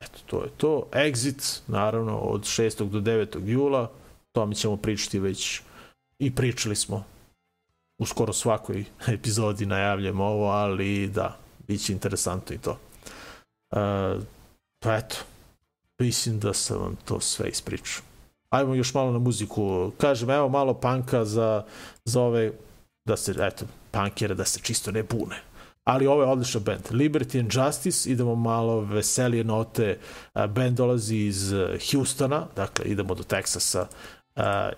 Eto, 0.00 0.18
to 0.26 0.42
je 0.44 0.50
to. 0.56 0.86
Exit, 0.92 1.60
naravno, 1.66 2.18
od 2.18 2.40
6. 2.40 2.88
do 2.88 3.00
9. 3.00 3.48
jula. 3.48 3.90
To 4.32 4.46
mi 4.46 4.54
ćemo 4.54 4.76
pričati 4.76 5.18
već 5.18 5.62
i 6.18 6.34
pričali 6.34 6.76
smo 6.76 7.04
u 7.98 8.06
skoro 8.06 8.32
svakoj 8.32 8.84
epizodi 9.16 9.66
najavljamo 9.66 10.24
ovo, 10.24 10.46
ali 10.46 11.08
da, 11.08 11.38
bit 11.68 11.84
će 11.84 11.92
interesantno 11.92 12.54
i 12.54 12.58
to. 12.58 12.78
Uh, 13.70 14.22
pa 14.78 14.96
eto, 14.96 15.16
mislim 15.98 16.40
da 16.40 16.52
sam 16.52 16.78
vam 16.78 16.96
to 17.04 17.20
sve 17.20 17.48
ispričao. 17.48 18.02
Ajmo 18.50 18.74
još 18.74 18.94
malo 18.94 19.12
na 19.12 19.18
muziku. 19.18 19.92
Kažem, 19.98 20.30
evo 20.30 20.48
malo 20.48 20.74
panka 20.74 21.24
za, 21.24 21.64
za 22.04 22.20
ove, 22.20 22.52
da 23.04 23.16
se, 23.16 23.34
eto, 23.40 23.64
punkere, 23.90 24.34
da 24.34 24.44
se 24.44 24.60
čisto 24.60 24.90
ne 24.90 25.02
bune. 25.02 25.36
Ali 25.84 26.06
ovo 26.06 26.22
je 26.22 26.28
odličan 26.28 26.62
band. 26.62 26.82
Liberty 26.90 27.40
and 27.40 27.52
Justice, 27.54 28.10
idemo 28.10 28.34
malo 28.34 28.80
veselije 28.80 29.44
note. 29.44 29.98
Band 30.34 30.76
dolazi 30.76 31.16
iz 31.16 31.52
Houstona, 31.92 32.46
dakle 32.56 32.84
idemo 32.84 33.14
do 33.14 33.22
Teksasa 33.22 33.86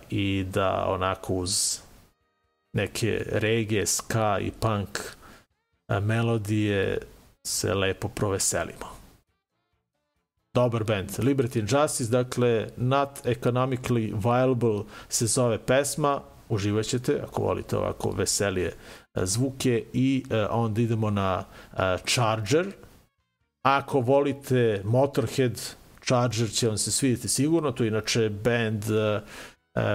i 0.09 0.45
da 0.53 0.85
onako 0.87 1.33
uz 1.33 1.79
neke 2.73 3.23
regije, 3.31 3.85
ska 3.85 4.39
i 4.39 4.51
punk 4.51 4.99
melodije 6.01 6.99
se 7.43 7.73
lepo 7.73 8.07
proveselimo 8.07 8.97
dobar 10.57 10.83
band. 10.83 11.09
Liberty 11.19 11.59
and 11.59 11.69
Justice, 11.69 12.11
dakle, 12.11 12.67
Not 12.77 13.25
Economically 13.25 14.13
Viable 14.13 14.83
se 15.09 15.25
zove 15.27 15.57
pesma, 15.57 16.21
uživaćete 16.49 17.21
ako 17.23 17.41
volite 17.41 17.77
ovako 17.77 18.11
veselije 18.11 18.73
zvuke 19.15 19.83
i 19.93 20.23
uh, 20.29 20.37
onda 20.49 20.81
idemo 20.81 21.09
na 21.09 21.43
uh, 21.73 21.79
Charger. 22.05 22.71
Ako 23.61 23.99
volite 24.01 24.81
Motorhead, 24.85 25.59
Charger 26.07 26.51
će 26.51 26.67
vam 26.67 26.77
se 26.77 26.91
svidjeti 26.91 27.27
sigurno, 27.27 27.71
to 27.71 27.83
je 27.83 27.87
inače 27.87 28.29
band 28.29 28.83
uh, 28.83 29.21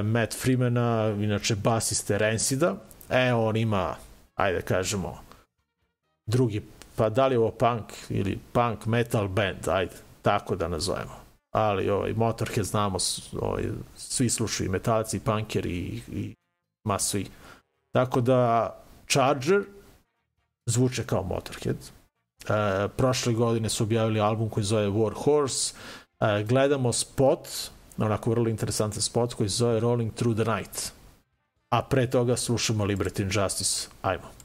Matt 0.05 0.35
Freemana, 0.35 1.15
inače 1.19 1.57
basiste 1.57 2.19
Rancida. 2.19 2.77
E, 3.11 3.33
on 3.33 3.57
ima, 3.57 3.97
ajde 4.35 4.59
da 4.59 4.65
kažemo, 4.65 5.21
drugi, 6.27 6.63
pa 6.97 7.09
da 7.09 7.27
li 7.27 7.35
je 7.35 7.39
ovo 7.39 7.51
punk 7.51 7.93
ili 8.09 8.39
punk 8.53 8.87
metal 8.87 9.29
band, 9.29 9.69
ajde, 9.69 9.93
tako 10.23 10.57
da 10.57 10.69
nazovemo. 10.69 11.23
Ali 11.55 11.91
ovaj, 11.91 12.13
Motorhead 12.13 12.67
znamo, 12.67 12.99
ovaj, 13.41 13.65
svi 13.97 14.31
slušaju 14.31 14.71
metalci, 14.71 15.17
i 15.17 15.21
punkeri 15.21 15.71
i, 15.71 16.03
i 16.13 16.35
ma 16.85 16.99
svi. 16.99 17.27
Tako 17.95 18.21
da 18.21 18.71
Charger 19.09 19.65
zvuče 20.67 21.05
kao 21.05 21.23
Motorhead. 21.23 21.77
E, 21.77 22.89
prošle 22.97 23.33
godine 23.33 23.69
su 23.69 23.85
objavili 23.85 24.21
album 24.21 24.49
koji 24.49 24.65
zove 24.65 24.87
War 24.87 25.13
Horse. 25.15 25.75
Gledamo 26.45 26.93
spot, 26.93 27.49
onako 27.99 28.31
vrlo 28.31 28.49
interesantan 28.49 29.03
spot 29.03 29.35
koji 29.35 29.49
zove 29.49 29.81
Rolling 29.81 30.15
Through 30.15 30.37
the 30.37 30.51
Night. 30.51 30.93
A 31.69 31.83
pre 31.83 32.11
toga 32.11 32.37
slušamo 32.37 32.85
Liberty 32.85 33.23
and 33.23 33.33
Justice. 33.33 33.89
Ajmo. 34.03 34.42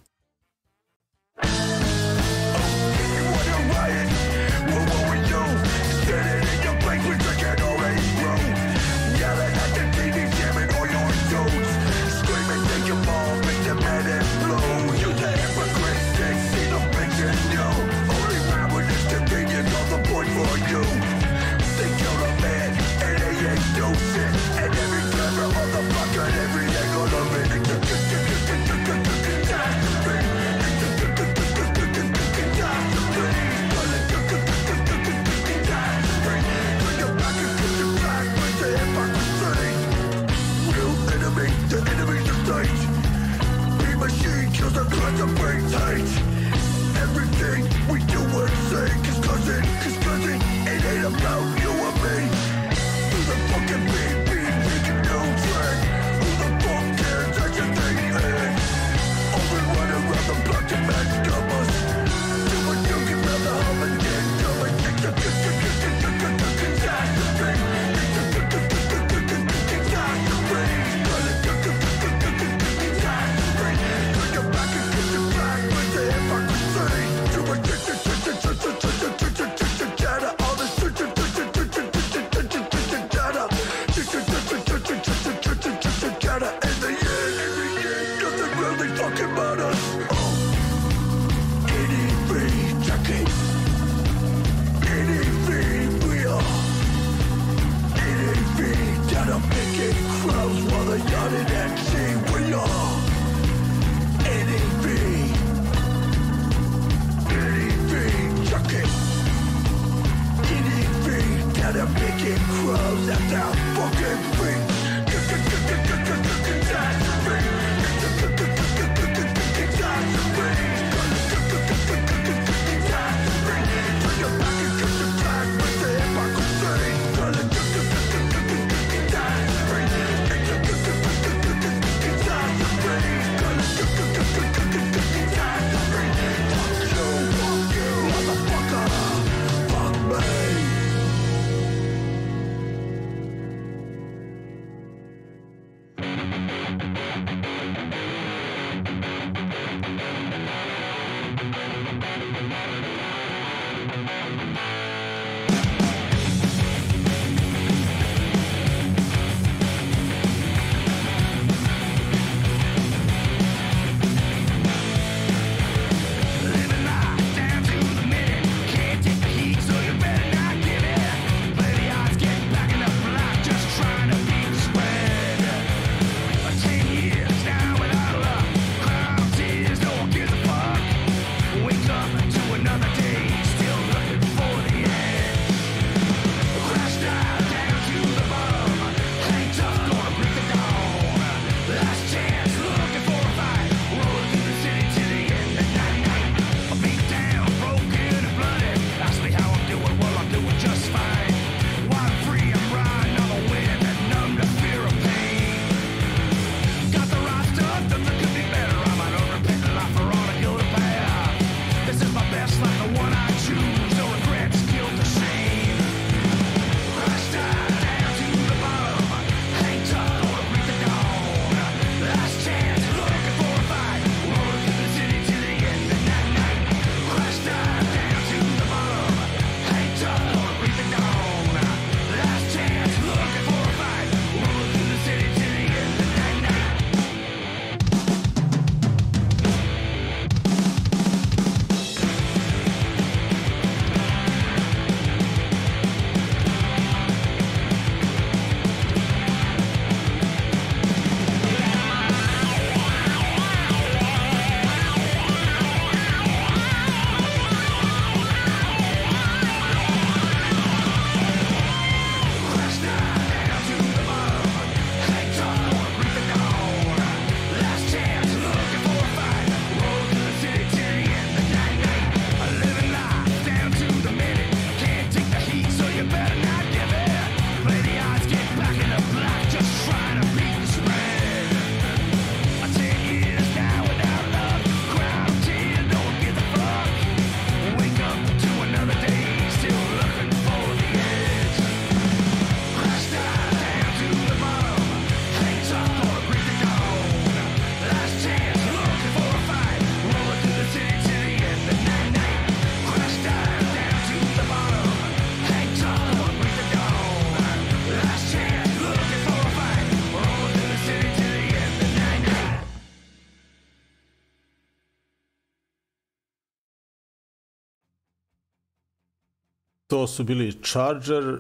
To 319.98 320.08
su 320.08 320.24
bili 320.24 320.54
Charger 320.64 321.30
uh, 321.30 321.40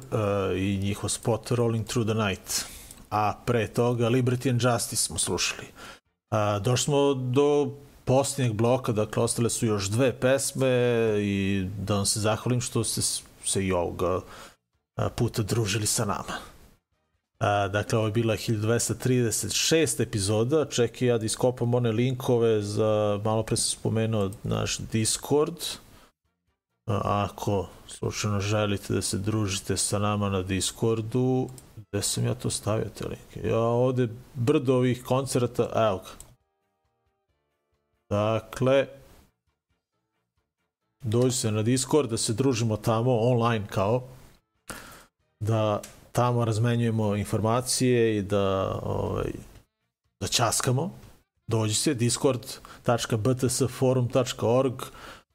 i 0.55 0.77
njihov 0.77 1.09
spot 1.09 1.51
Rolling 1.51 1.87
Through 1.87 2.09
the 2.09 2.13
Night. 2.13 2.65
A 3.09 3.33
pre 3.45 3.67
toga 3.67 4.09
Liberty 4.09 4.49
and 4.49 4.61
Justice 4.61 5.03
smo 5.03 5.17
slušali. 5.17 5.67
Uh, 6.31 6.63
došli 6.63 6.83
smo 6.83 7.13
do 7.13 7.73
posljednjeg 8.05 8.53
bloka, 8.53 8.91
dakle 8.91 9.23
ostale 9.23 9.49
su 9.49 9.65
još 9.65 9.89
dve 9.89 10.19
pesme 10.19 10.69
i 11.19 11.65
da 11.77 11.95
vam 11.95 12.05
se 12.05 12.19
zahvalim 12.19 12.61
što 12.61 12.83
ste 12.83 13.01
se 13.45 13.65
i 13.65 13.71
ovoga 13.71 14.21
puta 15.15 15.43
družili 15.43 15.85
sa 15.85 16.05
nama. 16.05 16.33
A, 17.39 17.67
dakle, 17.67 17.97
ovo 17.97 18.07
je 18.07 18.11
bila 18.11 18.37
1236 18.37 20.01
epizoda. 20.01 20.65
Čekaj 20.65 21.07
ja 21.07 21.17
da 21.17 21.25
iskopam 21.25 21.73
one 21.73 21.91
linkove 21.91 22.61
za, 22.61 23.21
malo 23.23 23.43
pre 23.43 23.57
sam 23.57 23.79
spomenuo, 23.79 24.31
naš 24.43 24.77
Discord. 24.77 25.55
Ako 26.87 27.67
slučajno 27.87 28.39
želite 28.39 28.93
da 28.93 29.01
se 29.01 29.17
družite 29.17 29.77
sa 29.77 29.99
nama 29.99 30.29
na 30.29 30.41
Discordu, 30.41 31.49
gde 31.75 32.01
sam 32.01 32.25
ja 32.25 32.35
to 32.35 32.49
stavio 32.49 32.89
te 32.97 33.07
linke? 33.07 33.47
Ja 33.47 33.59
ovde 33.59 34.07
brdo 34.33 34.75
ovih 34.75 35.03
koncerta, 35.03 35.69
evo 35.75 35.97
ga. 35.97 36.09
Dakle, 38.09 38.87
dođi 41.01 41.35
se 41.35 41.51
na 41.51 41.61
Discord 41.61 42.09
da 42.09 42.17
se 42.17 42.33
družimo 42.33 42.77
tamo 42.77 43.19
online 43.19 43.67
kao 43.67 44.03
da 45.39 45.81
tamo 46.11 46.45
razmenjujemo 46.45 47.15
informacije 47.15 48.17
i 48.17 48.21
da 48.21 48.79
ovaj, 48.83 49.31
da 50.19 50.27
časkamo 50.27 50.91
dođi 51.47 51.73
se 51.73 51.93
discord.btsforum.org 51.93 54.81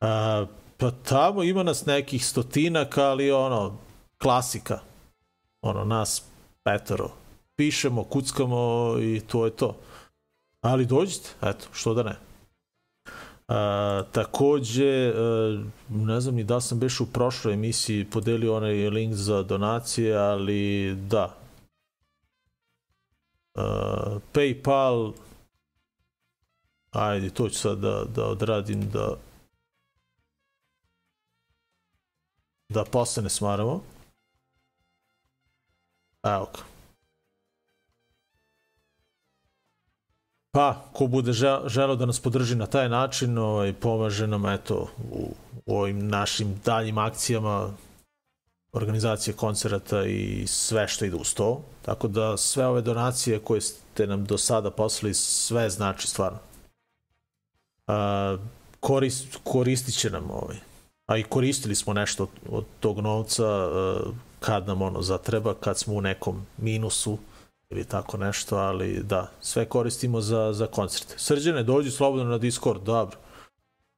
a, 0.01 0.47
pa 0.83 0.91
tamo 0.91 1.43
ima 1.43 1.63
nas 1.63 1.87
nekih 1.87 2.27
stotinak 2.27 2.99
ali 2.99 3.33
ono 3.33 3.79
klasika. 4.23 4.79
Ono 5.63 5.85
nas 5.85 6.25
petoro. 6.65 7.11
Pišemo, 7.57 8.05
kuckamo 8.05 8.97
i 9.01 9.21
to 9.21 9.45
je 9.45 9.51
to. 9.51 9.77
Ali 10.61 10.87
dođite, 10.87 11.29
eto, 11.43 11.67
što 11.73 11.95
da 11.95 12.03
ne. 12.03 12.17
A, 13.49 14.03
takođe, 14.13 15.13
a, 15.17 15.63
ne 15.89 16.21
znam 16.21 16.35
ni 16.35 16.45
da 16.45 16.61
sam 16.61 16.79
beš 16.79 17.01
u 17.01 17.13
prošloj 17.13 17.55
emisiji 17.55 18.05
podelio 18.05 18.57
onaj 18.57 18.91
link 18.91 19.15
za 19.15 19.43
donacije, 19.43 20.17
ali 20.17 20.95
da. 20.95 21.35
A, 23.55 24.19
Paypal, 24.33 25.13
ajde, 26.91 27.31
to 27.31 27.49
ću 27.49 27.59
sad 27.59 27.79
da, 27.79 28.05
da 28.15 28.27
odradim, 28.27 28.91
da 28.91 29.17
da 32.73 32.85
posle 32.85 33.23
ne 33.23 33.31
smaramo. 33.31 33.81
Evo 36.23 36.49
ga. 36.55 36.73
Pa, 40.55 40.85
ko 40.93 41.07
bude 41.07 41.33
želeo 41.67 41.97
da 41.97 42.07
nas 42.07 42.21
podrži 42.21 42.57
na 42.57 42.67
taj 42.67 42.89
način, 42.89 43.39
ovaj, 43.39 43.73
pomaže 43.73 44.27
nam 44.27 44.47
eto, 44.47 44.89
u, 45.13 45.35
u 45.67 45.79
ovim 45.79 46.09
našim 46.09 46.61
daljim 46.65 46.99
akcijama 46.99 47.71
organizacije 48.73 49.35
koncerata 49.35 50.05
i 50.05 50.47
sve 50.47 50.89
što 50.89 51.05
ide 51.05 51.17
uz 51.17 51.35
to. 51.35 51.63
Tako 51.83 52.09
da 52.09 52.37
sve 52.37 52.67
ove 52.67 52.83
donacije 52.83 53.39
koje 53.39 53.61
ste 53.61 54.07
nam 54.07 54.25
do 54.25 54.39
sada 54.39 54.71
poslali, 54.71 55.15
sve 55.15 55.71
znači 55.71 56.09
stvarno. 56.09 56.39
A, 57.87 58.37
korist, 58.81 59.39
koristit 59.45 59.99
će 59.99 60.11
nam 60.11 60.31
ovaj. 60.31 60.72
A 61.13 61.17
i 61.17 61.23
koristili 61.23 61.75
smo 61.75 61.93
nešto 61.93 62.27
od, 62.51 62.65
tog 62.81 63.01
novca 63.01 63.45
a, 63.47 64.01
kad 64.41 64.67
nam 64.67 64.83
ono 64.83 65.03
zatreba, 65.03 65.55
kad 65.55 65.79
smo 65.79 65.95
u 65.95 66.01
nekom 66.01 66.47
minusu 66.59 67.19
ili 67.71 67.85
tako 67.85 68.17
nešto, 68.17 68.57
ali 68.57 69.03
da, 69.03 69.31
sve 69.41 69.65
koristimo 69.65 70.21
za, 70.21 70.53
za 70.53 70.67
koncerte. 70.67 71.15
Srđane, 71.17 71.63
dođi 71.63 71.91
slobodno 71.91 72.25
na 72.25 72.39
Discord, 72.39 72.83
dobro. 72.83 73.17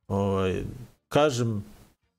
Ovaj, 0.08 0.62
kažem, 1.08 1.64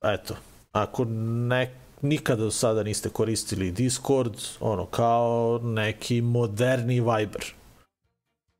eto, 0.03 0.35
ako 0.72 1.05
ne, 1.49 1.73
nikada 2.01 2.43
do 2.43 2.51
sada 2.51 2.84
niste 2.84 3.09
koristili 3.09 3.72
Discord, 3.72 4.34
ono, 4.59 4.85
kao 4.85 5.59
neki 5.63 6.22
moderni 6.22 7.01
Viber. 7.01 7.53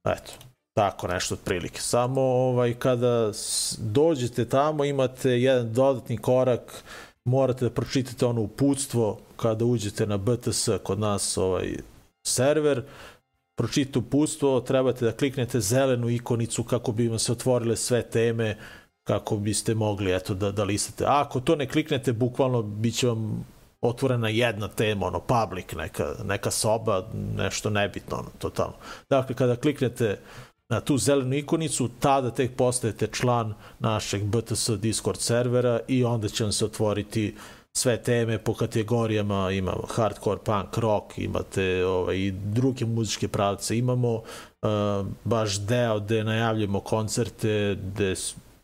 Eto, 0.06 0.32
tako 0.76 1.07
nešto 1.07 1.35
otprilike. 1.35 1.81
Samo 1.81 2.22
ovaj, 2.22 2.73
kada 2.73 3.31
dođete 3.77 4.49
tamo 4.49 4.85
imate 4.85 5.30
jedan 5.30 5.73
dodatni 5.73 6.18
korak, 6.18 6.84
morate 7.26 7.65
da 7.65 7.72
pročitate 7.72 8.26
ono 8.26 8.41
uputstvo 8.41 9.19
kada 9.35 9.65
uđete 9.65 10.06
na 10.06 10.18
BTS 10.18 10.69
kod 10.84 10.99
nas 10.99 11.38
ovaj, 11.38 11.76
server, 12.27 12.84
pročitati 13.56 13.99
upustvo, 13.99 14.61
trebate 14.61 15.06
da 15.06 15.11
kliknete 15.11 15.60
zelenu 15.60 16.10
ikonicu 16.10 16.64
kako 16.64 16.91
bi 16.91 17.07
vam 17.07 17.19
se 17.19 17.31
otvorile 17.31 17.76
sve 17.76 18.02
teme, 18.02 18.57
kako 19.03 19.38
biste 19.38 19.76
mogli 19.76 20.15
eto, 20.15 20.34
da, 20.34 20.52
da 20.52 20.64
listate. 20.64 21.06
A 21.06 21.22
ako 21.22 21.39
to 21.39 21.56
ne 21.56 21.68
kliknete, 21.68 22.14
bukvalno 22.14 22.61
bit 22.61 22.95
će 22.95 23.07
vam 23.07 23.45
otvorena 23.81 24.30
jedna 24.30 24.68
tema, 24.68 25.07
ono, 25.07 25.19
public, 25.19 25.73
neka, 25.73 26.14
neka 26.23 26.52
soba, 26.52 27.07
nešto 27.35 27.69
nebitno, 27.69 28.18
ono, 28.18 28.30
totalno. 28.38 28.73
Dakle, 29.10 29.35
kada 29.35 29.56
kliknete 29.56 30.18
na 30.70 30.82
tu 30.82 30.98
zelenu 30.98 31.36
ikonicu, 31.36 31.90
tada 32.00 32.32
tek 32.32 32.56
postajete 32.56 33.08
član 33.08 33.54
našeg 33.80 34.24
BTS 34.24 34.70
Discord 34.70 35.20
servera 35.20 35.80
i 35.88 36.04
onda 36.04 36.30
će 36.30 36.44
vam 36.44 36.52
se 36.52 36.66
otvoriti 36.66 37.36
sve 37.78 38.04
teme 38.04 38.38
po 38.38 38.54
kategorijama, 38.54 39.52
imamo 39.52 39.84
hardcore, 39.90 40.40
punk, 40.46 40.78
rock, 40.78 41.18
imate 41.18 41.86
ovaj, 41.86 42.16
i 42.16 42.32
druge 42.32 42.86
muzičke 42.86 43.28
pravce, 43.28 43.78
imamo 43.78 44.14
uh, 44.14 44.22
baš 45.24 45.60
deo 45.60 46.00
gde 46.00 46.24
najavljamo 46.24 46.80
koncerte, 46.80 47.78
gde 47.84 48.16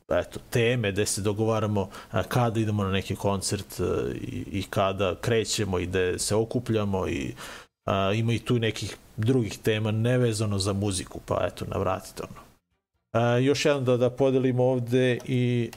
eto, 0.10 0.40
teme 0.50 0.92
gde 0.92 1.06
se 1.06 1.22
dogovaramo 1.22 1.90
a, 2.12 2.24
kada 2.24 2.60
idemo 2.60 2.84
na 2.84 2.92
neki 2.92 3.16
koncert 3.16 3.80
a, 3.80 3.84
e, 3.84 4.14
i, 4.14 4.46
i 4.52 4.64
kada 4.70 5.16
krećemo 5.16 5.80
i 5.80 5.86
gde 5.86 6.20
se 6.20 6.36
okupljamo 6.36 7.08
i 7.08 7.34
a, 7.86 8.14
ima 8.14 8.34
i 8.34 8.40
tu 8.40 8.60
nekih 8.60 8.98
drugih 9.22 9.58
tema 9.58 9.92
nevezano 9.92 10.60
za 10.60 10.74
muziku, 10.74 11.20
pa 11.26 11.48
eto, 11.48 11.66
navratite 11.66 12.24
ono. 12.24 12.42
A, 13.12 13.38
još 13.38 13.66
jednom 13.66 13.86
da, 13.86 13.98
da 13.98 14.10
podelimo 14.10 14.64
ovde 14.64 15.18
i 15.26 15.72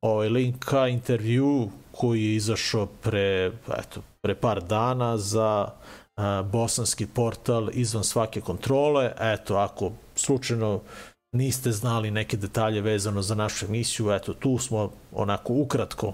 ovaj 0.00 0.28
link 0.28 0.64
ka 0.64 0.88
intervju 0.88 1.68
koji 1.92 2.24
je 2.24 2.34
izašao 2.34 2.86
pre, 2.86 3.52
eto, 3.78 4.02
pre 4.20 4.34
par 4.34 4.62
dana 4.62 5.18
za 5.18 5.70
a, 6.16 6.42
bosanski 6.42 7.06
portal 7.06 7.68
izvan 7.72 8.04
svake 8.04 8.40
kontrole. 8.40 9.12
Eto, 9.20 9.56
ako 9.56 9.92
slučajno 10.14 10.80
niste 11.32 11.72
znali 11.72 12.10
neke 12.10 12.36
detalje 12.36 12.80
vezano 12.80 13.22
za 13.22 13.34
našu 13.34 13.66
emisiju, 13.66 14.10
eto 14.12 14.34
tu 14.34 14.58
smo 14.58 14.90
onako 15.12 15.52
ukratko 15.52 16.12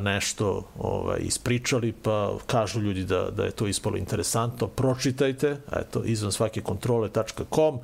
nešto 0.00 0.64
ovaj, 0.78 1.18
ispričali, 1.20 1.92
pa 1.92 2.38
kažu 2.46 2.80
ljudi 2.80 3.04
da, 3.04 3.30
da 3.30 3.44
je 3.44 3.50
to 3.50 3.66
ispalo 3.66 3.96
interesantno, 3.96 4.66
pročitajte, 4.66 5.56
eto, 5.72 6.02
izvan 6.04 6.32
svake 6.32 6.60
kontrole.com, 6.60 7.78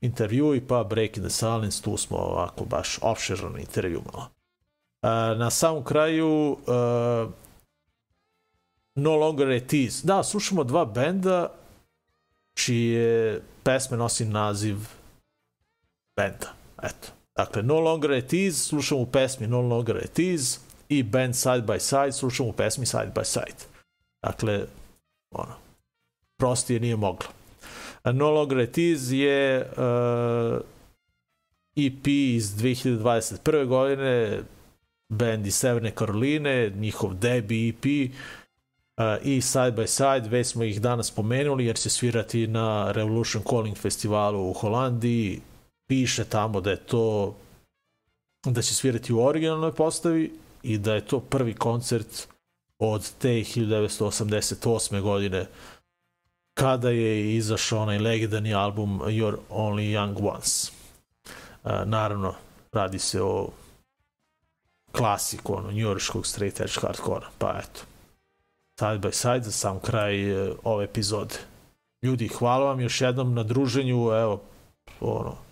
intervju 0.00 0.54
i 0.54 0.60
pa 0.60 0.84
Break 0.84 1.16
in 1.16 1.22
the 1.22 1.30
Silence, 1.30 1.82
tu 1.82 1.96
smo 1.96 2.16
ovako 2.16 2.64
baš 2.64 2.98
opširan 3.02 3.60
intervju 3.60 4.02
malo 4.12 4.30
na 5.36 5.50
samom 5.50 5.84
kraju 5.84 6.50
uh, 6.50 7.30
No 8.94 9.16
Longer 9.16 9.50
It 9.50 9.72
Is. 9.72 10.04
Da, 10.04 10.22
slušamo 10.22 10.64
dva 10.64 10.84
benda 10.84 11.52
čije 12.54 13.40
pesme 13.62 13.96
nosi 13.96 14.24
naziv 14.24 14.76
benda. 16.20 16.52
Eto. 16.82 17.08
Dakle, 17.36 17.62
No 17.62 17.80
Longer 17.80 18.10
It 18.10 18.32
Is, 18.32 18.68
slušamo 18.68 19.00
u 19.00 19.06
pesmi 19.06 19.46
No 19.46 19.60
Longer 19.60 19.96
It 20.04 20.18
Is 20.18 20.60
i 20.88 21.02
band 21.02 21.36
Side 21.36 21.62
by 21.66 21.78
Side, 21.78 22.12
slušamo 22.12 22.48
u 22.48 22.52
pesmi 22.52 22.86
Side 22.86 23.12
by 23.14 23.24
Side. 23.24 23.64
Dakle, 24.22 24.64
ono, 25.30 25.54
prostije 26.38 26.80
nije 26.80 26.96
moglo. 26.96 27.28
No 28.04 28.30
Longer 28.30 28.58
It 28.58 28.78
Is 28.78 29.10
je 29.10 29.60
uh, 29.60 30.60
EP 31.76 32.06
iz 32.06 32.54
2021. 32.54 33.66
godine, 33.66 34.40
band 35.08 35.46
iz 35.46 35.54
Severne 35.54 35.90
Karoline, 35.90 36.72
njihov 36.76 37.14
debi 37.14 37.68
EP 37.68 37.84
uh, 37.84 39.04
i 39.22 39.40
Side 39.40 39.72
by 39.72 39.86
Side, 39.86 40.28
već 40.28 40.46
smo 40.46 40.64
ih 40.64 40.80
danas 40.80 41.06
spomenuli 41.06 41.66
jer 41.66 41.76
će 41.76 41.90
svirati 41.90 42.46
na 42.46 42.92
Revolution 42.92 43.42
Calling 43.50 43.76
festivalu 43.76 44.50
u 44.50 44.52
Holandiji, 44.52 45.40
piše 45.90 46.24
tamo 46.24 46.60
da 46.60 46.70
je 46.70 46.76
to 46.76 47.34
da 48.44 48.62
će 48.62 48.74
svirati 48.74 49.12
u 49.12 49.20
originalnoj 49.20 49.72
postavi 49.72 50.32
i 50.62 50.78
da 50.78 50.94
je 50.94 51.06
to 51.06 51.20
prvi 51.20 51.54
koncert 51.54 52.28
od 52.78 53.12
te 53.18 53.28
1988. 53.28 55.00
godine 55.00 55.46
kada 56.54 56.90
je 56.90 57.36
izašao 57.36 57.82
onaj 57.82 57.98
legendarni 57.98 58.54
album 58.54 59.00
You're 59.00 59.38
Only 59.50 59.98
Young 59.98 60.34
Once. 60.34 60.70
Uh, 61.64 61.70
naravno, 61.84 62.34
radi 62.72 62.98
se 62.98 63.22
o 63.22 63.48
klasiku, 64.92 65.56
ono, 65.56 65.72
njujorškog 65.72 66.26
straight 66.26 66.60
edge 66.60 66.80
hardkora, 66.80 67.28
pa 67.38 67.60
eto. 67.62 67.80
Side 68.78 68.98
by 68.98 69.12
side 69.12 69.42
za 69.42 69.52
sam 69.52 69.80
kraj 69.80 70.30
e, 70.30 70.52
ove 70.64 70.84
epizode. 70.84 71.34
Ljudi, 72.02 72.28
hvala 72.28 72.64
vam 72.64 72.80
još 72.80 73.00
jednom 73.00 73.34
na 73.34 73.42
druženju, 73.42 73.96
evo, 73.96 74.42
ono, 75.00 75.49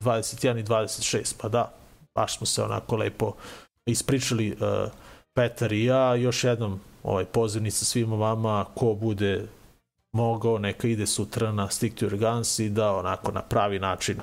21 0.00 0.60
i 0.60 0.64
26, 0.64 1.34
pa 1.40 1.48
da, 1.48 1.72
baš 2.14 2.38
smo 2.38 2.46
se 2.46 2.62
onako 2.62 2.96
lepo 2.96 3.34
ispričali 3.86 4.52
uh, 4.52 4.90
Petar 5.34 5.72
i 5.72 5.84
ja, 5.84 6.14
još 6.14 6.44
jednom 6.44 6.80
ovaj 7.02 7.24
pozivnica 7.24 7.84
svima 7.84 8.16
vama, 8.16 8.64
ko 8.74 8.94
bude 8.94 9.46
mogao, 10.12 10.58
neka 10.58 10.88
ide 10.88 11.06
sutra 11.06 11.52
na 11.52 11.70
Stick 11.70 11.98
to 11.98 12.08
Guns 12.08 12.58
i 12.58 12.68
da 12.68 12.92
onako 12.92 13.32
na 13.32 13.42
pravi 13.42 13.78
način 13.78 14.20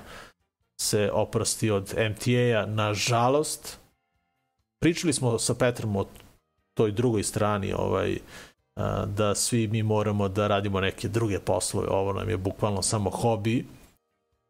se 0.82 1.12
oprosti 1.14 1.72
od 1.72 1.94
MTA-a. 1.98 2.66
Nažalost, 2.66 3.80
pričali 4.82 5.14
smo 5.14 5.40
sa 5.40 5.54
Petrom 5.54 5.96
o 5.96 6.06
toj 6.74 6.92
drugoj 6.92 7.24
strani 7.24 7.74
ovaj, 7.74 8.18
a, 8.76 9.06
da 9.06 9.36
svi 9.36 9.68
mi 9.68 9.84
moramo 9.84 10.28
da 10.28 10.48
radimo 10.48 10.82
neke 10.82 11.08
druge 11.08 11.40
poslove. 11.40 11.88
Ovo 11.88 12.14
nam 12.14 12.30
je 12.30 12.38
bukvalno 12.38 12.82
samo 12.82 13.10
hobi. 13.10 13.66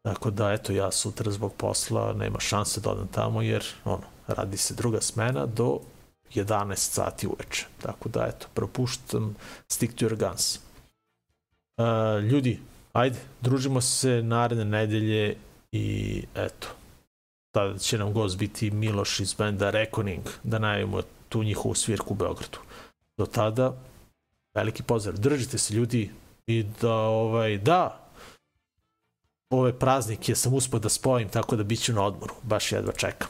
Tako 0.06 0.30
da, 0.30 0.52
eto, 0.52 0.72
ja 0.72 0.90
sutra 0.92 1.30
zbog 1.30 1.52
posla 1.56 2.12
nema 2.12 2.40
šanse 2.40 2.80
da 2.80 2.90
odem 2.90 3.08
tamo, 3.08 3.42
jer 3.42 3.64
ono, 3.84 4.02
radi 4.26 4.56
se 4.56 4.74
druga 4.74 5.00
smena 5.00 5.46
do 5.46 5.80
11 6.34 6.76
sati 6.76 7.26
uveče. 7.26 7.66
Tako 7.82 8.08
da, 8.08 8.26
eto, 8.26 8.46
propuštam 8.54 9.34
Stick 9.68 9.94
to 9.94 10.06
Your 10.06 10.28
Guns. 10.28 10.56
Uh, 10.56 12.24
ljudi, 12.24 12.60
ajde, 12.92 13.18
družimo 13.40 13.80
se 13.80 14.22
naredne 14.22 14.64
nedelje 14.64 15.36
i 15.72 16.22
eto, 16.34 16.68
tada 17.54 17.78
će 17.78 17.98
nam 17.98 18.12
gost 18.12 18.38
biti 18.38 18.70
Miloš 18.70 19.20
iz 19.20 19.34
benda 19.34 19.70
Reckoning, 19.70 20.24
da 20.42 20.58
najavimo 20.58 21.02
tu 21.28 21.42
njihovu 21.42 21.74
svirku 21.74 22.14
u 22.14 22.16
Beogradu. 22.16 22.58
Do 23.18 23.26
tada, 23.26 23.74
veliki 24.54 24.82
pozdrav, 24.82 25.18
držite 25.18 25.58
se 25.58 25.74
ljudi 25.74 26.10
i 26.46 26.62
da, 26.80 26.94
ovaj, 26.94 27.58
da, 27.58 28.05
ove 29.50 29.78
praznike 29.78 30.34
sam 30.34 30.54
uspio 30.54 30.78
da 30.78 30.88
spojim, 30.88 31.28
tako 31.28 31.56
da 31.56 31.64
bit 31.64 31.82
ću 31.82 31.92
na 31.92 32.02
odmoru, 32.02 32.34
baš 32.42 32.72
jedva 32.72 32.92
čekam. 32.92 33.28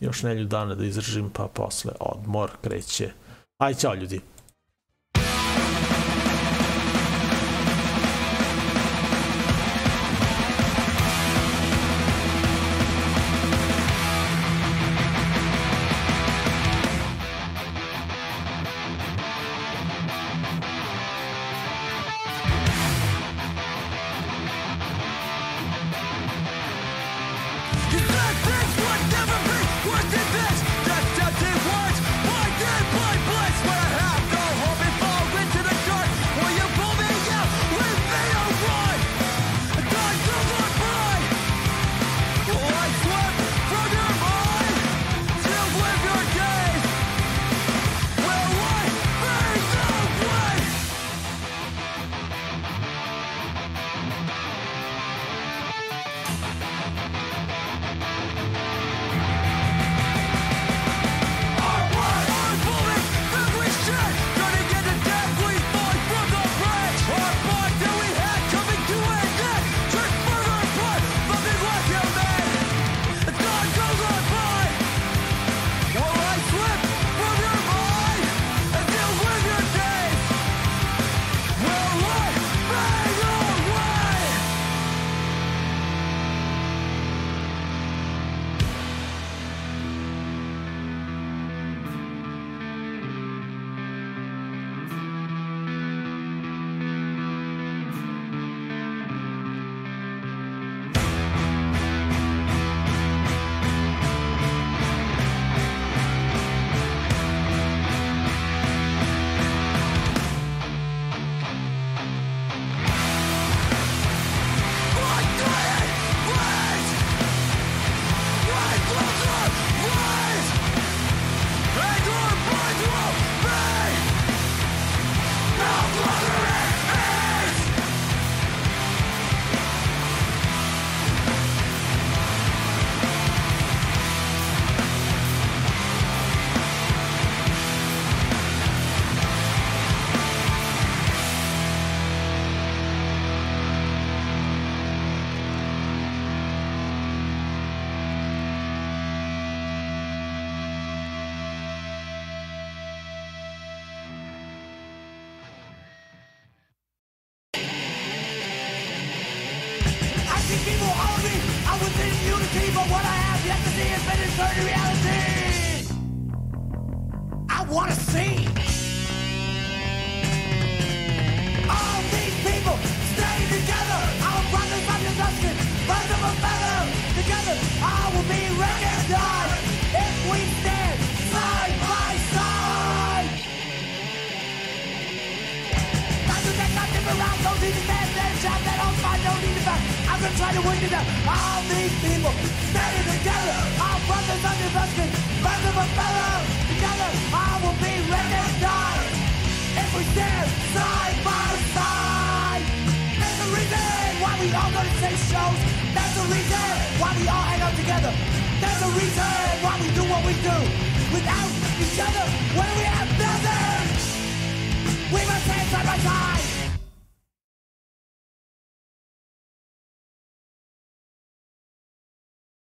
Još 0.00 0.22
nelju 0.22 0.44
dana 0.44 0.74
da 0.74 0.84
izdržim, 0.84 1.30
pa 1.30 1.48
posle 1.48 1.92
odmor 2.00 2.50
kreće. 2.62 3.10
Aj, 3.58 3.74
čao 3.74 3.94
ljudi. 3.94 4.20